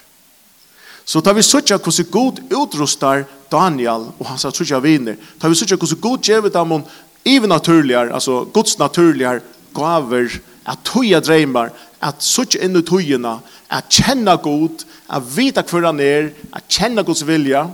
Så 1.04 1.20
tar 1.20 1.34
vi 1.34 1.42
søtja 1.42 1.78
hvordan 1.78 2.10
god 2.10 2.40
utrustar 2.54 3.24
Daniel 3.52 4.10
og 4.18 4.26
hans 4.28 4.46
herre 4.46 4.56
søtja 4.56 4.80
viner, 4.82 5.18
tar 5.40 5.50
vi 5.50 5.58
søtja 5.58 5.76
hvordan 5.76 6.00
god 6.00 6.28
gjevet 6.28 6.54
dem 6.54 6.76
om 6.78 6.84
ivenaturligere, 7.24 8.12
altså 8.14 8.44
gods 8.44 8.78
naturligere 8.78 9.42
gaver, 9.74 10.38
at 10.66 10.78
tøya 10.86 11.20
dreimar, 11.20 11.72
at 12.02 12.22
søtja 12.22 12.62
inn 12.62 12.78
i 12.78 12.82
tøyene, 12.86 13.38
at 13.70 13.88
kjenna 13.90 14.36
god, 14.42 14.84
at 15.10 15.26
vita 15.36 15.64
hver 15.66 15.88
han 15.88 16.00
er, 16.02 16.30
at 16.52 16.68
kjenna 16.70 17.02
gods 17.06 17.24
vilja, 17.26 17.66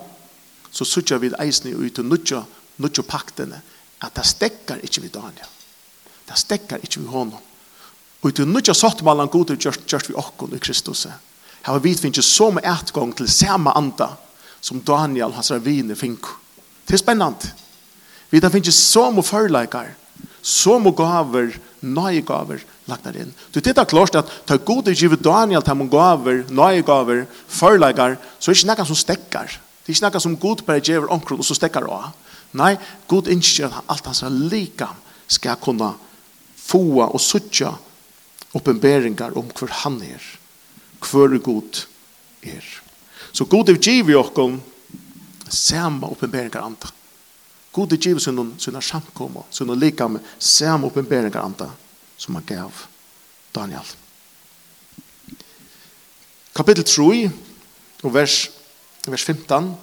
så 0.72 0.84
søtja 0.84 1.18
vi 1.20 1.32
eisne 1.40 1.74
ut 1.76 1.94
til 1.96 2.06
nødja, 2.06 2.42
nødja 2.78 3.04
paktene, 3.08 3.60
at 4.00 4.14
det 4.14 4.26
stekkar 4.26 4.80
ikkje 4.84 5.04
vi 5.04 5.12
Daniel. 5.12 5.52
Det 6.28 6.38
stekkar 6.38 6.84
ikkje 6.84 7.02
vi 7.02 7.12
honom. 7.12 7.47
Og 8.22 8.34
til 8.34 8.48
nødja 8.50 8.74
sottmalan 8.74 9.30
god 9.30 9.52
er 9.54 9.60
gjørst, 9.62 9.86
gjørst 9.86 10.10
vi 10.10 10.16
okkon 10.18 10.56
i 10.56 10.62
Kristus. 10.62 11.06
Her 11.06 11.76
var 11.76 11.84
vidt 11.84 12.02
finnes 12.02 12.26
som 12.26 12.58
etgang 12.58 13.14
til 13.14 13.30
samme 13.30 13.74
anda 13.78 14.14
som 14.60 14.82
Daniel 14.82 15.34
hans 15.36 15.52
ravine 15.54 15.94
fink. 15.96 16.26
Det 16.88 16.96
er 16.96 17.02
spennant. 17.02 17.46
Vi 18.30 18.40
da 18.42 18.50
finnes 18.52 18.76
som 18.76 19.18
og 19.20 19.26
førleikar, 19.26 19.94
som 20.42 20.86
og 20.90 20.96
gaver, 20.98 21.54
nøye 21.80 22.24
gaver, 22.26 22.64
lagt 22.88 23.06
der 23.06 23.20
inn. 23.22 23.32
Du 23.54 23.60
tittar 23.60 23.88
klart 23.88 24.16
at 24.18 24.30
ta 24.48 24.56
god 24.56 24.88
er 24.88 24.98
givet 24.98 25.22
Daniel 25.24 25.62
til 25.62 25.78
man 25.78 25.90
gaver, 25.92 26.42
nøye 26.50 26.82
gaver, 26.82 27.26
førleikar, 27.48 28.18
så 28.38 28.50
er 28.50 28.54
det 28.54 28.60
ikke 28.60 28.70
nekka 28.72 28.88
som 28.88 28.98
stekkar. 28.98 29.58
Det 29.84 29.92
er 29.92 29.96
ikke 29.96 30.06
nekka 30.08 30.22
som 30.24 30.36
god 30.36 30.64
bare 30.66 30.84
giver 30.84 31.12
omkron 31.12 31.40
og 31.40 31.46
så 31.46 31.56
stekkar 31.56 31.86
av. 31.86 32.10
Nei, 32.58 32.74
god 33.06 33.28
innskjer 33.30 33.70
at 33.70 33.92
alt 33.92 34.08
hans 34.08 34.24
lika 34.50 34.88
skal 35.28 35.60
kunna 35.60 35.92
få 36.58 37.04
og 37.04 37.20
sutja 37.20 37.74
oppenberingar 38.52 39.36
om 39.38 39.50
hver 39.52 39.72
han 39.84 40.00
er, 40.02 40.22
hver 41.04 41.38
god 41.44 41.84
er. 42.42 42.64
Så 43.32 43.44
god 43.44 43.68
er 43.68 43.80
giv 43.80 44.10
i 44.10 44.16
okkom 44.16 44.60
sama 45.48 46.08
oppenberingar 46.08 46.64
anta. 46.64 46.90
God 47.72 47.92
er 47.92 48.00
giv 48.00 48.20
sunn 48.22 48.54
sunna 48.58 48.80
samkomma, 48.80 49.44
sunna 49.50 49.74
likam, 49.74 50.18
samme 50.38 50.88
oppenberingar 50.88 51.44
andre 51.44 51.70
som 52.16 52.34
han 52.34 52.46
gav 52.46 52.86
Daniel. 53.54 53.96
Kapitel 56.54 56.84
3 56.84 57.30
og 58.02 58.14
vers, 58.14 58.48
vers 59.06 59.24
15 59.24 59.76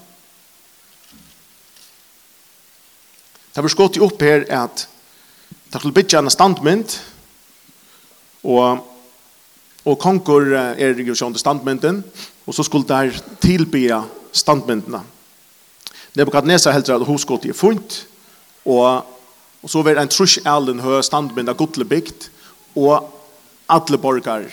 Det 3.55 3.61
har 3.61 3.63
vi 3.63 3.71
skått 3.71 3.97
opp 4.03 4.19
her 4.19 4.41
at 4.51 4.81
det 5.71 5.79
skulle 5.79 5.95
bytja 5.95 6.19
en 6.19 6.31
standmynd 6.33 6.97
Og, 8.45 8.85
og 9.85 9.99
konger 10.01 10.53
er 10.77 11.01
jo 11.01 11.17
sånn 11.17 11.33
til 11.33 11.41
standmynden, 11.41 12.03
og 12.45 12.53
så 12.53 12.65
skulle 12.65 12.87
der 12.87 13.15
tilbya 13.41 14.03
standmyndene. 14.35 15.01
Nebukadnesa 16.15 16.71
heldur 16.71 17.01
at 17.01 17.07
hoskot 17.09 17.47
er 17.49 17.57
funt 17.57 18.05
og, 18.65 19.05
og 19.61 19.69
så 19.69 19.81
var 19.85 19.99
en 20.01 20.11
trusk 20.11 20.45
alen 20.49 20.81
høy 20.81 20.99
standmynd 21.05 21.51
av 21.51 21.57
godle 21.59 21.85
bygd, 21.89 22.29
og 22.75 23.11
alle 23.71 23.99
borgar, 24.01 24.47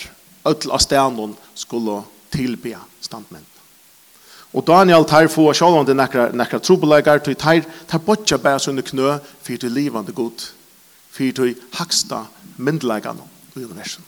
öll 0.45 0.69
av 0.71 0.83
stenen 0.83 1.35
skulle 1.55 2.03
tilbya 2.33 2.81
standmynd. 3.01 3.49
Og 4.53 4.65
Daniel 4.69 5.07
tar 5.09 5.31
få 5.33 5.47
sjálv 5.57 5.81
om 5.81 5.87
til 5.89 5.97
nekra, 5.97 6.29
nekra 6.37 6.61
trobelegar, 6.61 7.23
til 7.25 7.37
tar, 7.41 7.65
tar 7.89 8.03
bortja 8.05 8.37
bæs 8.37 8.69
under 8.69 8.85
knø, 8.85 9.15
fyrir 9.45 9.63
til 9.65 9.73
livande 9.73 10.13
god, 10.13 10.45
fyrir 11.13 11.39
til 11.39 11.55
haksta 11.79 12.27
myndelegan 12.59 13.21
i 13.57 13.65
universum. 13.65 14.05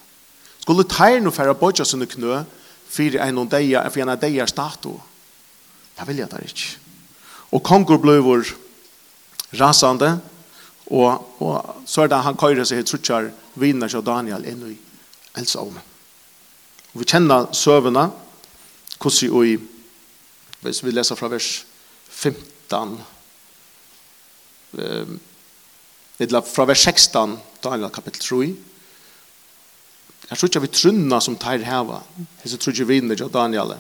Skulle 0.60 0.86
teir 0.88 1.20
no 1.20 1.30
færa 1.30 1.52
bodja 1.52 1.84
sunne 1.84 2.06
knø, 2.08 2.42
fyrir 2.88 3.20
ein 3.22 3.38
og 3.38 3.50
deia, 3.52 3.82
fyrir 3.90 4.08
ein 4.08 4.20
deia 4.20 4.46
statu. 4.46 4.94
Det 5.98 6.06
vil 6.08 6.22
jeg 6.22 6.30
der 6.30 6.46
ikke. 6.46 6.78
Og 7.52 7.62
kongur 7.62 7.98
bløver 8.02 8.54
rasande, 9.60 10.20
og, 10.86 11.42
og 11.42 11.82
så 11.86 12.02
er 12.02 12.06
det 12.12 12.22
han 12.24 12.36
køyre 12.36 12.64
seg 12.66 12.82
i 12.82 12.86
trutsjar 12.88 13.30
vinner 13.60 13.88
seg 13.88 14.04
Daniel 14.04 14.44
inn 14.48 14.64
i 14.68 14.74
elsa 15.38 15.62
om. 15.62 15.76
Og 16.94 17.00
vi 17.00 17.06
kjenner 17.08 17.48
søvna, 17.56 18.08
hvordan 19.00 19.40
vi, 19.42 19.56
hvis 20.62 20.82
vi 20.84 20.92
leser 20.94 21.18
fra 21.18 21.28
vers 21.32 21.64
15, 22.08 22.98
eh, 24.78 26.44
fra 26.46 26.68
vers 26.68 26.84
16, 26.86 27.38
Daniel 27.64 27.90
kapittel 27.90 28.22
3, 28.22 28.54
Her 30.34 30.40
tror 30.40 30.50
ikke 30.50 30.64
vi 30.64 30.68
trunna 30.74 31.20
som 31.22 31.36
tar 31.38 31.62
heva. 31.62 32.00
Her 32.42 32.56
tror 32.58 32.74
ikke 32.74 32.88
vi 32.88 32.96
inne 32.98 33.14
av 33.14 33.28
Daniel. 33.30 33.76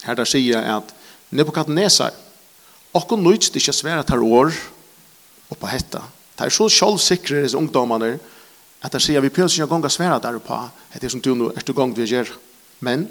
Her 0.00 0.16
der 0.16 0.28
sier 0.28 0.56
jeg 0.56 0.64
at 0.72 0.94
Nebukadnesar, 1.36 2.14
okkur 2.96 3.20
nøyts 3.20 3.52
det 3.52 3.60
ikke 3.60 3.74
svære 3.76 4.06
tar 4.08 4.24
år 4.24 4.54
oppa 5.52 5.68
hetta. 5.68 6.00
Det 6.32 6.46
er 6.46 6.54
så 6.54 6.70
sjålsikre 6.72 7.42
disse 7.44 7.60
ungdommene 7.60 8.14
at 8.80 8.96
de 8.96 9.04
sier 9.04 9.20
vi 9.20 9.34
pjøs 9.36 9.58
ikke 9.58 9.68
gong 9.68 9.84
svære 9.84 10.16
der 10.24 10.40
oppa 10.40 10.62
etter 10.96 11.12
som 11.12 11.20
du 11.20 11.34
nå 11.36 11.52
er 11.52 11.60
til 11.60 11.76
gang 11.76 11.92
vi 11.92 12.08
gjør. 12.08 12.32
Men 12.80 13.04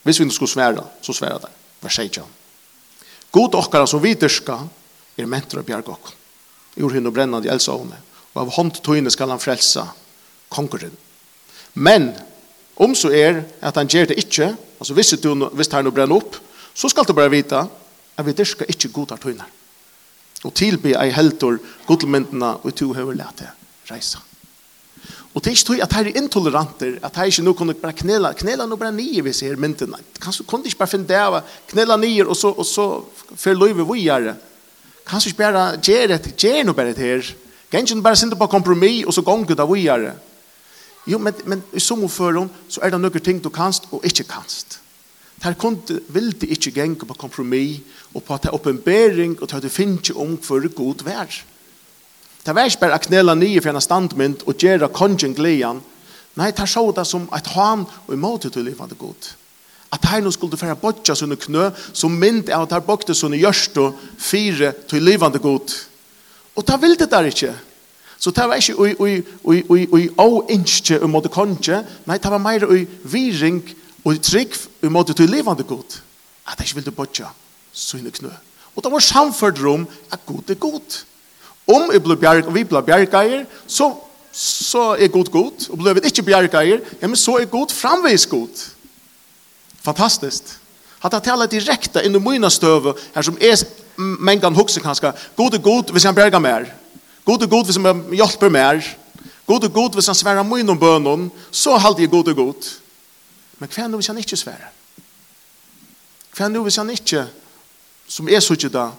hvis 0.00 0.22
vi 0.22 0.24
nå 0.24 0.32
skulle 0.32 0.56
svære, 0.56 0.80
så 1.04 1.12
svære 1.12 1.44
der. 1.44 1.56
Hva 1.84 1.92
sier 1.92 2.08
ikke? 2.08 2.24
God 3.36 3.60
okkara 3.60 3.84
som 3.84 4.00
vi 4.00 4.16
dyrska 4.16 4.62
er 5.20 5.28
mentor 5.28 5.60
og 5.60 5.68
bjerg 5.68 5.92
okkur. 5.92 6.16
Jord 6.80 6.96
hinn 6.96 7.12
og 7.12 7.12
brennande 7.12 7.50
i 7.50 7.52
elsa 7.52 7.76
henne. 7.76 8.00
Og 8.32 8.46
av 8.46 8.56
hånd 8.56 8.80
tøyne 8.80 9.12
skal 9.12 9.28
han 9.28 9.44
frelsa 9.44 9.90
kongeren 10.48 11.04
Men 11.76 12.10
om 12.76 12.94
så 12.96 13.12
er 13.12 13.42
at 13.60 13.76
han 13.76 13.88
gjør 13.88 14.10
det 14.10 14.20
ikke, 14.20 14.54
altså 14.80 14.96
hvis 14.96 15.14
du 15.20 15.32
hvis 15.52 15.72
han 15.72 15.90
brenner 15.92 16.16
opp, 16.16 16.38
så 16.74 16.88
skal 16.88 17.04
du 17.04 17.12
bare 17.16 17.32
vite 17.32 17.66
at 18.16 18.26
vi 18.26 18.32
dyrker 18.36 18.68
ikke 18.68 18.92
godar 18.92 19.20
tøyne. 19.20 19.44
Og 20.44 20.54
tilby 20.54 20.94
ei 20.94 21.10
helter 21.12 21.58
godlemyndene 21.88 22.56
og 22.62 22.74
to 22.76 22.92
høver 22.94 23.16
lete 23.16 23.48
reise. 23.90 24.20
Og 25.36 25.44
det 25.44 25.50
er 25.50 25.56
ikke 25.56 25.68
tøy 25.68 25.80
at 25.84 25.92
her 25.92 26.08
er 26.08 26.16
intoleranter, 26.16 26.94
at 27.04 27.16
her 27.16 27.28
ikke 27.28 27.42
nå 27.44 27.52
kunne 27.52 27.74
bare 27.76 27.92
knela, 27.92 28.30
knela 28.32 28.64
nå 28.64 28.76
bare 28.80 28.94
nye 28.96 29.20
hvis 29.24 29.42
jeg 29.42 29.52
er 29.52 29.60
myndene. 29.60 29.98
Kanskje 30.20 30.46
kunne 30.48 30.64
ikke 30.64 30.80
bare 30.80 30.92
finne 30.94 31.08
det 31.08 31.18
av, 31.20 31.42
knela 31.68 31.98
nye 32.00 32.24
og 32.24 32.36
så, 32.36 32.54
og 32.56 32.64
så 32.64 32.86
fer 33.36 33.56
løyve 33.56 33.84
vi 33.84 34.06
gjør 34.06 34.30
det. 34.30 34.36
Kanskje 35.06 35.34
ikke 35.34 35.42
bare 35.42 35.66
gjør 35.76 36.14
det, 36.14 36.32
gjør 36.40 36.64
noe 36.64 36.78
bare 36.78 36.94
det 36.96 37.04
her. 37.04 37.34
Kanskje 37.72 38.00
bare 38.00 38.16
sinde 38.16 38.38
på 38.40 38.48
kompromis 38.48 39.04
og 39.04 39.12
så 39.12 39.24
gonger 39.26 39.52
det 39.52 39.68
vi 39.74 39.84
gjør 39.84 40.06
det. 40.06 40.14
Jo, 41.06 41.18
men, 41.22 41.34
men 41.44 41.62
i 41.72 41.80
sommerføren 41.80 42.50
så 42.68 42.82
er 42.82 42.90
det 42.90 43.00
noen 43.00 43.22
ting 43.22 43.38
du 43.42 43.50
kanst 43.54 43.86
og 43.94 44.04
ikke 44.06 44.26
kanst. 44.26 44.80
Der 45.42 45.54
kunne 45.54 46.00
vildi 46.08 46.48
ikke 46.50 46.72
gjenge 46.78 47.06
på 47.06 47.14
kompromis 47.14 47.82
og 48.14 48.24
på 48.24 48.34
at 48.34 48.46
det 48.46 48.50
er 48.50 48.56
oppenbering 48.56 49.36
og 49.40 49.48
til 49.48 49.58
at 49.58 49.66
du 49.66 49.68
finner 49.68 50.16
om 50.16 50.38
for 50.42 50.64
god 50.74 51.04
vær. 51.04 51.28
Det 52.46 52.54
var 52.54 52.68
ikke 52.70 52.86
bare 52.86 52.98
å 52.98 53.02
knela 53.02 53.34
nye 53.34 53.60
for 53.60 53.74
en 53.74 53.82
standmynd 53.82 54.46
og 54.46 54.58
gjøre 54.62 54.88
kongen 54.94 55.34
gleden. 55.34 55.82
Nei, 56.36 56.52
det 56.52 56.62
er 56.62 56.70
så 56.70 56.84
det 56.94 57.06
som 57.08 57.28
et 57.34 57.48
han 57.54 57.86
og 58.06 58.12
imot 58.14 58.46
til 58.46 58.64
livende 58.64 58.96
god. 58.98 59.32
At 59.92 60.04
her 60.10 60.20
nå 60.22 60.30
skulle 60.34 60.52
du 60.52 60.60
fære 60.60 60.76
bodja 60.78 61.14
sånne 61.16 61.38
knø 61.40 61.70
som 61.92 62.14
mynd 62.14 62.50
er 62.50 62.60
at 62.60 62.74
her 62.74 62.84
bokte 62.84 63.14
sånne 63.14 63.38
gjørst 63.40 63.78
og 63.82 63.98
fire 64.18 64.72
til 64.90 65.04
livende 65.06 65.40
god. 65.42 65.74
Og 66.56 66.66
det 66.66 66.80
vildi 66.82 67.04
det 67.04 67.10
der 67.12 67.30
ikke. 67.30 67.54
Så 68.18 68.30
det 68.30 68.48
var 68.48 68.54
ikke 68.54 70.00
i 70.00 70.08
åinskje 70.18 71.00
og 71.02 71.10
måte 71.12 71.32
konje, 71.32 71.82
nei, 72.08 72.18
det 72.18 72.32
var 72.32 72.40
mer 72.42 72.64
i 72.72 72.86
viring 73.04 73.60
og 74.06 74.22
trygg 74.24 74.56
og 74.82 74.92
måte 74.92 75.16
til 75.16 75.30
levande 75.30 75.66
god. 75.66 75.98
At 76.46 76.58
jeg 76.58 76.70
ikke 76.70 76.80
ville 76.80 76.94
bodja, 76.96 77.28
syne 77.72 78.10
knø. 78.10 78.32
Og 78.76 78.84
det 78.84 78.92
var 78.92 79.04
samført 79.04 79.60
rom 79.62 79.86
at 80.12 80.24
god 80.26 80.50
er 80.50 80.60
god. 80.60 81.02
Om 81.66 81.90
jeg 81.92 82.02
ble 82.02 82.16
bjerg, 82.16 82.46
og 82.46 82.54
vi 82.54 82.64
ble 82.64 82.82
bjergeier, 82.86 83.44
så, 83.66 83.90
så 84.32 84.94
er 84.94 85.12
god 85.12 85.30
god, 85.34 85.68
og 85.70 85.80
ble 85.80 85.96
vi 85.96 86.06
ikke 86.06 86.22
bjergeier, 86.22 86.80
ja, 87.00 87.06
men 87.06 87.18
så 87.18 87.36
er 87.40 87.50
god 87.50 87.74
framvis 87.74 88.26
god. 88.30 88.64
Fantastisk. 89.82 90.54
Hatt 91.02 91.18
jeg 91.18 91.26
tala 91.26 91.46
direkte 91.50 92.04
inn 92.06 92.16
i 92.16 92.22
mina 92.22 92.50
støve, 92.50 92.94
her 93.14 93.26
som 93.26 93.36
er 93.40 93.60
mengan 93.96 94.56
hukse 94.56 94.80
kanskje, 94.80 95.12
god 95.36 95.58
er 95.58 95.64
god 95.64 95.92
hvis 95.92 96.08
han 96.08 96.16
bjerger 96.16 96.40
mer. 96.40 96.66
Ja 96.70 96.85
God 97.26 97.42
er 97.42 97.50
god 97.50 97.64
hvis 97.66 97.76
han 97.76 98.02
hjelper 98.14 98.48
mer. 98.48 98.80
God 99.46 99.64
er 99.64 99.72
god 99.74 99.98
hvis 99.98 100.06
han 100.06 100.14
sverar 100.14 100.46
min 100.46 100.68
om 100.70 100.78
bønnen. 100.78 101.30
Så 101.50 101.76
halte 101.76 102.02
jeg 102.02 102.10
god 102.10 102.28
er 102.28 102.38
god. 102.38 102.68
Men 103.58 103.70
hva 103.72 103.82
er 103.82 103.88
det 103.88 104.00
hvis 104.00 104.10
han 104.12 104.20
ikke 104.22 104.38
sverar? 104.38 104.72
Hva 106.36 106.46
er 106.46 106.54
det 106.54 106.62
hvis 106.62 106.76
han 106.76 106.90
ikke, 106.92 107.24
som 108.06 108.28
er 108.28 108.40
så 108.44 108.54
ikke 108.54 108.70
da, 108.70 108.90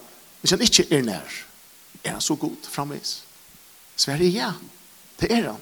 hvis 0.42 0.52
han 0.52 0.62
ikke 0.62 0.88
er 0.92 1.06
nær? 1.06 1.38
Er 2.04 2.18
han 2.18 2.22
så 2.22 2.36
god 2.36 2.68
framvis? 2.72 3.22
Sverre 3.98 4.28
ja. 4.28 4.52
Det 5.22 5.32
er 5.32 5.52
han. 5.52 5.62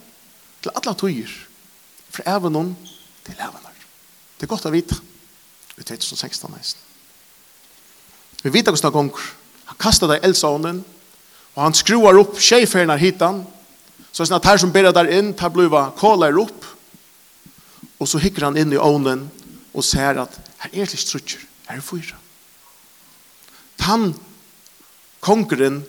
Til 0.62 0.72
alle 0.76 0.96
tøyer. 0.98 1.36
Fra 2.10 2.40
noen, 2.50 2.76
til 3.26 3.36
evnen. 3.40 3.78
Det 4.40 4.48
er 4.48 4.52
godt 4.52 4.68
å 4.68 4.74
vite. 4.74 4.96
Vi 5.76 5.84
vet 5.84 6.04
som 6.04 6.18
16 6.18 6.52
nesten. 6.52 6.82
Vi 8.44 8.52
vet 8.54 8.68
hvordan 8.68 8.88
det 8.88 8.94
gonger. 8.96 9.32
Han 9.66 9.80
kastet 9.80 10.12
deg 10.12 10.24
eldsånden. 10.24 10.84
Og 11.56 11.64
han 11.64 11.76
skruar 11.78 12.20
opp 12.20 12.40
tjejferna 12.42 12.98
hitan. 13.00 13.44
Så 14.12 14.24
sånn 14.24 14.38
at 14.38 14.48
her 14.48 14.60
som 14.60 14.72
ber 14.72 14.92
der 14.96 15.12
inn, 15.12 15.34
tar 15.36 15.54
bliva 15.56 15.90
kålar 16.00 16.36
opp. 16.40 16.68
Og 18.00 18.10
så 18.12 18.20
hikker 18.20 18.50
han 18.50 18.60
inn 18.60 18.74
i 18.76 18.82
ovnen 18.82 19.26
og 19.76 19.84
ser 19.84 20.20
at 20.24 20.36
her 20.64 20.72
er 20.84 20.92
det 20.92 21.00
strutter, 21.00 21.42
her 21.68 21.80
er 21.80 21.84
fyra. 21.84 22.20
Tan 23.80 24.14
kongren 25.24 25.82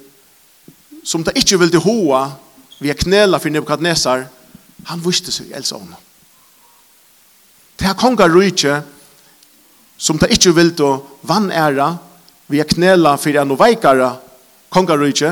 som 1.06 1.22
det 1.26 1.36
ikke 1.38 1.58
ville 1.60 1.82
hoa 1.82 2.24
via 2.82 2.94
knela 2.98 3.38
for 3.38 3.50
Nebuchadnezzar, 3.54 4.26
han 4.86 5.02
visste 5.02 5.32
seg 5.34 5.52
elsa 5.54 5.78
om. 5.78 5.94
Det 7.76 7.86
er 7.88 7.98
kongar 7.98 8.32
rujtje 8.32 8.80
som 9.96 10.18
det 10.20 10.32
ikke 10.34 10.54
ville 10.56 10.90
vann 11.26 11.50
æra 11.50 11.92
via 12.50 12.66
knela 12.68 13.16
for 13.20 13.38
en 13.38 13.54
og 13.54 13.60
veikara 13.60 14.10
kongar 14.72 15.00
rujtje, 15.00 15.30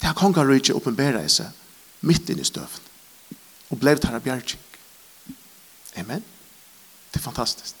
Det 0.00 0.06
har 0.08 0.18
kongerøyke 0.18 0.76
åpenbæra 0.76 1.24
i 1.24 1.32
seg 1.32 1.52
midt 2.06 2.30
inn 2.30 2.42
i 2.42 2.46
støven 2.46 2.84
og 3.72 3.80
blei 3.80 3.96
tar 3.98 4.14
av 4.14 4.22
bjergjeng. 4.22 4.62
Amen. 5.98 6.22
Det 7.10 7.18
er 7.18 7.24
fantastisk. 7.24 7.74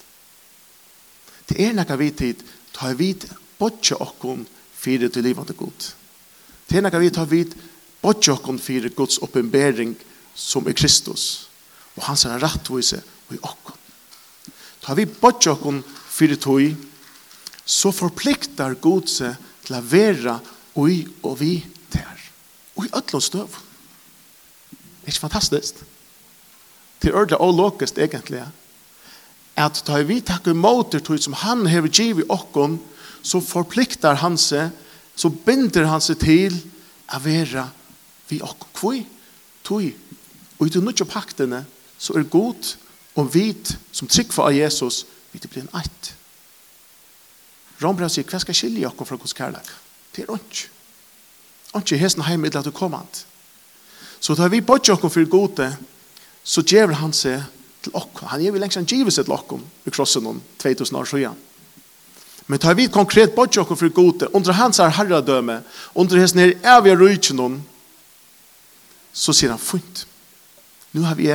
Det 1.46 1.60
er 1.62 1.76
nekka 1.76 1.98
vi 2.00 2.10
tid 2.10 2.42
ta 2.74 2.90
vi 2.96 3.12
bodje 3.60 3.98
okkon 4.02 4.42
fyrir 4.76 5.12
til 5.12 5.26
livet 5.26 5.52
og 5.52 5.60
god. 5.60 5.90
Det 6.66 6.78
er 6.78 6.86
nekka 6.86 7.00
vi 7.02 7.12
ta 7.14 7.26
vi 7.28 7.44
bodje 8.02 8.34
okkon 8.34 8.58
fyrir 8.58 8.94
Guds 8.96 9.20
åpenbæring 9.22 9.94
som 10.34 10.66
er 10.66 10.76
Kristus 10.76 11.46
og 11.96 12.08
hans 12.08 12.26
er 12.26 12.42
rettvise 12.42 12.98
og 13.28 13.36
i 13.36 13.42
okkon. 13.42 13.78
Ta 14.82 14.94
vi 14.94 15.06
bodje 15.06 15.54
okkon 15.54 15.82
fyrir 16.10 16.40
tog 16.40 16.66
så 17.66 17.90
forpliktar 17.92 18.76
god 18.82 19.08
seg 19.10 19.38
til 19.66 19.78
å 19.78 19.82
være 19.82 20.36
ui 20.78 21.00
og 21.22 21.38
vi 21.40 21.54
ødlån 23.16 23.20
støv. 23.20 23.48
Det 23.48 25.06
er 25.06 25.14
ikke 25.14 25.20
fantastisk. 25.20 25.74
Det 27.02 27.10
er 27.10 27.14
ordentlig 27.16 27.40
og 27.40 27.54
logisk 27.54 27.98
egentlig. 27.98 28.44
At 29.56 29.82
da 29.86 30.02
vi 30.02 30.20
takker 30.20 30.54
måter 30.54 31.00
til 31.00 31.22
som 31.22 31.32
han 31.32 31.66
har 31.66 31.88
givet 31.88 32.24
i 32.24 32.28
okken, 32.28 32.80
så 33.22 33.40
forpliktar 33.40 34.14
han 34.20 34.36
seg, 34.38 34.70
så 35.16 35.28
binder 35.28 35.86
han 35.86 36.00
seg 36.00 36.18
til 36.20 36.56
å 37.08 37.20
være 37.22 37.68
vi 38.28 38.40
okken. 38.42 38.68
Hvor? 38.74 39.00
Tog. 39.64 39.92
Og 40.58 40.66
i 40.66 40.70
de 40.70 40.78
nødvendige 40.78 41.08
paktene, 41.08 41.64
så 41.98 42.12
er 42.14 42.28
god 42.28 42.76
og 43.16 43.34
vit 43.34 43.78
som 43.92 44.08
trygg 44.08 44.32
for 44.32 44.46
av 44.46 44.54
Jesus, 44.54 45.06
vi 45.32 45.40
blir 45.40 45.64
en 45.64 45.80
eit. 45.80 46.12
Rombra 47.82 48.08
sier, 48.08 48.24
hva 48.28 48.40
skal 48.40 48.56
skilje 48.56 48.88
okken 48.88 49.08
fra 49.08 49.16
Guds 49.20 49.36
kærlek? 49.36 49.68
Det 50.16 50.24
er 50.24 50.34
ikke 50.36 50.75
ikke 51.82 52.00
hesten 52.00 52.24
hjemme 52.26 52.50
til 52.50 52.60
at 52.60 52.68
du 52.68 52.74
kommer 52.74 53.04
an. 53.04 53.10
Så 54.20 54.34
da 54.34 54.48
vi 54.48 54.60
bort 54.64 54.88
oss 54.90 55.00
for 55.00 55.28
gode, 55.30 55.68
så 56.44 56.62
gjør 56.62 56.94
han 57.00 57.12
seg 57.12 57.42
til 57.84 57.94
oss. 57.94 58.24
Han 58.30 58.42
gjør 58.42 58.56
vi 58.56 58.62
lengst 58.62 58.80
en 58.80 58.88
givet 58.88 59.14
seg 59.14 59.26
til 59.26 59.36
oss 59.36 59.86
i 59.86 59.92
krossen 59.92 60.26
om 60.26 60.40
2000 60.62 60.98
år 60.98 61.10
siden. 61.10 61.44
Men 62.46 62.62
tar 62.62 62.76
vi 62.78 62.86
konkret 62.88 63.34
bort 63.34 63.56
oss 63.58 63.78
for 63.78 63.88
gode, 63.90 64.28
under 64.32 64.52
hans 64.52 64.78
her 64.78 64.94
herredøme, 64.94 65.62
under 65.94 66.20
hesten 66.22 66.44
her 66.44 66.54
er 66.62 66.82
vi 66.84 66.94
rydgen 66.94 67.62
så 69.16 69.32
sier 69.32 69.54
han 69.54 69.62
fint. 69.62 70.04
Nu 70.92 71.06
har 71.08 71.16
vi 71.16 71.30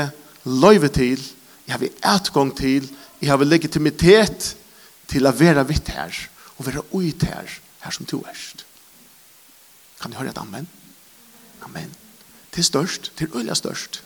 løyve 0.46 0.90
til, 0.94 1.22
jeg 1.66 1.74
har 1.74 1.82
vi 1.82 1.92
etgang 1.98 2.54
til, 2.58 2.88
jeg 3.22 3.30
har 3.30 3.40
vi 3.42 3.50
legitimitet 3.50 4.52
til 5.10 5.28
å 5.28 5.34
være 5.36 5.66
vitt 5.70 5.90
her, 5.94 6.14
og 6.58 6.68
være 6.68 6.86
ut 6.94 7.26
her, 7.26 7.58
her 7.82 7.96
som 7.96 8.06
to 8.06 8.22
erst. 8.30 8.61
Kan 10.02 10.12
du 10.12 10.18
høre 10.18 10.34
et 10.34 10.38
amen? 10.42 10.68
Amen. 11.62 11.92
Det 12.52 12.60
er 12.60 12.68
størst, 12.68 13.12
det 13.20 13.30
er 13.30 13.38
øyla 13.38 13.54
størst. 13.54 14.04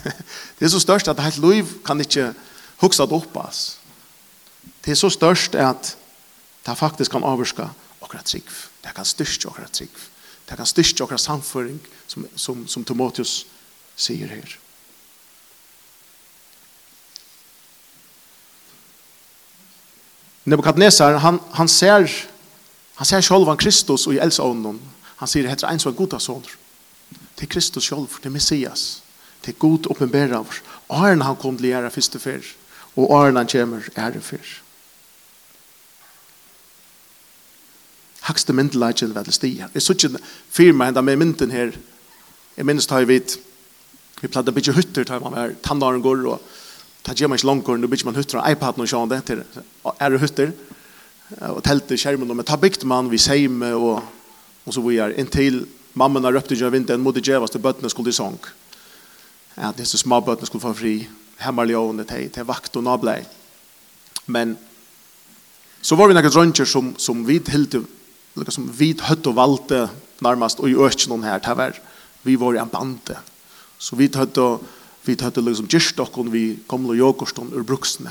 det 0.58 0.64
er 0.64 0.68
så 0.68 0.80
størst 0.80 1.08
at 1.08 1.22
helt 1.22 1.38
liv 1.38 1.68
kan 1.84 2.00
ikke 2.00 2.32
huksa 2.80 3.04
det 3.06 3.12
opp. 3.12 3.36
Det 4.84 4.90
er 4.90 4.98
så 4.98 5.10
størst 5.10 5.54
at 5.54 5.96
det 6.66 6.78
faktisk 6.78 7.10
kan 7.10 7.24
avvarska 7.24 7.68
okra 8.00 8.22
trygg. 8.22 8.48
Det 8.84 8.94
kan 8.94 9.04
styrst 9.04 9.46
okra 9.46 9.68
trygg. 9.72 9.92
Det 10.48 10.56
kan 10.56 10.66
styrst 10.66 11.00
okra 11.00 11.18
samføring, 11.18 11.80
som, 12.06 12.26
som, 12.36 12.68
som 12.68 12.84
Timotheus 12.84 13.46
sier 13.96 14.28
her. 14.28 14.58
Nebukadnesar, 20.44 21.18
han, 21.18 21.40
han 21.52 21.68
ser 21.68 22.08
han 22.94 23.06
ser 23.06 23.24
sjálvan 23.26 23.58
Kristus 23.58 24.06
og 24.06 24.14
i 24.14 24.20
elsa 24.22 24.44
honom 24.46 24.78
Han 25.24 25.30
sier 25.32 25.46
heter 25.48 25.70
en 25.70 25.80
som 25.80 25.88
er 25.88 25.96
god 25.96 26.10
goda 26.10 26.18
son. 26.20 26.42
Til 27.38 27.48
Kristus 27.48 27.86
sjálf, 27.88 28.18
til 28.20 28.32
Messias. 28.34 29.00
Til 29.40 29.54
god 29.56 29.86
oppenbæra 29.88 30.36
av. 30.36 30.50
oss. 30.50 30.60
Åren 30.92 31.24
han 31.24 31.38
kom 31.40 31.56
til 31.56 31.70
å 31.70 31.70
gjøre 31.70 31.92
første 31.94 32.18
fyr. 32.20 32.44
Og 32.92 33.08
åren 33.08 33.40
han 33.40 33.48
kommer 33.48 33.88
ære 33.96 34.20
fyr. 34.20 34.50
Hakste 38.28 38.52
myndelagen 38.52 39.14
ved 39.14 39.24
det 39.24 39.34
stia. 39.34 39.70
Jeg 39.72 39.82
sier 39.82 39.96
ikke 39.96 40.20
firma 40.52 40.88
enda 40.88 41.00
med 41.00 41.16
mynden 41.16 41.50
her. 41.50 41.72
Jeg 42.56 42.66
minnes 42.68 42.86
da 42.86 43.00
jeg 43.00 43.08
vet, 43.08 43.38
Vi 44.20 44.28
pleide 44.28 44.52
å 44.52 44.54
bygge 44.54 44.72
hytter 44.72 45.04
tar 45.04 45.20
man 45.20 45.34
er 45.36 45.56
tannaren 45.60 46.00
går 46.00 46.22
og 46.30 46.40
ta 47.04 47.12
gjør 47.12 47.28
man 47.28 47.36
ikke 47.36 47.48
langt 47.48 47.64
går, 47.66 47.76
nå 47.76 47.88
bygger 47.88 48.06
man 48.06 48.14
hytter 48.16 48.38
av 48.40 48.52
iPaden 48.54 48.84
og 48.84 48.88
sånn 48.88 49.10
det 49.10 49.18
til. 49.26 49.42
Er 49.98 50.10
det 50.14 50.20
hytter? 50.22 50.52
Og 51.50 51.58
teltet 51.66 52.00
skjermen, 52.00 52.30
men 52.30 52.46
ta 52.46 52.56
bygde 52.56 52.86
man 52.88 53.10
vi 53.10 53.18
seime 53.18 53.74
og 53.74 53.98
Og 54.64 54.74
så 54.74 54.80
vi 54.80 54.98
är 54.98 55.18
inntil 55.18 55.30
till 55.30 55.66
mamman 55.92 56.24
har 56.24 56.32
röpte 56.32 56.54
ju 56.54 56.70
vinter 56.70 56.96
mot 56.96 57.14
det 57.14 57.24
til 57.24 57.60
bøttene 57.60 57.90
skulle 57.90 58.10
i 58.10 58.12
sång. 58.12 58.38
Ja, 59.56 59.72
disse 59.72 59.98
små 59.98 60.20
bøttene 60.20 60.46
skulle 60.46 60.62
få 60.62 60.72
fri 60.72 61.08
hemmaljon 61.38 62.04
til, 62.04 62.30
til 62.30 62.44
vakt 62.44 62.76
og 62.76 62.84
nablei. 62.84 63.24
Men 64.26 64.56
så 65.82 65.96
var 65.96 66.08
vi 66.08 66.14
noen 66.14 66.30
dröncher 66.30 66.64
som 66.64 66.94
som 66.98 67.26
vid 67.26 67.48
helt 67.48 67.76
som 68.48 68.70
vid 68.72 69.00
hött 69.00 69.26
och 69.26 69.34
valte 69.34 69.88
närmast 70.18 70.60
och 70.60 70.70
i 70.70 70.74
öknen 70.74 71.22
här 71.22 71.40
där 71.40 71.54
var 71.54 71.74
vi 72.22 72.36
var 72.36 72.54
en 72.54 72.68
bande. 72.68 73.18
Så 73.78 73.96
vi 73.96 74.10
hött 74.14 74.38
och 74.38 74.62
vi 75.04 75.16
hött 75.20 75.36
liksom 75.36 75.66
gärstock 75.66 76.18
och 76.18 76.34
vi 76.34 76.58
kom 76.66 76.86
och 76.86 76.96
yoghurt 76.96 77.38
ur 77.38 77.62
bruksene. 77.62 78.10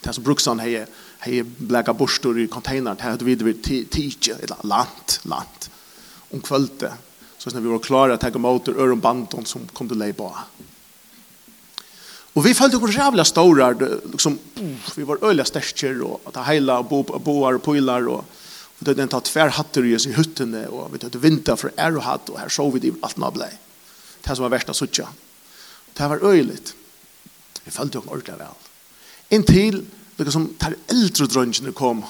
Det 0.00 0.08
är 0.08 0.12
så 0.12 0.20
bruksan 0.20 0.60
här 0.60 0.86
hei 1.18 1.42
blega 1.42 1.94
bostor 1.94 2.38
i 2.38 2.46
containern 2.46 2.96
til 2.96 3.16
at 3.16 3.24
vi 3.24 3.34
det 3.34 3.56
tidsje 3.64 4.36
et 4.42 4.52
land, 4.64 5.20
land 5.24 5.70
om 6.32 6.40
kvölde 6.40 6.92
så 7.38 7.50
när 7.50 7.60
vi 7.60 7.68
var 7.68 7.78
klara 7.78 8.14
att 8.14 8.20
ta 8.20 8.28
emot 8.28 8.68
öron 8.68 9.00
bandon 9.00 9.44
som 9.44 9.66
kom 9.72 9.88
till 9.88 9.98
lejba 9.98 10.44
och 12.34 12.46
vi 12.46 12.54
følte 12.54 12.76
oss 12.76 12.96
jävla 12.96 13.24
stora 13.24 13.70
liksom 14.12 14.38
vi 14.96 15.02
var 15.02 15.18
øyla 15.24 15.44
stärker 15.44 16.02
og 16.02 16.20
att 16.24 16.46
hela 16.46 16.82
bo 16.82 17.02
boar 17.02 17.54
och 17.54 17.62
pojlar 17.62 18.08
och 18.08 18.24
Och 18.78 18.84
det 18.84 18.94
den 18.94 19.08
tar 19.08 19.20
tvär 19.20 19.48
hattar 19.48 19.84
i 19.84 19.98
sig 19.98 20.12
huttene 20.12 20.66
och 20.66 20.94
vi 20.94 20.98
tar 20.98 21.18
vinta 21.18 21.56
for 21.56 21.70
för 21.76 21.96
og 21.96 22.02
hatt 22.02 22.28
och 22.28 22.38
här 22.38 22.48
så 22.48 22.70
vi 22.70 22.80
det 22.80 22.94
alt 23.02 23.16
nablei. 23.16 23.50
Det 24.22 24.36
som 24.36 24.42
var 24.42 24.50
värsta 24.50 24.74
suttja. 24.74 25.08
Det 25.92 26.08
var 26.08 26.24
öjligt. 26.24 26.74
Vi 27.64 27.70
følte 27.70 27.98
oss 27.98 28.06
ordentlig 28.06 28.34
vel. 28.38 29.84
Lika 30.16 30.32
som 30.32 30.46
tar 30.56 30.76
eldre 30.92 31.26
drøngene 31.28 31.74
kom. 31.76 32.00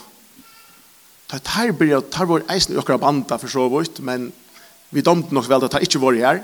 Tar 1.26 1.42
tar 1.42 1.72
byrja, 1.74 2.02
tar 2.10 2.28
vår 2.30 2.44
eisen 2.54 2.76
i 2.76 2.78
okra 2.78 2.98
banda 3.02 3.38
for 3.40 3.50
så 3.50 3.66
vidt, 3.72 3.98
men 3.98 4.28
vi 4.94 5.02
domte 5.02 5.34
nok 5.34 5.48
vel 5.50 5.66
at 5.66 5.74
tar 5.74 5.82
ikke 5.82 6.02
vår 6.02 6.20
her. 6.22 6.42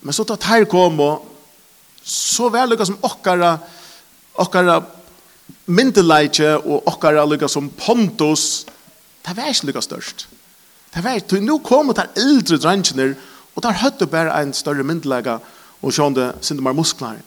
Men 0.00 0.16
så 0.16 0.24
tar 0.24 0.40
tar 0.40 0.64
kom 0.70 1.00
og 1.04 1.26
så 2.00 2.48
vel 2.48 2.72
lika 2.72 2.86
som 2.88 2.96
okkara 3.04 3.58
okkara 4.40 4.78
myndeleitje 5.68 6.54
og 6.62 6.88
okkara 6.88 7.26
lika 7.28 7.48
som 7.50 7.68
pontus 7.76 8.64
tar 9.26 9.36
vær 9.36 9.52
ikke 9.52 9.68
lika 9.68 9.84
størst. 9.84 10.28
Tar 10.94 11.04
vær, 11.04 11.20
til 11.20 11.44
nå 11.44 11.58
kom 11.62 11.92
og 11.92 11.98
tar 11.98 12.08
eldre 12.16 12.56
drøngene 12.56 13.12
og 13.52 13.62
tar 13.66 13.82
høtte 13.82 14.08
bare 14.08 14.32
en 14.40 14.56
større 14.56 14.86
myndeleitje 14.86 15.36
og 15.80 15.92
sjående 15.92 16.32
sindemar 16.40 16.76
muskler. 16.76 17.20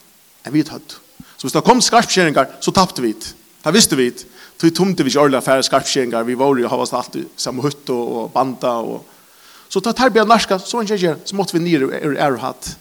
enn 0.44 0.54
vi 0.54 0.64
høtt. 0.68 0.98
Så 1.38 1.48
hvis 1.48 1.54
det 1.54 1.64
kom 1.64 1.80
skarpskjæringar, 1.82 2.58
så 2.60 2.72
tappte 2.72 3.02
vi 3.02 3.14
det. 3.14 3.34
Det 3.64 3.74
visste 3.74 3.96
vi 3.96 4.10
det. 4.12 4.26
Tog 4.60 4.74
tomte 4.76 5.04
vi 5.04 5.12
ikke 5.12 5.22
ordentlig 5.24 5.40
affære 5.40 5.66
skarpskjengar. 5.68 6.26
Vi 6.28 6.38
var 6.40 6.60
jo 6.60 6.70
hava 6.70 6.86
oss 6.86 6.94
alltid 6.94 7.28
samme 7.40 7.64
hutt 7.64 7.90
og 7.94 8.32
banda. 8.34 8.76
Og... 8.84 9.04
Så 9.72 9.82
da 9.84 9.94
tar 9.96 10.12
vi 10.14 10.22
av 10.22 10.30
narska, 10.30 10.60
så 10.60 10.82
en 10.82 10.90
kjegjer, 10.90 11.18
så 11.26 11.36
måtte 11.36 11.56
vi 11.56 11.64
ned 11.64 11.88
i 11.90 12.02
er 12.14 12.38
hatt. 12.44 12.76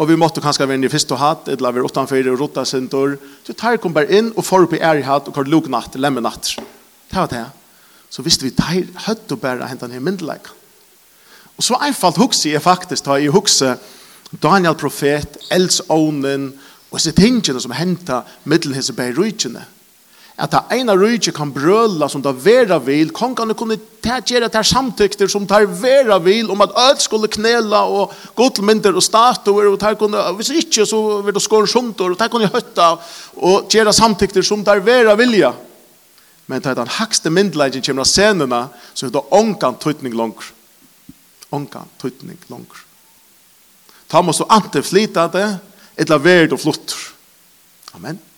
Og 0.00 0.08
vi 0.08 0.16
måtte 0.16 0.40
kanskje 0.40 0.64
være 0.68 0.80
nere 0.80 0.88
i 0.88 0.92
fyrst 0.92 1.10
og 1.12 1.20
hatt, 1.20 1.48
eller 1.52 1.74
vi 1.76 1.82
utanfør 1.84 2.30
og 2.32 2.38
rota 2.40 2.64
sintor. 2.64 3.18
Så 3.44 3.56
tar 3.56 3.80
kom 3.80 3.92
bare 3.96 4.12
inn 4.16 4.30
og 4.32 4.46
får 4.46 4.68
opp 4.68 4.76
i 4.76 4.80
er 4.80 5.02
hatt 5.04 5.28
og 5.28 5.36
kar 5.36 5.48
luk 5.48 5.68
natt, 5.72 5.98
lemme 6.00 6.22
natt. 6.24 6.54
Det 7.10 7.18
var 7.18 7.28
det. 7.32 7.46
Så 8.10 8.24
visste 8.24 8.46
vi 8.46 8.54
tar 8.56 8.78
høtt 9.08 9.32
og 9.32 9.42
bare 9.42 9.68
hentan 9.68 9.92
her 9.92 10.04
myndelaik. 10.04 10.48
Og 11.56 11.64
så 11.64 11.76
einfalt 11.84 12.16
hukse 12.16 12.48
jeg 12.48 12.64
faktisk, 12.64 13.04
da 13.04 13.18
jeg 13.20 13.34
hukse 13.34 13.74
Daniel 14.40 14.76
profet, 14.78 15.36
Els 15.52 15.82
Onen, 15.92 16.52
og 16.90 16.96
disse 16.96 17.12
tingene 17.12 17.60
som 17.60 17.74
hentet 17.74 18.30
middelen 18.48 18.78
hese 18.78 18.94
bei 18.96 19.10
rujtjene 19.12 19.66
at 20.40 20.54
det 20.54 20.78
ene 20.78 20.94
rydde 20.96 21.34
kan 21.36 21.50
brøla 21.52 22.08
som 22.08 22.22
det 22.24 22.32
vera 22.40 22.78
vil, 22.80 23.10
kongene 23.12 23.52
kunne 23.58 23.76
gjøre 24.00 24.48
det 24.48 24.62
samtykter 24.64 25.28
som 25.28 25.44
det 25.48 25.66
vera 25.82 26.16
vil, 26.24 26.48
om 26.50 26.64
at 26.64 26.72
alt 26.80 27.02
skulle 27.04 27.28
knela 27.28 27.82
og 27.84 28.14
godmynder 28.38 28.96
og 28.96 29.04
statuer, 29.04 29.68
og 29.68 29.76
det 29.82 29.98
kunne, 30.00 30.22
hvis 30.38 30.52
ikke 30.62 30.86
så 30.88 31.00
vil 31.26 31.36
det 31.36 31.42
skåre 31.44 31.68
sjumter, 31.68 32.14
og 32.14 32.18
det 32.18 32.30
kunne 32.32 32.48
høtta 32.48 32.94
og 33.36 33.68
gjøre 33.68 33.92
samtykter 33.92 34.46
som 34.46 34.64
det 34.64 34.78
vera 34.86 35.16
vilja. 35.20 35.52
Men 36.48 36.64
det 36.64 36.72
er 36.72 36.80
den 36.80 36.94
hakste 36.96 37.30
myndelagen 37.30 37.84
kommer 37.84 38.06
av 38.06 38.08
scenene, 38.08 38.62
så 38.94 39.12
det 39.12 39.26
ångan 39.36 39.76
tøytning 39.82 40.16
langer. 40.16 40.48
Ångan 41.52 41.92
tøytning 42.00 42.40
langer. 42.48 42.80
Ta 44.08 44.24
må 44.24 44.32
så 44.34 44.48
antiflita 44.50 45.28
det, 45.30 45.46
etla 46.00 46.18
verd 46.18 46.56
og 46.56 46.64
flutter. 46.64 47.06
Amen. 47.94 48.29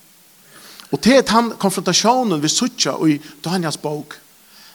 Og 0.93 1.01
til 1.01 1.23
at 1.23 1.33
han 1.33 1.55
konfrontasjonen 1.61 2.43
vi 2.43 2.51
suttja 2.53 2.95
i 3.09 3.17
Daniels 3.45 3.81
bok, 3.81 4.19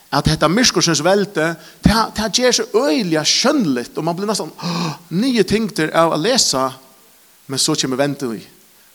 at 0.08 0.24
dette 0.24 0.48
myskorsens 0.48 1.02
velte, 1.04 1.50
det 1.84 1.92
her 1.92 2.32
gjør 2.32 2.54
så 2.56 2.66
øyelig 2.74 3.20
skjønnelig, 3.28 3.90
og 3.96 4.06
man 4.08 4.16
blir 4.16 4.30
nesten 4.30 4.52
nye 5.12 5.44
ting 5.44 5.68
til 5.76 5.92
å 5.92 6.16
lese, 6.16 6.64
men 7.48 7.60
så 7.60 7.76
kommer 7.76 8.00
vente 8.00 8.28
vi. 8.30 8.40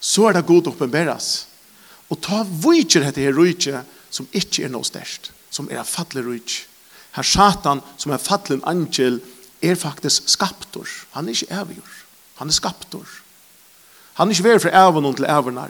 Så 0.01 0.27
er 0.27 0.37
det 0.37 0.47
god 0.49 0.71
oppenberes. 0.73 1.45
Og 2.09 2.19
ta 2.21 2.41
vujtjer 2.43 3.05
dette 3.05 3.21
her 3.23 3.33
rujtje, 3.33 3.83
som 4.13 4.27
ikke 4.33 4.65
er 4.65 4.73
noe 4.73 4.85
størst, 4.85 5.31
som 5.53 5.69
er 5.71 5.85
fattelig 5.87 6.25
rujtje. 6.25 6.65
Her 7.13 7.25
satan, 7.29 7.81
som 8.01 8.11
er 8.11 8.21
fattelig 8.21 8.63
angel, 8.65 9.19
er 9.61 9.77
faktisk 9.77 10.29
skaptor. 10.33 10.89
Han 11.13 11.29
er 11.29 11.37
ikke 11.37 11.59
avgjør. 11.61 11.97
Han 12.41 12.49
er 12.49 12.57
skaptor. 12.57 13.09
Han 14.17 14.29
er 14.29 14.35
ikke 14.35 14.47
vær 14.49 14.63
fra 14.65 14.73
avgående 14.87 15.13
til 15.17 15.29
avgående. 15.29 15.69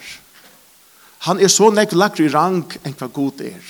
Han 1.24 1.40
er 1.40 1.52
så 1.52 1.70
nekk 1.72 1.96
lagri 1.96 2.28
rang 2.32 2.66
enn 2.84 2.96
hva 3.00 3.08
god 3.08 3.42
er. 3.46 3.62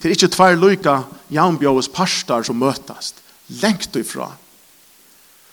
Det 0.00 0.08
er 0.08 0.14
ikke 0.16 0.30
tvær 0.32 0.56
lyka 0.56 0.94
jaunbjøves 1.32 1.90
parstar 1.92 2.46
som 2.46 2.56
møtast. 2.56 3.20
Lengt 3.60 3.96
ifra. 4.00 4.30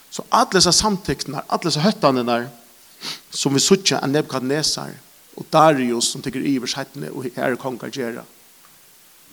Så 0.10 0.24
alle 0.32 0.56
disse 0.56 0.72
samtiktene, 0.72 1.44
alle 1.50 1.68
disse 1.68 1.84
høttene 1.84 2.40
som 3.30 3.54
vi 3.54 3.62
suttje 3.62 4.00
av 4.00 4.10
Nebukadnesar 4.10 4.94
og 5.38 5.46
Darius 5.52 6.14
som 6.14 6.24
tykker 6.24 6.46
ivers 6.48 6.78
hettene 6.80 7.12
og 7.12 7.28
her 7.36 7.58
konger 7.60 7.92
gjøre. 7.94 8.24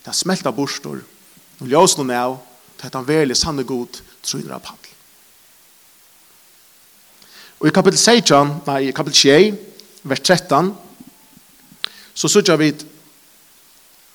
Det 0.02 0.10
er 0.10 0.18
smelta 0.18 0.52
bostor 0.52 1.00
Og 1.62 1.70
ljøs 1.70 1.94
noen 1.96 2.10
av, 2.10 2.32
det 2.80 2.88
at 2.88 2.96
han 2.98 3.06
veldig 3.06 3.36
sanne 3.38 3.62
god, 3.62 4.00
trunner 4.26 4.56
av 4.56 4.62
paddel. 4.64 4.90
Og 7.62 7.68
i 7.70 7.72
kapittel 7.72 8.00
16, 8.00 8.50
nei, 8.66 8.80
i 8.88 8.94
kapittel 8.96 9.20
6, 9.54 9.60
vers 10.02 10.22
13, 10.24 10.72
så 12.14 12.28
sørger 12.28 12.56
vi 12.60 12.72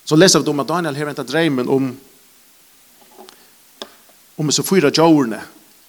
så 0.04 0.16
leser 0.16 0.40
vi 0.40 0.50
om 0.50 0.60
at 0.60 0.68
Daniel 0.68 0.96
har 0.96 1.10
ventet 1.10 1.28
dreimen 1.28 1.68
om 1.68 1.90
om 4.40 4.48
disse 4.48 4.64
fyra 4.64 4.88
djårene 4.90 5.40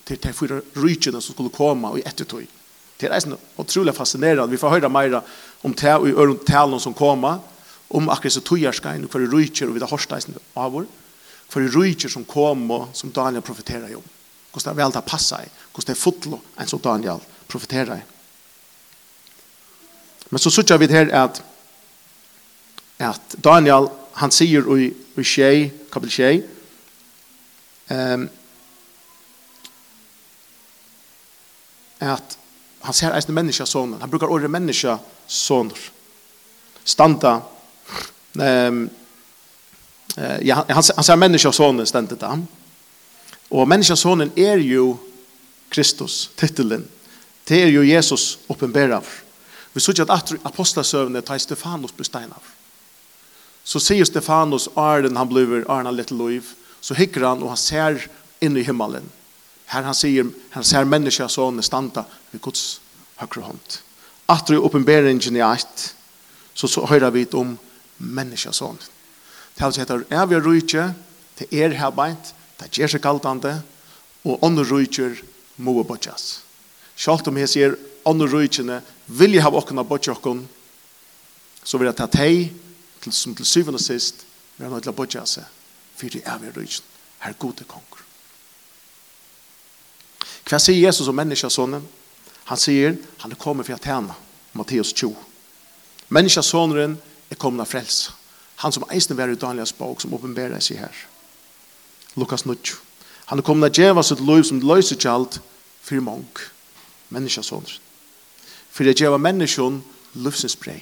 til 0.05 0.19
de 0.19 0.33
fyra 0.35 0.57
rykene 0.75 1.21
som 1.23 1.33
skulle 1.33 1.53
komme 1.55 1.93
i 1.95 2.03
ettertøy. 2.03 2.43
Det 2.99 3.07
er 3.07 3.23
sånn 3.23 3.37
utrolig 3.61 3.93
fascinerende. 3.95 4.51
Vi 4.51 4.59
får 4.59 4.75
høre 4.75 4.89
mer 4.91 5.21
om 5.63 5.73
det 5.73 5.93
og 5.95 6.07
i 6.09 6.35
talen 6.45 6.79
som 6.83 6.93
kommer, 6.93 7.39
om 7.91 8.09
akkurat 8.11 8.35
så 8.35 8.43
tøyerskene, 8.43 9.07
hver 9.07 9.27
ryker, 9.31 9.67
og 9.67 9.75
vi 9.75 9.81
har 9.83 9.91
hørt 9.91 10.11
av 10.55 10.71
vår, 10.75 10.85
hver 11.51 11.69
ryker 11.75 12.11
som 12.11 12.25
kommer, 12.27 12.89
som 12.93 13.11
Daniel 13.11 13.43
profeterer 13.43 13.95
om. 13.95 14.03
Hvordan 14.51 14.75
det 14.75 14.83
vel 14.83 14.93
det 14.95 15.05
passer, 15.07 15.47
hvordan 15.71 15.87
det 15.87 15.95
er 15.95 16.03
fotlo 16.03 16.41
enn 16.59 16.67
som 16.67 16.83
Daniel 16.83 17.23
profeterer. 17.47 18.03
Men 20.29 20.39
så 20.39 20.51
sørger 20.51 20.79
vi 20.79 20.91
her 20.91 21.11
at 21.15 21.41
at 23.01 23.35
Daniel, 23.43 23.89
han 24.13 24.31
sier 24.33 24.67
i, 24.77 24.91
i 24.91 25.23
tjej, 25.25 25.69
kapitel 25.91 26.13
tjej, 26.13 26.41
um, 27.89 28.27
at 32.01 32.37
han 32.81 32.97
ser 32.97 33.13
eisne 33.15 33.35
menneska 33.37 33.65
sonen. 33.69 33.99
Han 34.01 34.09
brukar 34.09 34.31
åre 34.31 34.49
menneska 34.49 34.97
soner. 35.27 35.77
Standa, 36.85 37.35
um, 38.33 38.83
uh, 40.17 40.39
ja, 40.45 40.63
han, 40.67 40.83
han 40.95 41.05
ser 41.05 41.21
menneska 41.21 41.53
sonen 41.53 41.89
stendet 41.89 42.21
da. 42.21 42.35
Og 43.51 43.67
menneska 43.67 43.97
sonen 43.99 44.31
er 44.37 44.61
jo 44.63 44.95
Kristus, 45.71 46.29
titelen. 46.37 46.87
Det 47.47 47.63
er 47.63 47.69
jo 47.73 47.83
Jesus 47.83 48.39
oppenberar. 48.51 49.05
Vi 49.73 49.79
sier 49.79 50.09
at 50.11 50.33
apostlasøvnet 50.45 51.25
tar 51.25 51.39
Stefanos 51.39 51.93
steinar 52.03 52.41
så 53.63 53.79
sier 53.79 54.05
Stefanus 54.05 54.69
Arden 54.75 55.17
han 55.17 55.29
blir 55.29 55.65
Arna 55.71 55.91
litt 55.91 56.11
liv, 56.11 56.45
så 56.81 56.93
hikker 56.93 57.21
han 57.21 57.43
och 57.43 57.47
han 57.47 57.57
ser 57.57 58.07
in 58.39 58.57
i 58.57 58.61
himmelen. 58.61 59.09
Här 59.65 59.83
han 59.83 59.95
sier, 59.95 60.27
han 60.49 60.63
ser 60.63 60.83
människa 60.83 61.29
sånne 61.29 61.63
standa 61.63 62.03
ved 62.31 62.41
Guds 62.41 62.81
høyre 63.15 63.45
hånd. 63.45 63.77
Att 64.25 64.47
det 64.47 64.57
uppenbarelsen 64.57 65.35
i 65.35 65.41
att 65.41 65.95
så 66.53 66.67
så 66.67 66.85
hører 66.85 67.11
vi 67.11 67.25
om 67.33 67.57
människa 67.97 68.51
sånne. 68.51 68.79
Det 69.55 69.63
har 69.63 69.71
heter 69.71 70.05
är 70.09 70.25
vi 70.25 70.39
rike 70.39 70.93
det 71.37 71.53
er 71.53 71.69
her 71.69 71.91
beint, 71.91 72.33
det 72.59 72.79
er 72.79 72.87
ikke 72.87 72.99
kaltande 72.99 73.61
och 74.23 74.39
andre 74.43 74.63
rike 74.63 75.15
må 75.57 75.83
botchas. 75.83 76.41
Schalt 76.95 77.27
om 77.27 77.37
jeg 77.37 77.49
ser 77.49 77.75
andre 78.05 78.27
rike 78.27 78.81
vil 79.05 79.33
jeg 79.33 79.43
ha 79.43 79.49
och 79.49 79.67
kunna 79.67 79.83
botcha 79.83 80.15
så 81.63 81.77
vil 81.77 81.85
jeg 81.85 81.95
ta 81.95 82.07
tej 82.07 82.53
til, 83.01 83.13
som 83.13 83.35
til 83.35 83.45
syvende 83.45 83.81
og 83.81 83.85
sist 83.85 84.25
vi 84.57 84.65
er 84.65 84.69
nødt 84.69 84.85
til 84.85 84.93
å 84.93 84.97
bodja 84.97 85.25
seg 85.25 85.47
for 86.01 86.09
det 86.09 86.21
er 86.25 86.37
vi 86.37 86.49
rydgen. 86.49 86.85
Her 87.21 87.33
gode 87.37 87.63
konger. 87.69 88.01
Hva 90.49 90.57
sier 90.57 90.81
Jesus 90.81 91.07
om 91.07 91.15
menneskesånden? 91.15 91.83
Han 92.49 92.57
sier 92.57 92.95
han 93.21 93.31
er 93.31 93.39
kommet 93.39 93.67
for 93.67 93.77
å 93.77 93.83
tjene. 93.83 94.15
Matteus 94.57 94.93
2. 94.97 95.11
Menneskesånden 96.09 96.97
er 97.29 97.39
kommet 97.39 97.67
av 97.67 97.69
frelse. 97.69 98.15
Han 98.65 98.73
som 98.73 98.87
eisen 98.89 99.17
var 99.17 99.29
i 99.29 99.37
Daniels 99.37 99.73
bok 99.77 100.01
som 100.01 100.13
åpenberer 100.17 100.59
seg 100.59 100.81
her. 100.81 100.97
Lukas 102.17 102.47
9. 102.49 102.57
Han 103.29 103.39
er 103.39 103.45
kommet 103.45 103.69
av 103.69 103.77
djeva 103.77 104.03
sitt 104.03 104.19
liv 104.25 104.43
som 104.49 104.59
løser 104.65 104.97
kjalt 104.97 105.39
for 105.85 106.01
mange. 106.01 106.49
Menneskesånden. 107.13 107.77
For 108.71 108.87
det 108.87 108.97
djeva 108.97 109.21
menneskesånden 109.21 109.85
løsensbrei. 110.25 110.81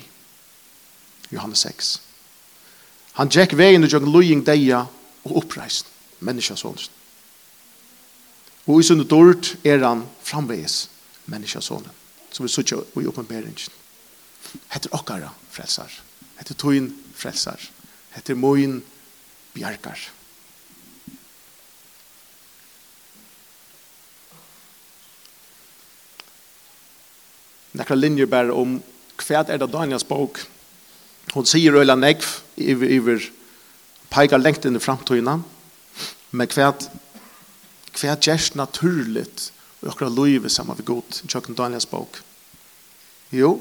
Johannes 1.29 1.67
6. 1.67 1.97
Han 3.19 3.27
gikk 3.27 3.57
veien 3.59 3.83
og 3.83 3.91
gjør 3.91 4.05
løying 4.07 4.45
deia 4.47 4.85
og 5.27 5.41
oppreisen, 5.41 5.89
menneskjøsonen. 6.23 6.85
Og 8.69 8.79
i 8.79 8.85
sunn 8.87 9.03
dård 9.03 9.49
er 9.67 9.81
han 9.83 10.05
framveis, 10.23 10.85
menneskjøsonen, 11.27 11.89
som 12.31 12.45
vi 12.45 12.51
sutja 12.53 12.77
i 12.79 13.07
oppenberingen. 13.09 13.73
Hette 14.71 14.91
okkara 14.95 15.33
frelsar, 15.51 15.91
hette 16.39 16.55
tøyen 16.55 16.93
frelsar, 17.17 17.59
hette 18.15 18.37
moin 18.39 18.77
bjarkar. 19.51 19.99
Nekra 27.75 27.99
linjer 27.99 28.31
bare 28.31 28.55
om 28.55 28.79
hva 29.19 29.43
er 29.43 29.59
det 29.59 29.69
Daniels 29.73 30.07
bok, 30.07 30.39
Hon 31.33 31.45
sier 31.45 31.75
øyla 31.77 31.95
negv 31.95 32.25
iver, 32.57 32.89
iver 32.89 33.25
peikar 34.09 34.41
lengt 34.41 34.65
inn 34.65 34.79
i 34.79 34.81
framtøyna, 34.81 35.39
men 36.31 36.53
hva 36.55 36.71
hva 37.99 38.15
gjerst 38.15 38.55
naturligt 38.55 39.49
og 39.81 39.91
akkurat 39.91 40.15
loive 40.15 40.49
saman 40.49 40.77
vi 40.77 40.85
god 40.87 41.21
i 41.23 41.27
Tjøkken 41.27 41.57
Daniels 41.57 41.87
bok. 41.89 42.21
Jo, 43.31 43.59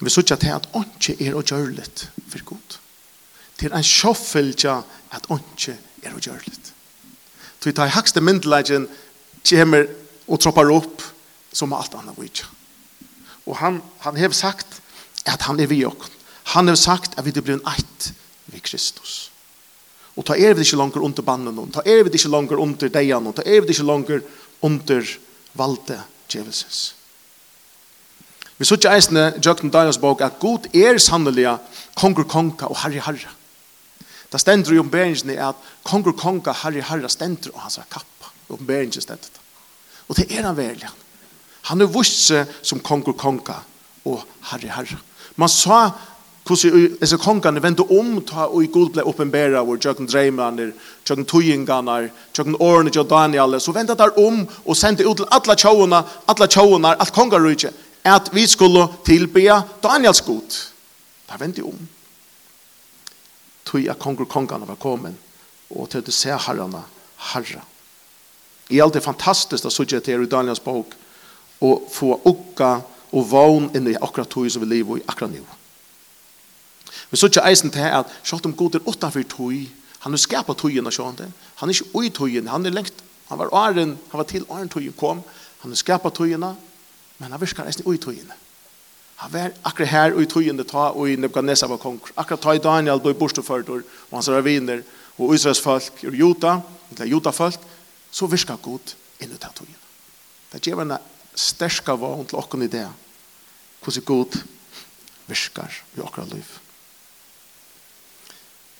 vi 0.00 0.10
sutja 0.10 0.36
til 0.40 0.54
at 0.54 0.68
åndsje 0.76 1.16
er 1.20 1.34
og 1.34 1.44
gjørligt 1.44 2.06
for 2.28 2.44
god. 2.44 2.78
Til 3.58 3.72
en 3.72 3.84
sjåfylgja 3.84 4.80
at 5.16 5.28
åndsje 5.32 5.76
er 6.02 6.14
og 6.14 6.20
gjørligt. 6.20 6.72
Så 7.60 7.70
vi 7.70 7.74
tar 7.76 7.92
hakste 7.92 8.20
myndelagen 8.20 8.88
kommer 9.48 9.86
og 10.26 10.40
troppar 10.40 10.70
opp 10.70 11.02
som 11.52 11.72
alt 11.72 11.94
annet 11.94 12.18
vidtja. 12.18 12.46
Og 13.46 13.56
han, 13.56 13.80
han 14.02 14.16
har 14.16 14.34
sagt 14.34 14.80
at 15.26 15.42
han 15.46 15.60
er 15.60 15.70
vi 15.70 15.84
okken. 15.86 16.15
Han 16.54 16.68
har 16.68 16.78
sagt 16.78 17.18
at 17.18 17.24
vi 17.26 17.34
blir 17.34 17.58
en 17.58 17.68
eit 17.68 18.12
ved 18.46 18.62
Kristus. 18.62 19.30
Og 20.16 20.24
ta 20.24 20.36
er 20.38 20.54
vi 20.56 20.64
ikke 20.64 20.78
langer 20.80 21.02
under 21.04 21.22
bannen, 21.22 21.72
ta 21.72 21.82
er 21.84 22.04
vi 22.06 22.12
ikke 22.14 22.32
langer 22.32 22.60
under 22.62 22.88
deian, 22.88 23.32
ta 23.36 23.44
er 23.44 23.64
vi 23.64 23.74
ikke 23.74 23.86
langer 23.86 24.22
under 24.64 25.08
valde 25.56 25.98
djevelsens. 26.30 26.94
Vi 28.56 28.64
så 28.64 28.78
ikke 28.78 28.94
eisende, 28.96 29.34
Jøkken 29.44 29.70
Daniels 29.70 29.98
bok 30.00 30.22
at 30.24 30.38
god 30.40 30.70
er 30.74 30.96
sannelig 30.98 31.58
konger 31.96 32.24
konga 32.24 32.70
og 32.70 32.78
herre 32.80 33.02
herre. 33.04 33.34
Det 34.32 34.40
stender 34.40 34.72
i 34.72 34.80
omberingen 34.80 35.36
at 35.38 35.60
konger 35.84 36.16
konga 36.16 36.54
herre 36.62 36.82
herre 36.82 37.10
stender 37.12 37.52
og 37.52 37.66
hans 37.66 37.78
kappa. 37.90 38.32
Omberingen 38.48 39.00
stender 39.00 39.28
det. 39.28 39.42
Og 40.08 40.16
det 40.16 40.30
er 40.30 40.46
han 40.46 40.56
verlig. 40.56 40.88
Han 41.68 41.82
er 41.82 41.92
vust 41.92 42.30
seg 42.30 42.48
som 42.62 42.80
konger 42.80 43.12
konga 43.12 43.60
og 44.06 44.24
herre 44.52 44.72
herre. 44.72 44.98
Man 45.36 45.52
sa 45.52 45.90
hvordan 46.46 46.96
disse 47.00 47.18
kongene 47.18 47.62
vendte 47.62 47.84
om 47.90 48.20
ta 48.26 48.46
og 48.46 48.62
i 48.62 48.70
god 48.72 48.92
ble 48.94 49.04
oppenbæra 49.06 49.64
hvor 49.66 49.80
tjøkken 49.82 50.06
dreimlander, 50.06 50.70
tjøkken 51.04 51.26
tøyenganer, 51.26 52.08
tjøkken 52.34 52.56
årene 52.60 52.92
til 52.94 53.08
Daniel, 53.10 53.58
så 53.60 53.74
vendte 53.74 53.96
der 53.98 54.14
om 54.20 54.44
og 54.64 54.76
sendte 54.76 55.06
ut 55.08 55.16
til 55.22 55.30
alle 55.30 55.56
tjøvene, 55.58 56.02
alle 56.28 56.46
tjøvene, 56.46 56.94
alt 56.94 57.12
kongerøyke, 57.12 57.72
at 58.04 58.30
vi 58.32 58.46
skulle 58.46 58.86
tilbya 59.04 59.62
Daniels 59.82 60.22
god. 60.22 60.58
Der 61.28 61.38
vendte 61.38 61.66
om. 61.66 61.88
Tøy 63.66 63.88
at 63.90 63.98
konger 63.98 64.24
kongene 64.30 64.68
var 64.68 64.78
kommet, 64.78 65.16
og 65.70 65.90
til 65.90 66.06
å 66.06 66.14
se 66.14 66.30
herrene, 66.46 66.84
herre. 67.32 67.64
I 68.70 68.80
alt 68.82 68.94
det 68.94 69.02
fantastiske 69.02 69.70
som 69.70 69.86
skjer 69.86 70.04
til 70.06 70.22
i 70.22 70.30
Daniels 70.30 70.62
bok, 70.62 70.94
og 71.60 71.88
få 71.90 72.14
okka 72.28 72.72
og 73.16 73.30
vogn 73.30 73.70
inn 73.74 73.90
i 73.90 73.98
akkurat 73.98 74.30
tøy 74.30 74.50
som 74.50 74.62
vi 74.62 74.76
lever 74.76 75.00
i 75.00 75.06
akkurat 75.08 75.34
nå. 75.34 75.55
Vi 77.10 77.16
så 77.16 77.30
ikke 77.30 77.44
eisen 77.46 77.70
til 77.70 77.86
at 77.86 78.10
sjått 78.26 78.46
om 78.46 78.54
god 78.56 78.78
er 78.78 78.86
utenfor 78.86 79.26
tøy, 79.30 79.66
han 80.06 80.14
er 80.14 80.22
skapet 80.22 80.58
tøyen 80.58 80.86
og 80.86 80.94
sjått. 80.94 81.22
Han 81.60 81.70
er 81.70 81.74
ikke 81.74 81.94
ui 81.94 82.10
tøyen, 82.10 82.48
han 82.50 82.66
er 82.66 82.74
lengt, 82.74 83.04
han 83.28 83.38
var 83.38 83.52
åren, 83.54 83.96
han 84.10 84.18
var 84.18 84.26
til 84.30 84.46
åren 84.48 84.68
tøyen 84.70 84.94
kom, 84.98 85.22
han 85.62 85.72
er 85.72 85.78
skapet 85.78 86.14
tøyene, 86.14 86.52
men 87.18 87.32
han 87.32 87.40
virker 87.40 87.66
eisen 87.66 87.86
ui 87.86 87.98
tøyene. 87.98 88.34
Han 89.16 89.32
var 89.32 89.54
akkurat 89.64 89.88
her 89.88 90.14
ui 90.18 90.26
tøyene 90.28 90.66
ta 90.68 90.90
og 90.92 91.08
i 91.08 91.16
Nebuchadnezzar 91.16 91.70
var 91.72 91.80
konger. 91.80 92.12
Akkurat 92.20 92.42
ta 92.42 92.52
i 92.54 92.60
Daniel 92.60 93.00
bo 93.00 93.10
i 93.10 93.16
bortstoffører 93.16 93.80
og 93.80 94.12
hans 94.12 94.28
raviner 94.28 94.82
og 95.16 95.32
Israels 95.34 95.62
folk 95.64 96.04
og 96.04 96.14
Jota, 96.14 96.58
eller 96.92 97.08
Jota 97.08 97.32
folk, 97.32 97.62
så 98.12 98.28
virker 98.28 98.60
god 98.62 98.94
inn 99.24 99.32
i 99.32 99.40
tøyene. 99.40 99.80
Det 100.52 100.62
gjør 100.62 100.84
en 100.84 100.98
sterska 101.34 101.96
varen 101.96 102.28
til 102.28 102.38
åkken 102.38 102.62
i 102.66 102.70
det. 102.72 102.86
Hvordan 103.82 104.06
god 104.06 104.38
virker 105.26 105.82
i 105.96 106.04
akkurat 106.04 106.30
livet. 106.34 106.65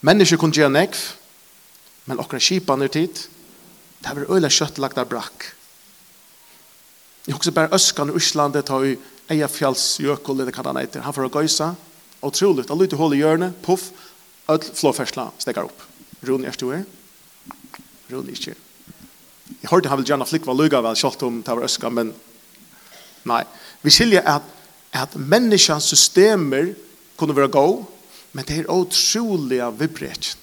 Mennesker 0.06 0.38
kunne 0.38 0.54
gjøre 0.54 0.70
nekv, 0.70 0.98
men 2.06 2.20
okra 2.22 2.38
kipan 2.38 2.84
er 2.84 2.92
tid, 2.92 3.24
det 4.04 4.12
var 4.14 4.28
øyla 4.30 4.50
kjøtt 4.52 4.78
lagt 4.78 4.98
av 5.00 5.08
brakk. 5.10 5.48
Jeg 7.26 7.34
husker 7.34 7.54
bare 7.56 7.74
Øskan 7.74 8.12
i 8.12 8.14
Øslandet 8.14 8.68
tar 8.68 8.84
jo 8.86 8.94
Eiafjallsjøkul, 9.32 10.44
eller 10.44 10.54
hva 10.54 10.68
han 10.68 10.78
heter, 10.78 11.02
han 11.02 11.14
får 11.16 11.26
å 11.26 11.32
gøysa, 11.40 11.72
og 12.22 12.34
troligt, 12.36 12.70
han 12.70 12.78
lytter 12.78 13.00
hål 13.00 13.16
i 13.16 13.18
hjørnet, 13.24 13.56
puff, 13.66 13.88
öll 14.46 14.62
flåfersla 14.62 15.32
stegar 15.42 15.66
opp. 15.66 15.82
Rune 16.22 16.46
er 16.46 16.60
du 16.60 16.68
her, 16.70 16.84
Rune 18.12 18.30
ikke. 18.30 18.54
Jeg 19.56 19.70
hørte 19.72 19.90
han 19.90 19.98
vil 19.98 20.06
gjerne 20.12 20.28
flikva 20.28 20.54
luga 20.54 20.84
vel, 20.86 20.94
kjalt 20.98 21.26
om 21.26 21.42
det 21.42 21.58
var 21.58 21.66
Øskan, 21.66 21.98
men 21.98 22.14
nei. 23.26 23.42
Vi 23.82 23.90
skiljer 23.90 24.22
at, 24.22 24.46
at 24.94 25.18
menneskans 25.18 25.90
systemer 25.90 26.76
kunne 27.18 27.34
være 27.34 27.50
gode, 27.58 27.82
Men 28.36 28.44
det 28.44 28.58
er 28.60 28.68
utrolig 28.68 29.62
av 29.64 29.78
vibrert. 29.80 30.34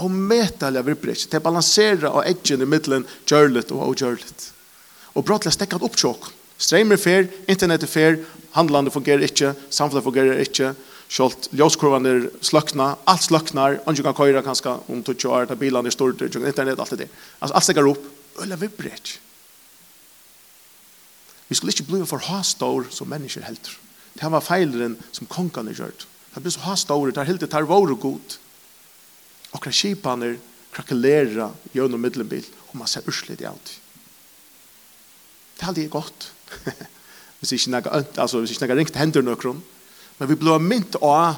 Og 0.00 0.08
metallig 0.10 0.80
av 0.80 0.88
vibrert. 0.88 1.26
Det 1.30 1.42
balanserer 1.44 2.08
av 2.08 2.24
edgen 2.24 2.64
i 2.64 2.68
middelen 2.68 3.04
kjørlet 3.28 3.74
og 3.74 3.84
avkjørlet. 3.90 4.48
Og 5.14 5.26
brottelig 5.28 5.52
stekket 5.54 5.84
opp 5.84 6.00
tjokk. 6.00 6.30
Stremer 6.58 6.98
fer, 6.98 7.28
internet 7.50 7.84
er 7.84 7.90
fer, 7.90 8.18
handlandet 8.54 8.94
fungerer 8.94 9.26
ikke, 9.26 9.52
samfunnet 9.68 10.06
fungerer 10.06 10.40
ikke, 10.42 10.72
Sjølt 11.14 11.50
ljøskurvan 11.54 12.08
er 12.08 12.24
sløkna, 12.42 12.94
alt 13.06 13.26
sløknar, 13.26 13.76
og 13.84 14.00
kan 14.06 14.16
køyre 14.16 14.42
kanskje 14.42 14.72
om 14.90 15.02
20 15.04 15.28
år, 15.30 15.46
ta 15.46 15.56
bilene 15.58 15.90
er 15.90 15.94
stort, 15.94 16.22
internet, 16.22 16.80
alt 16.80 16.94
det 16.94 17.04
der. 17.04 17.12
Altså, 17.40 17.54
alt 17.54 17.66
stekker 17.66 17.90
opp, 17.90 18.06
øyla 18.40 18.56
vibrer 18.58 19.12
Vi 21.48 21.54
skulle 21.54 21.72
ikke 21.72 21.86
bli 21.90 22.06
for 22.08 22.24
ha 22.24 22.40
stor 22.42 22.88
som 22.90 23.08
mennesker 23.08 23.44
helter. 23.44 23.76
Det 24.16 24.30
var 24.32 24.40
feileren 24.40 24.96
som 25.12 25.28
kongene 25.28 25.76
er. 25.76 26.06
Det 26.34 26.42
blir 26.42 26.52
så 26.52 26.64
hans 26.66 26.82
store, 26.82 27.12
det 27.12 27.22
er 27.22 27.30
helt 27.30 27.40
det 27.40 27.50
tar 27.52 27.66
våre 27.68 27.94
god. 28.00 28.36
Og 29.54 29.62
hva 29.62 29.70
kjipene 29.70 30.34
krakelera 30.74 31.48
gjennom 31.74 32.02
middelbil, 32.02 32.44
og 32.70 32.78
man 32.80 32.90
ser 32.90 33.06
urslig 33.06 33.38
i 33.40 33.48
alt. 33.48 33.74
Det 35.54 35.62
er 35.62 35.70
aldri 35.70 35.86
godt. 35.90 36.30
hvis 37.38 37.52
ikke 37.56 37.74
nega, 37.76 38.02
altså, 38.18 38.42
hvis 38.42 38.56
ikke 38.56 38.66
noe 38.66 38.80
ringt 38.80 38.98
hender 38.98 39.22
nøkron, 39.22 39.62
men 40.18 40.30
vi 40.30 40.38
blir 40.38 40.62
mynt 40.62 40.98
av 41.02 41.36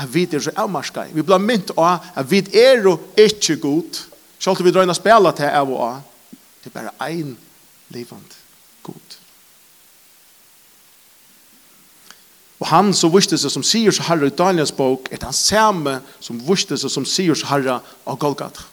at 0.00 0.08
vi 0.14 0.24
er 0.24 0.42
så 0.42 0.54
avmarskai. 0.56 1.10
Vi 1.14 1.24
blir 1.26 1.42
mynt 1.42 1.74
av 1.76 2.06
at 2.14 2.30
vi 2.30 2.40
er 2.56 2.82
jo 2.84 2.96
ikke 3.18 3.58
god. 3.62 4.04
Selv 4.38 4.62
om 4.62 4.66
vi 4.66 4.72
drar 4.72 4.86
inn 4.86 4.94
og 4.94 4.98
spiller 4.98 5.34
til 5.36 5.50
av 5.50 5.70
og 5.70 5.82
av, 5.84 5.98
det 6.62 6.70
er 6.70 6.76
bare 6.76 6.94
ein 7.04 7.34
livand 7.92 8.38
god. 8.86 9.19
Og 12.60 12.68
han 12.68 12.92
som 12.94 13.12
visste 13.14 13.38
seg 13.40 13.52
som 13.52 13.64
sier 13.64 13.94
så 13.94 14.04
herre 14.10 14.28
i 14.28 14.36
Daniels 14.36 14.72
bok, 14.76 15.08
er 15.08 15.20
den 15.22 15.36
samme 15.36 16.00
som 16.20 16.40
visste 16.44 16.76
seg 16.76 16.92
som 16.92 17.06
sier 17.08 17.38
så 17.38 17.48
herre 17.54 17.78
av 18.04 18.18
Golgata. 18.20 18.66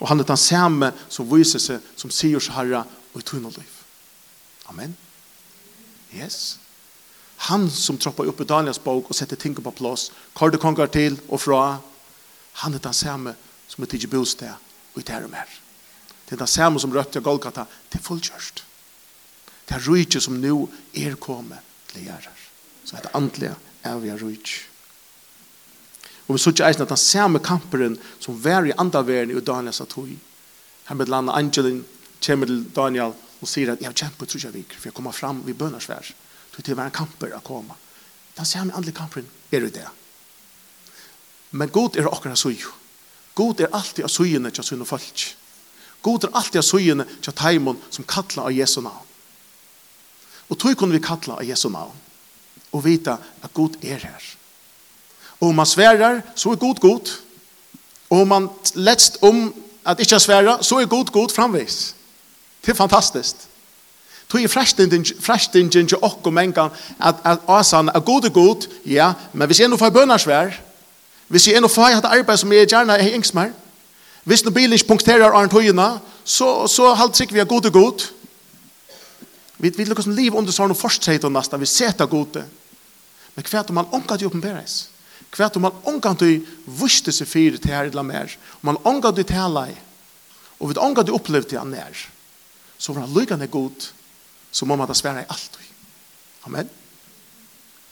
Og 0.00 0.08
han 0.08 0.22
er 0.22 0.26
den 0.26 0.40
samme 0.40 0.92
som 1.10 1.28
visste 1.30 1.60
seg 1.62 1.82
som 1.98 2.10
sier 2.14 2.42
så 2.42 2.54
herre 2.56 2.84
i 3.18 3.22
tunneliv. 3.26 3.78
Amen. 4.70 4.94
Yes. 6.14 6.58
Han 7.50 7.66
som 7.70 7.98
troppa 7.98 8.24
opp 8.28 8.40
i 8.40 8.46
Daniels 8.46 8.78
bok 8.82 9.10
og 9.10 9.18
setter 9.18 9.36
ting 9.36 9.56
på 9.58 9.74
plass, 9.74 10.10
kar 10.38 10.52
det 10.52 10.62
konger 10.62 10.86
til 10.86 11.18
og 11.28 11.42
fra, 11.42 11.62
han 12.62 12.74
er 12.76 12.84
den 12.84 12.94
samme 12.94 13.34
som 13.66 13.82
er 13.82 13.90
tidlig 13.90 14.12
bostad 14.12 14.54
og 14.94 15.00
i 15.00 15.06
det 15.08 15.30
mer. 15.30 15.48
Det 16.28 16.36
er 16.36 16.44
den 16.44 16.50
samme 16.50 16.80
som 16.80 16.92
røpte 16.94 17.18
av 17.18 17.26
Golgata 17.26 17.66
til 17.90 18.04
fullkjørst. 18.04 18.62
Det 19.66 19.74
er 19.74 19.86
rydde 19.88 20.20
som 20.20 20.38
nå 20.38 20.68
er 20.94 21.18
kommet 21.18 21.64
til 21.90 22.06
gjerrer 22.06 22.41
så 22.84 22.96
er 22.96 23.00
det 23.00 23.56
är 23.84 23.98
vi 23.98 24.08
jeg 24.08 24.68
Och 26.26 26.34
vi 26.34 26.38
så 26.38 26.50
ju 26.50 26.64
att 26.64 26.88
den 26.88 26.96
samme 26.96 27.38
kamperen 27.38 27.98
som 28.18 28.42
var 28.42 28.66
i 28.66 28.72
andra 28.76 29.02
världen 29.02 29.38
i 29.38 29.40
Daniel 29.40 29.74
att 29.80 29.92
hui. 29.92 30.16
Han 30.84 30.96
med 30.96 31.08
landa 31.08 31.32
Angelin 31.32 31.84
kommer 32.20 32.46
till 32.46 32.64
Daniel 32.72 33.12
och 33.40 33.48
säger 33.48 33.72
att 33.72 33.80
jag 33.80 33.88
har 33.88 33.94
kämpat 33.94 34.28
tror 34.28 34.44
jag 34.44 34.52
vik, 34.52 34.72
för 34.72 34.86
jag 34.86 34.94
kommer 34.94 35.12
fram 35.12 35.42
vid 35.46 35.56
bønnarsvær. 35.56 36.14
Så 36.56 36.62
det 36.62 36.74
var 36.74 36.84
en 36.84 36.90
kamper 36.90 37.28
komma. 37.28 37.40
komme. 37.40 37.74
Den 38.34 38.46
samme 38.46 38.72
andliga 38.72 38.96
kamperen 38.96 39.26
är 39.50 39.60
det 39.60 39.74
det. 39.74 39.88
Men 41.50 41.68
god 41.68 41.96
är 41.96 42.12
akkurat 42.12 42.38
så 42.38 42.50
ju. 42.50 42.66
God 43.34 43.60
är 43.60 43.68
alltid 43.72 44.04
av 44.04 44.08
sujene 44.08 44.50
til 44.50 44.64
sine 44.64 44.84
folk. 44.84 45.36
God 46.02 46.24
är 46.24 46.36
alltid 46.36 46.58
av 46.58 46.62
sujene 46.62 47.04
till 47.20 47.32
taimon 47.32 47.76
som 47.90 48.04
kallar 48.04 48.44
av 48.44 48.52
Jesu 48.52 48.80
navn. 48.80 49.06
Og 50.48 50.58
tog 50.58 50.76
kunne 50.76 50.92
vi 50.92 51.00
kalla 51.00 51.34
av 51.34 51.44
Jesu 51.44 51.68
navn 51.68 51.96
og 52.72 52.84
vita 52.84 53.16
at 53.42 53.54
Gud 53.54 53.76
er 53.82 54.00
her. 54.02 54.28
Og 55.40 55.48
om 55.48 55.54
man 55.54 55.66
sverar, 55.66 56.20
så 56.34 56.50
er 56.50 56.56
Gud 56.56 56.80
god. 56.80 57.12
Og 58.10 58.20
om 58.20 58.28
man 58.28 58.48
letst 58.74 59.18
om 59.22 59.54
at 59.84 60.00
ikkje 60.00 60.20
sværa, 60.20 60.62
så 60.62 60.78
er 60.78 60.86
Gud 60.86 61.04
god 61.12 61.28
framvis. 61.34 61.94
Det 62.62 62.70
er 62.70 62.74
fantastisk. 62.74 63.36
Tog 64.28 64.42
er 64.42 64.48
frestingen 65.20 65.88
til 65.88 65.98
okko 66.02 66.30
mengan 66.30 66.70
at, 67.00 67.14
at 67.24 67.38
asan 67.48 67.88
er 67.88 68.00
god 68.00 68.24
og 68.24 68.32
god, 68.32 68.68
ja, 68.86 69.12
men 69.32 69.46
hvis 69.46 69.60
jeg 69.60 69.68
nå 69.68 69.76
får 69.76 69.90
bønarsvær, 69.90 70.54
hvis 71.28 71.48
jeg 71.48 71.60
nå 71.60 71.68
får 71.68 71.98
hatt 71.98 72.08
arbeid 72.08 72.36
som 72.36 72.52
jeg 72.52 72.68
gjerne 72.68 72.96
er 72.96 73.12
engst 73.12 73.34
mer, 73.34 73.50
hvis 74.24 74.44
nå 74.44 74.50
bilen 74.50 74.72
ikke 74.72 74.88
punkterer 74.88 75.34
Arne 75.34 75.52
høyene, 75.52 75.98
så, 76.24 76.66
så 76.66 76.94
halvt 76.94 77.16
sikkert 77.16 77.34
vi 77.34 77.40
er 77.40 77.50
god 77.50 77.66
og 77.66 77.72
god. 77.72 78.06
Vi 79.58 79.68
vil 79.68 79.80
ikke 79.80 79.94
hvordan 79.94 80.16
liv 80.16 80.34
under 80.34 80.54
sånn 80.54 80.72
og 80.72 80.78
fortsett 80.78 81.24
og 81.24 81.32
nesten, 81.34 81.60
vi 81.60 81.68
setter 81.68 82.06
gode. 82.06 82.46
Men 83.34 83.46
hva 83.48 83.62
om 83.68 83.78
man 83.80 83.94
omkant 83.96 84.22
i 84.22 84.28
oppenberes? 84.28 84.88
Hva 85.32 85.48
om 85.56 85.64
man 85.64 85.80
omkant 85.88 86.24
i 86.26 86.42
vuste 86.66 87.14
seg 87.14 87.28
fire 87.30 87.60
til 87.60 87.72
her 87.72 87.88
i 87.88 87.94
la 87.94 88.04
mer? 88.04 88.34
Om 88.60 88.72
man 88.72 88.80
omkant 88.88 89.18
i 89.22 89.26
tala 89.28 89.68
i, 89.70 89.76
og 90.60 90.70
vi 90.70 90.78
omkant 90.78 91.08
i 91.08 91.16
opplevd 91.16 91.50
til 91.50 91.62
han 91.62 91.72
nær, 91.74 92.04
så 92.78 92.92
var 92.92 93.06
han 93.06 93.14
lykkende 93.16 93.48
god, 93.50 93.88
så 94.52 94.66
må 94.68 94.76
man 94.76 94.90
da 94.90 94.94
svære 94.94 95.24
i 95.24 95.30
alt. 95.32 95.58
Amen. 96.44 96.70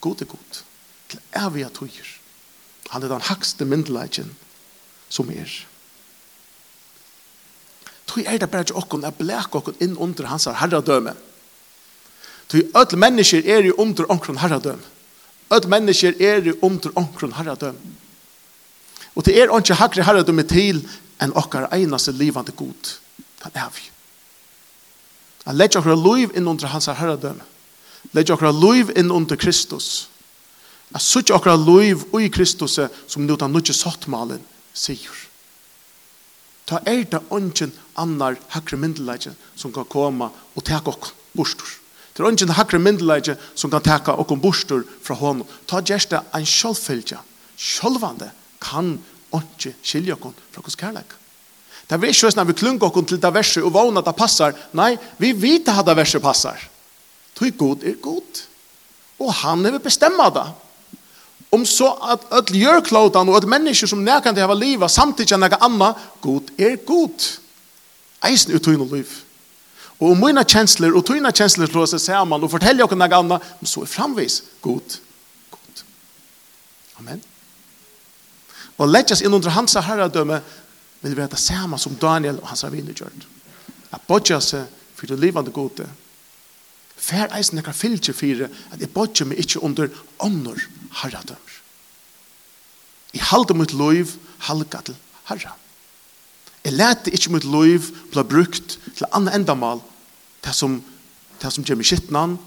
God 0.01 0.21
er 0.21 0.25
god. 0.25 0.61
Til 1.09 1.19
evige 1.35 1.69
tøyer. 1.69 2.09
Han 2.89 3.03
er 3.03 3.07
den 3.07 3.21
hakste 3.21 3.65
myndelagen 3.65 4.33
som 5.09 5.29
er. 5.31 5.51
Tøy 8.11 8.25
er 8.25 8.39
det 8.41 8.49
bare 8.51 8.67
ikke 8.67 8.79
åkken. 8.79 9.05
er 9.07 9.15
blek 9.15 9.55
åkken 9.55 9.77
inn 9.79 9.97
under 9.97 10.27
hans 10.27 10.45
herredøme. 10.45 11.13
Tøy 12.51 12.67
ødel 12.75 12.99
mennesker 12.99 13.45
er 13.45 13.63
jo 13.63 13.77
under 13.77 14.09
åkken 14.11 14.41
herredøme. 14.41 14.83
Öll 15.51 15.67
mennesker 15.67 16.15
er 16.21 16.45
i 16.47 16.53
under 16.61 16.91
omkron 16.95 17.33
herradøm. 17.35 17.75
Og 19.15 19.25
det 19.25 19.35
er 19.35 19.51
ikke 19.51 19.75
hakre 19.75 20.05
herradøm 20.07 20.39
til 20.47 20.79
enn 21.21 21.33
okkar 21.35 21.67
einaste 21.75 22.13
livande 22.15 22.53
god. 22.55 22.93
Han 23.43 23.51
er 23.55 23.71
vi. 23.75 23.83
Han 25.45 25.57
legger 25.57 25.81
okkar 25.81 25.99
liv 25.99 26.31
inn 26.37 26.47
under 26.47 26.71
hans 26.71 26.87
herradøm. 26.87 27.41
Legger 28.15 28.37
okkar 28.37 28.55
liv 28.55 28.93
inn 28.95 29.11
under 29.11 29.35
Kristus. 29.35 30.07
Jeg 30.91 31.01
sutt 31.01 31.31
okkar 31.31 31.59
liv 31.59 32.07
ui 32.13 32.29
Kristus 32.29 32.79
som 33.07 33.27
nu 33.27 33.35
tar 33.35 33.51
nudje 33.51 33.75
sottmalen 33.75 34.41
sier. 34.73 35.27
Ta 36.65 36.79
er 36.87 37.03
det 37.03 37.23
ungen 37.29 37.75
annar 37.99 38.39
hakre 38.55 38.79
myndelagjen 38.79 39.35
som 39.55 39.73
kan 39.75 39.87
komme 39.87 40.31
og 40.55 40.63
teke 40.63 40.95
okkar 40.95 41.15
bostor. 41.35 41.80
Det 42.21 42.27
er 42.27 42.45
ingen 42.45 42.53
hakre 42.55 42.79
myndelige 42.79 43.37
som 43.55 43.71
kan 43.71 43.81
teka 43.81 44.13
okkom 44.21 44.41
bostur 44.41 44.83
fra 45.01 45.15
hånden. 45.17 45.47
Ta 45.67 45.81
gjerst 45.81 46.13
det 46.13 46.21
en 46.37 46.45
sjálffylgja. 46.45 47.17
Sjálfande 47.57 48.29
kan 48.61 48.93
ikke 49.33 49.73
skilje 49.81 50.13
okkom 50.13 50.35
fra 50.51 50.63
hos 50.65 50.77
kærleik. 50.77 51.17
Det 51.87 51.97
er 51.97 52.07
ikke 52.07 52.29
sånn 52.29 52.43
at 52.43 52.47
vi 52.47 52.55
klunga 52.55 52.87
oss 52.87 53.07
til 53.09 53.19
det 53.19 53.33
verset 53.33 53.65
og 53.65 53.73
vågner 53.75 54.03
at 54.03 54.07
det 54.07 54.15
passer. 54.15 54.53
Nei, 54.77 54.93
vi 55.19 55.33
vet 55.33 55.67
at 55.67 55.85
det 55.87 55.97
verset 55.97 56.23
passar. 56.23 56.61
Toi 57.35 57.49
god 57.57 57.83
er 57.83 57.97
god. 58.03 58.43
Og 59.19 59.33
han 59.41 59.65
er 59.65 59.79
bestemma 59.81 60.29
det. 60.31 60.45
Om 61.51 61.65
så 61.67 61.89
at 62.13 62.29
öll 62.31 62.55
jörklådan 62.61 63.27
og 63.27 63.41
öll 63.41 63.49
mennesker 63.49 63.89
som 63.89 64.05
nærkant 64.05 64.37
til 64.37 64.45
å 64.45 64.53
ha 64.53 64.55
livet 64.55 64.93
samtidig 64.93 65.35
enn 65.35 65.43
noe 65.43 65.59
annet. 65.59 66.05
god 66.21 66.53
er 66.57 66.77
god. 66.85 67.27
Eisen 68.23 68.55
utoin 68.55 68.85
og 68.85 68.93
liv. 68.93 69.09
Og 70.01 70.15
om 70.15 70.23
mine 70.23 70.41
kjensler 70.41 70.95
og 70.97 71.05
tøyne 71.05 71.29
kjensler 71.29 71.69
slår 71.69 71.91
seg 71.91 72.01
sammen 72.01 72.41
og 72.41 72.49
forteller 72.49 72.89
dere 72.89 72.97
noe 72.97 73.17
annet, 73.19 73.49
så 73.69 73.83
er 73.85 73.91
framvis 73.91 74.39
god. 74.65 74.97
God. 75.53 75.83
Amen. 76.97 77.21
Og 78.81 78.89
letjas 78.89 79.21
inn 79.21 79.37
under 79.37 79.53
hans 79.53 79.77
herredømme 79.77 80.41
vil 81.01 81.17
være 81.17 81.35
det 81.35 81.41
samme 81.41 81.77
som 81.81 81.97
Daniel 82.01 82.39
og 82.41 82.49
hans 82.49 82.65
avine 82.65 82.95
gjør. 82.97 83.13
At 83.93 84.07
bodja 84.09 84.39
seg 84.41 84.65
for 84.97 85.09
det 85.09 85.19
livande 85.21 85.53
gode. 85.53 85.85
Fær 86.97 87.29
eisen 87.37 87.59
nekar 87.59 87.77
fylgje 87.77 88.17
fire 88.17 88.49
at 88.73 88.81
jeg 88.81 88.93
bodja 88.93 89.25
meg 89.29 89.41
ikke 89.41 89.61
under 89.61 89.93
ånder 90.21 90.65
herredømmer. 91.03 91.57
Jeg 93.13 93.27
halde 93.29 93.53
mitt 93.59 93.73
liv 93.75 94.17
halga 94.47 94.81
til 94.87 94.97
herra. 95.29 95.53
Jeg 96.65 96.73
lette 96.77 97.13
ikke 97.13 97.33
mitt 97.33 97.45
liv 97.45 97.89
bli 98.13 98.25
brukt 98.25 98.77
til 98.97 99.09
anna 99.13 99.33
endamal 99.35 99.81
det 100.43 100.53
som, 100.57 100.79
det 101.41 101.51
som 101.53 101.65
gjør 101.65 101.79
meg 101.79 101.89
skittnan, 101.89 102.37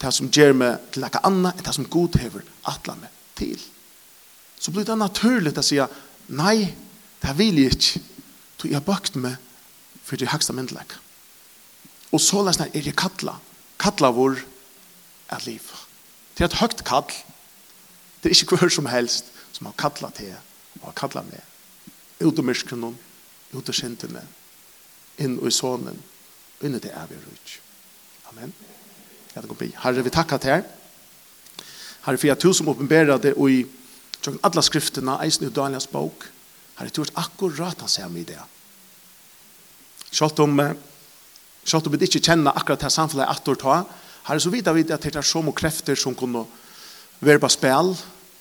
det 0.00 0.12
som 0.14 0.30
gjør 0.32 0.56
meg 0.56 0.90
til 0.92 1.04
noe 1.04 1.22
annet, 1.26 1.62
det 1.64 1.74
som 1.76 1.88
god 1.90 2.18
hever 2.20 2.44
atla 2.70 2.96
meg 2.98 3.12
til. 3.38 3.60
Så 4.58 4.72
blir 4.72 4.86
det 4.88 4.96
naturligt 4.98 5.58
å 5.60 5.64
si, 5.64 5.80
nei, 6.32 6.72
det 7.20 7.34
vil 7.38 7.60
jeg 7.60 7.76
ikke, 7.76 8.02
så 8.58 8.68
jeg 8.68 8.78
har 8.78 8.86
bakt 8.86 9.16
meg 9.20 9.36
for 10.04 10.20
det 10.20 10.30
høyeste 10.32 10.54
myndelag. 10.56 10.96
Og 12.14 12.22
så 12.22 12.42
løsner 12.44 12.72
er 12.72 12.86
jeg 12.86 12.96
kattla, 12.96 13.36
kattla 13.80 14.12
vår 14.14 14.38
er 15.34 15.46
liv. 15.48 15.64
Det 16.34 16.44
er 16.44 16.50
et 16.50 16.60
høyt 16.60 16.84
kall, 16.86 17.08
det 18.22 18.30
er 18.30 18.36
ikke 18.36 18.58
hver 18.60 18.72
som 18.72 18.88
helst 18.88 19.32
som 19.54 19.68
har 19.68 19.76
kattla 19.78 20.10
til, 20.16 20.32
og 20.80 20.88
har 20.88 20.96
kattla 20.98 21.22
med, 21.26 21.42
ut 22.24 22.38
av 22.38 22.46
myskene, 22.46 22.94
ut 23.54 23.68
av 23.68 23.76
syndene, 23.76 24.24
inn 25.20 25.36
i 25.38 25.52
sånen, 25.54 26.00
ville 26.64 26.80
det 26.80 26.92
er 26.96 27.08
vi 27.10 27.18
rujt. 27.20 27.58
Amen. 28.30 28.52
Jeg 29.34 29.42
hadde 29.42 29.48
be. 29.48 29.58
bi. 29.60 29.72
Herre, 29.82 30.04
vi 30.04 30.10
takker 30.10 30.40
til 30.40 30.50
her. 30.50 30.62
Herre, 32.06 32.18
for 32.18 32.26
jeg 32.26 32.38
tog 32.38 32.54
som 32.54 32.68
åpenbæra 32.72 33.18
det 33.18 33.34
i 33.36 33.64
tjokken 34.22 34.40
alla 34.42 34.62
skriftene, 34.64 35.18
eisen 35.24 35.46
i 35.48 35.52
Daniels 35.52 35.86
bok. 35.90 36.28
Herre, 36.78 36.88
jeg 36.88 36.96
tog 36.96 37.12
akkurat 37.20 37.80
han 37.80 37.88
ser 37.88 38.08
med 38.08 38.30
det. 38.32 38.40
Selv 40.10 40.40
om, 40.40 40.60
selv 41.64 41.86
om 41.86 41.92
vi 41.92 42.06
ikke 42.06 42.22
kjenner 42.22 42.56
akkurat 42.56 42.80
det 42.80 42.92
samfunnet 42.92 43.28
at 43.28 43.44
du 43.44 43.54
tar, 43.54 43.84
herre, 44.24 44.40
så 44.40 44.50
vidt 44.50 44.70
vi 44.74 44.86
at 44.88 45.02
det 45.02 45.16
er 45.16 45.26
så 45.26 45.42
mye 45.42 45.56
krefter 45.56 45.98
som 45.98 46.14
kunne 46.14 46.46
være 47.20 47.42
på 47.42 47.48
spil, 47.48 47.94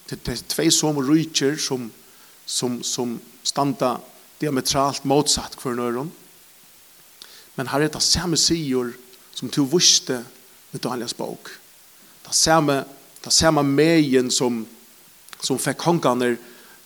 det 0.09 0.19
er 0.27 0.43
tvei 0.47 0.69
som 0.71 0.99
ryker 0.99 1.57
som, 1.57 1.91
som, 2.45 2.83
som 2.83 3.19
standa 3.43 3.97
diametralt 4.39 5.05
motsatt 5.07 5.55
for 5.59 5.75
nøyron. 5.75 6.11
Men 7.55 7.69
her 7.69 7.85
er 7.85 7.91
det 7.93 8.01
samme 8.03 8.37
sier 8.39 8.93
som 9.33 9.49
du 9.49 9.63
visste 9.69 10.23
med 10.71 10.81
Daniels 10.81 11.13
bok. 11.13 11.51
Det 12.25 12.33
samme, 12.35 12.83
det 13.23 13.33
samme 13.33 13.63
meien 13.63 14.31
som, 14.31 14.63
som 15.41 15.59
fikk 15.61 15.85
hongene 15.85 16.35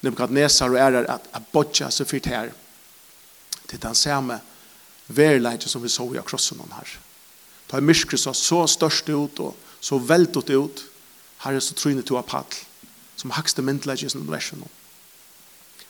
Nebuchadnezzar 0.05 0.69
og 0.69 0.77
ærer 0.77 1.07
at, 1.09 1.25
at 1.33 1.47
bodja 1.53 1.89
seg 1.91 2.09
fyrt 2.09 2.29
her. 2.29 2.51
Det 3.65 3.79
er 3.79 3.87
den 3.87 3.97
samme 3.97 4.39
verleidje 5.07 5.71
som 5.71 5.81
vi 5.83 5.89
så 5.89 6.05
i 6.13 6.19
akrossen 6.19 6.61
her. 6.61 6.91
Da 7.67 7.77
er 7.77 7.85
myskret 7.85 8.21
så, 8.21 8.33
så 8.33 8.61
størst 8.69 9.09
ut 9.09 9.39
og 9.43 9.55
så 9.81 9.97
veldt 9.99 10.37
ut. 10.37 10.83
Her 11.43 11.57
er 11.57 11.63
så 11.63 11.75
trynet 11.77 12.05
to 12.07 12.17
av 12.17 12.27
paddel 12.29 12.63
som 13.17 13.33
hakste 13.33 13.63
myndleidje 13.65 14.11
som 14.13 14.27
versen. 14.29 14.61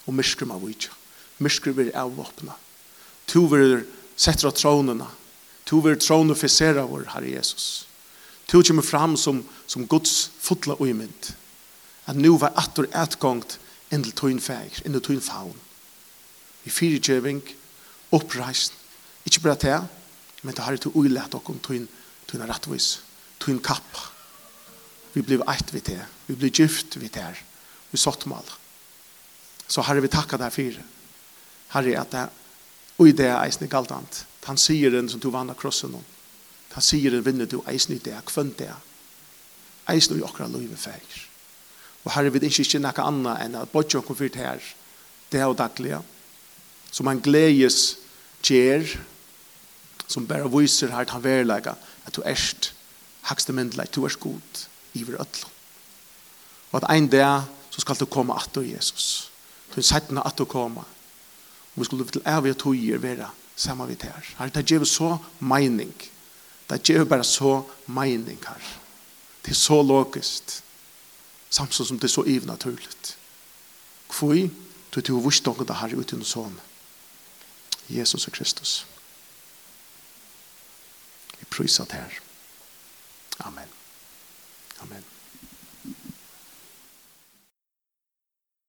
Og 0.08 0.16
myskret 0.16 0.48
må 0.48 0.58
vi 0.64 0.72
ikke. 0.74 0.94
Myskret 1.44 1.76
vil 1.78 1.92
avvåpne. 1.96 2.56
To 3.28 3.44
vil 3.52 3.84
setter 4.18 4.50
av 4.50 4.58
tronene. 4.58 5.08
To 5.68 5.82
vil 5.84 6.00
tronifisere 6.00 6.86
vår 6.88 7.10
Herre 7.14 7.36
Jesus. 7.38 7.86
To 8.48 8.62
kommer 8.64 8.84
fram 8.84 9.18
som, 9.18 9.44
som 9.68 9.88
Guds 9.88 10.30
fotla 10.40 10.78
og 10.80 10.88
imynd. 10.88 11.32
At 12.08 12.16
nå 12.16 12.38
var 12.40 12.56
atter 12.60 12.88
etgångt 12.96 13.58
inn 13.92 14.04
til 14.04 14.16
tøyn 14.16 14.40
fægir, 14.44 14.86
inn 14.86 14.96
til 14.96 15.04
tøyn 15.04 15.24
faun. 15.24 15.58
I 16.68 16.72
fyrirkjøving, 16.72 17.44
oppreisen, 18.16 18.76
ikke 19.28 19.44
bare 19.44 19.60
til, 19.60 19.88
men 20.44 20.56
det 20.56 20.64
har 20.64 20.80
til 20.80 20.96
uilett 20.96 21.36
okkom 21.36 21.60
tøyn, 21.64 21.88
tøyn 22.28 22.46
rettvis, 22.48 23.02
tøyn 23.44 23.60
kapp. 23.64 24.00
Vi 25.14 25.24
blir 25.26 25.44
eit 25.52 25.74
vi 25.76 25.84
til, 25.84 26.04
vi 26.28 26.36
blir 26.40 26.54
gyft 26.56 26.96
vi 27.00 27.12
til, 27.12 27.44
vi 27.92 28.00
sottmal. 28.00 28.48
Så 29.68 29.84
herre 29.84 30.04
vi 30.04 30.12
takka 30.12 30.40
deg 30.40 30.54
fyrir. 30.56 30.84
Herre, 31.74 32.00
at 32.00 32.14
det 32.16 32.28
Og 32.98 33.10
i 33.10 33.16
det 33.16 33.28
er 33.30 33.40
eisne 33.44 33.70
galtant. 33.70 34.26
Han 34.48 34.58
sier 34.58 34.94
den 34.94 35.10
som 35.10 35.22
du 35.22 35.30
vann 35.30 35.52
av 35.52 35.58
krossen 35.60 35.94
om. 35.98 36.06
Han 36.74 36.84
sier 36.84 37.14
den 37.14 37.26
vinner 37.26 37.50
du 37.50 37.60
eisne 37.68 37.98
i 37.98 38.04
det, 38.04 38.16
kvønt 38.30 38.60
det. 38.60 38.72
Eisne 39.92 40.18
i 40.18 40.24
okra 40.26 40.48
løyve 40.52 40.78
færger. 40.78 41.24
Og 42.06 42.14
herre 42.16 42.32
vil 42.32 42.46
ikke 42.48 42.64
ikke 42.64 42.80
nekka 42.80 43.04
anna 43.04 43.36
enn 43.44 43.58
at 43.60 43.72
bodjon 43.74 44.06
kom 44.06 44.16
fyrt 44.16 44.38
her, 44.40 44.64
det 45.32 45.42
er 45.42 45.50
og 45.52 45.58
daglige, 45.60 46.00
som 46.92 47.10
han 47.10 47.20
gledes 47.20 47.98
gjer, 48.46 48.88
som 50.08 50.28
bare 50.28 50.48
viser 50.48 50.94
her 50.96 51.10
han 51.12 51.24
verlega, 51.24 51.76
at 52.06 52.16
du 52.16 52.22
erst 52.24 52.72
hakste 53.28 53.52
myndelig, 53.52 53.90
du 53.92 54.06
erst 54.08 54.22
god, 54.24 54.64
i 54.94 55.02
iver 55.02 55.20
ødlom. 55.20 55.52
Og 56.72 56.80
at 56.80 56.88
ein 56.94 57.10
dag 57.12 57.44
så 57.72 57.82
skal 57.82 58.00
du 58.00 58.06
komme 58.06 58.36
at 58.36 58.50
du 58.56 58.62
Jesus. 58.62 59.32
Du 59.76 59.82
er 59.82 59.86
settene 59.86 60.24
at 60.26 60.38
du 60.38 60.46
kommer, 60.46 60.88
Vi 61.78 61.86
skulle 61.86 62.08
til 62.10 62.26
evige 62.26 62.58
tøyer 62.58 62.98
være 62.98 63.30
sammen 63.56 63.88
vidt 63.90 64.04
her. 64.04 64.34
Her, 64.38 64.50
det 64.50 64.66
gjør 64.66 64.84
så 64.84 65.18
mening. 65.40 65.94
Det 66.70 66.82
gjør 66.84 67.06
bare 67.06 67.24
så 67.24 67.62
mening 67.86 68.40
her. 68.48 68.64
Det 69.46 69.52
er 69.52 69.56
så 69.56 69.82
logisk. 69.82 70.64
Samtidig 71.50 71.88
som 71.88 72.00
det 72.00 72.10
er 72.10 72.16
så 72.16 72.24
ivnaturligt. 72.24 73.18
Hvor 74.20 74.34
du 74.92 75.02
til 75.02 75.14
å 75.14 75.22
vurs 75.22 75.42
dere 75.46 75.68
det 75.68 75.78
her 75.80 75.94
uten 75.96 76.26
sånn. 76.26 76.58
Jesus 77.88 78.28
og 78.28 78.34
Kristus. 78.34 78.74
Vi 81.38 81.46
priser 81.52 81.86
det 81.86 82.02
her. 82.02 82.18
Amen. 83.46 83.70
Amen. 84.82 85.17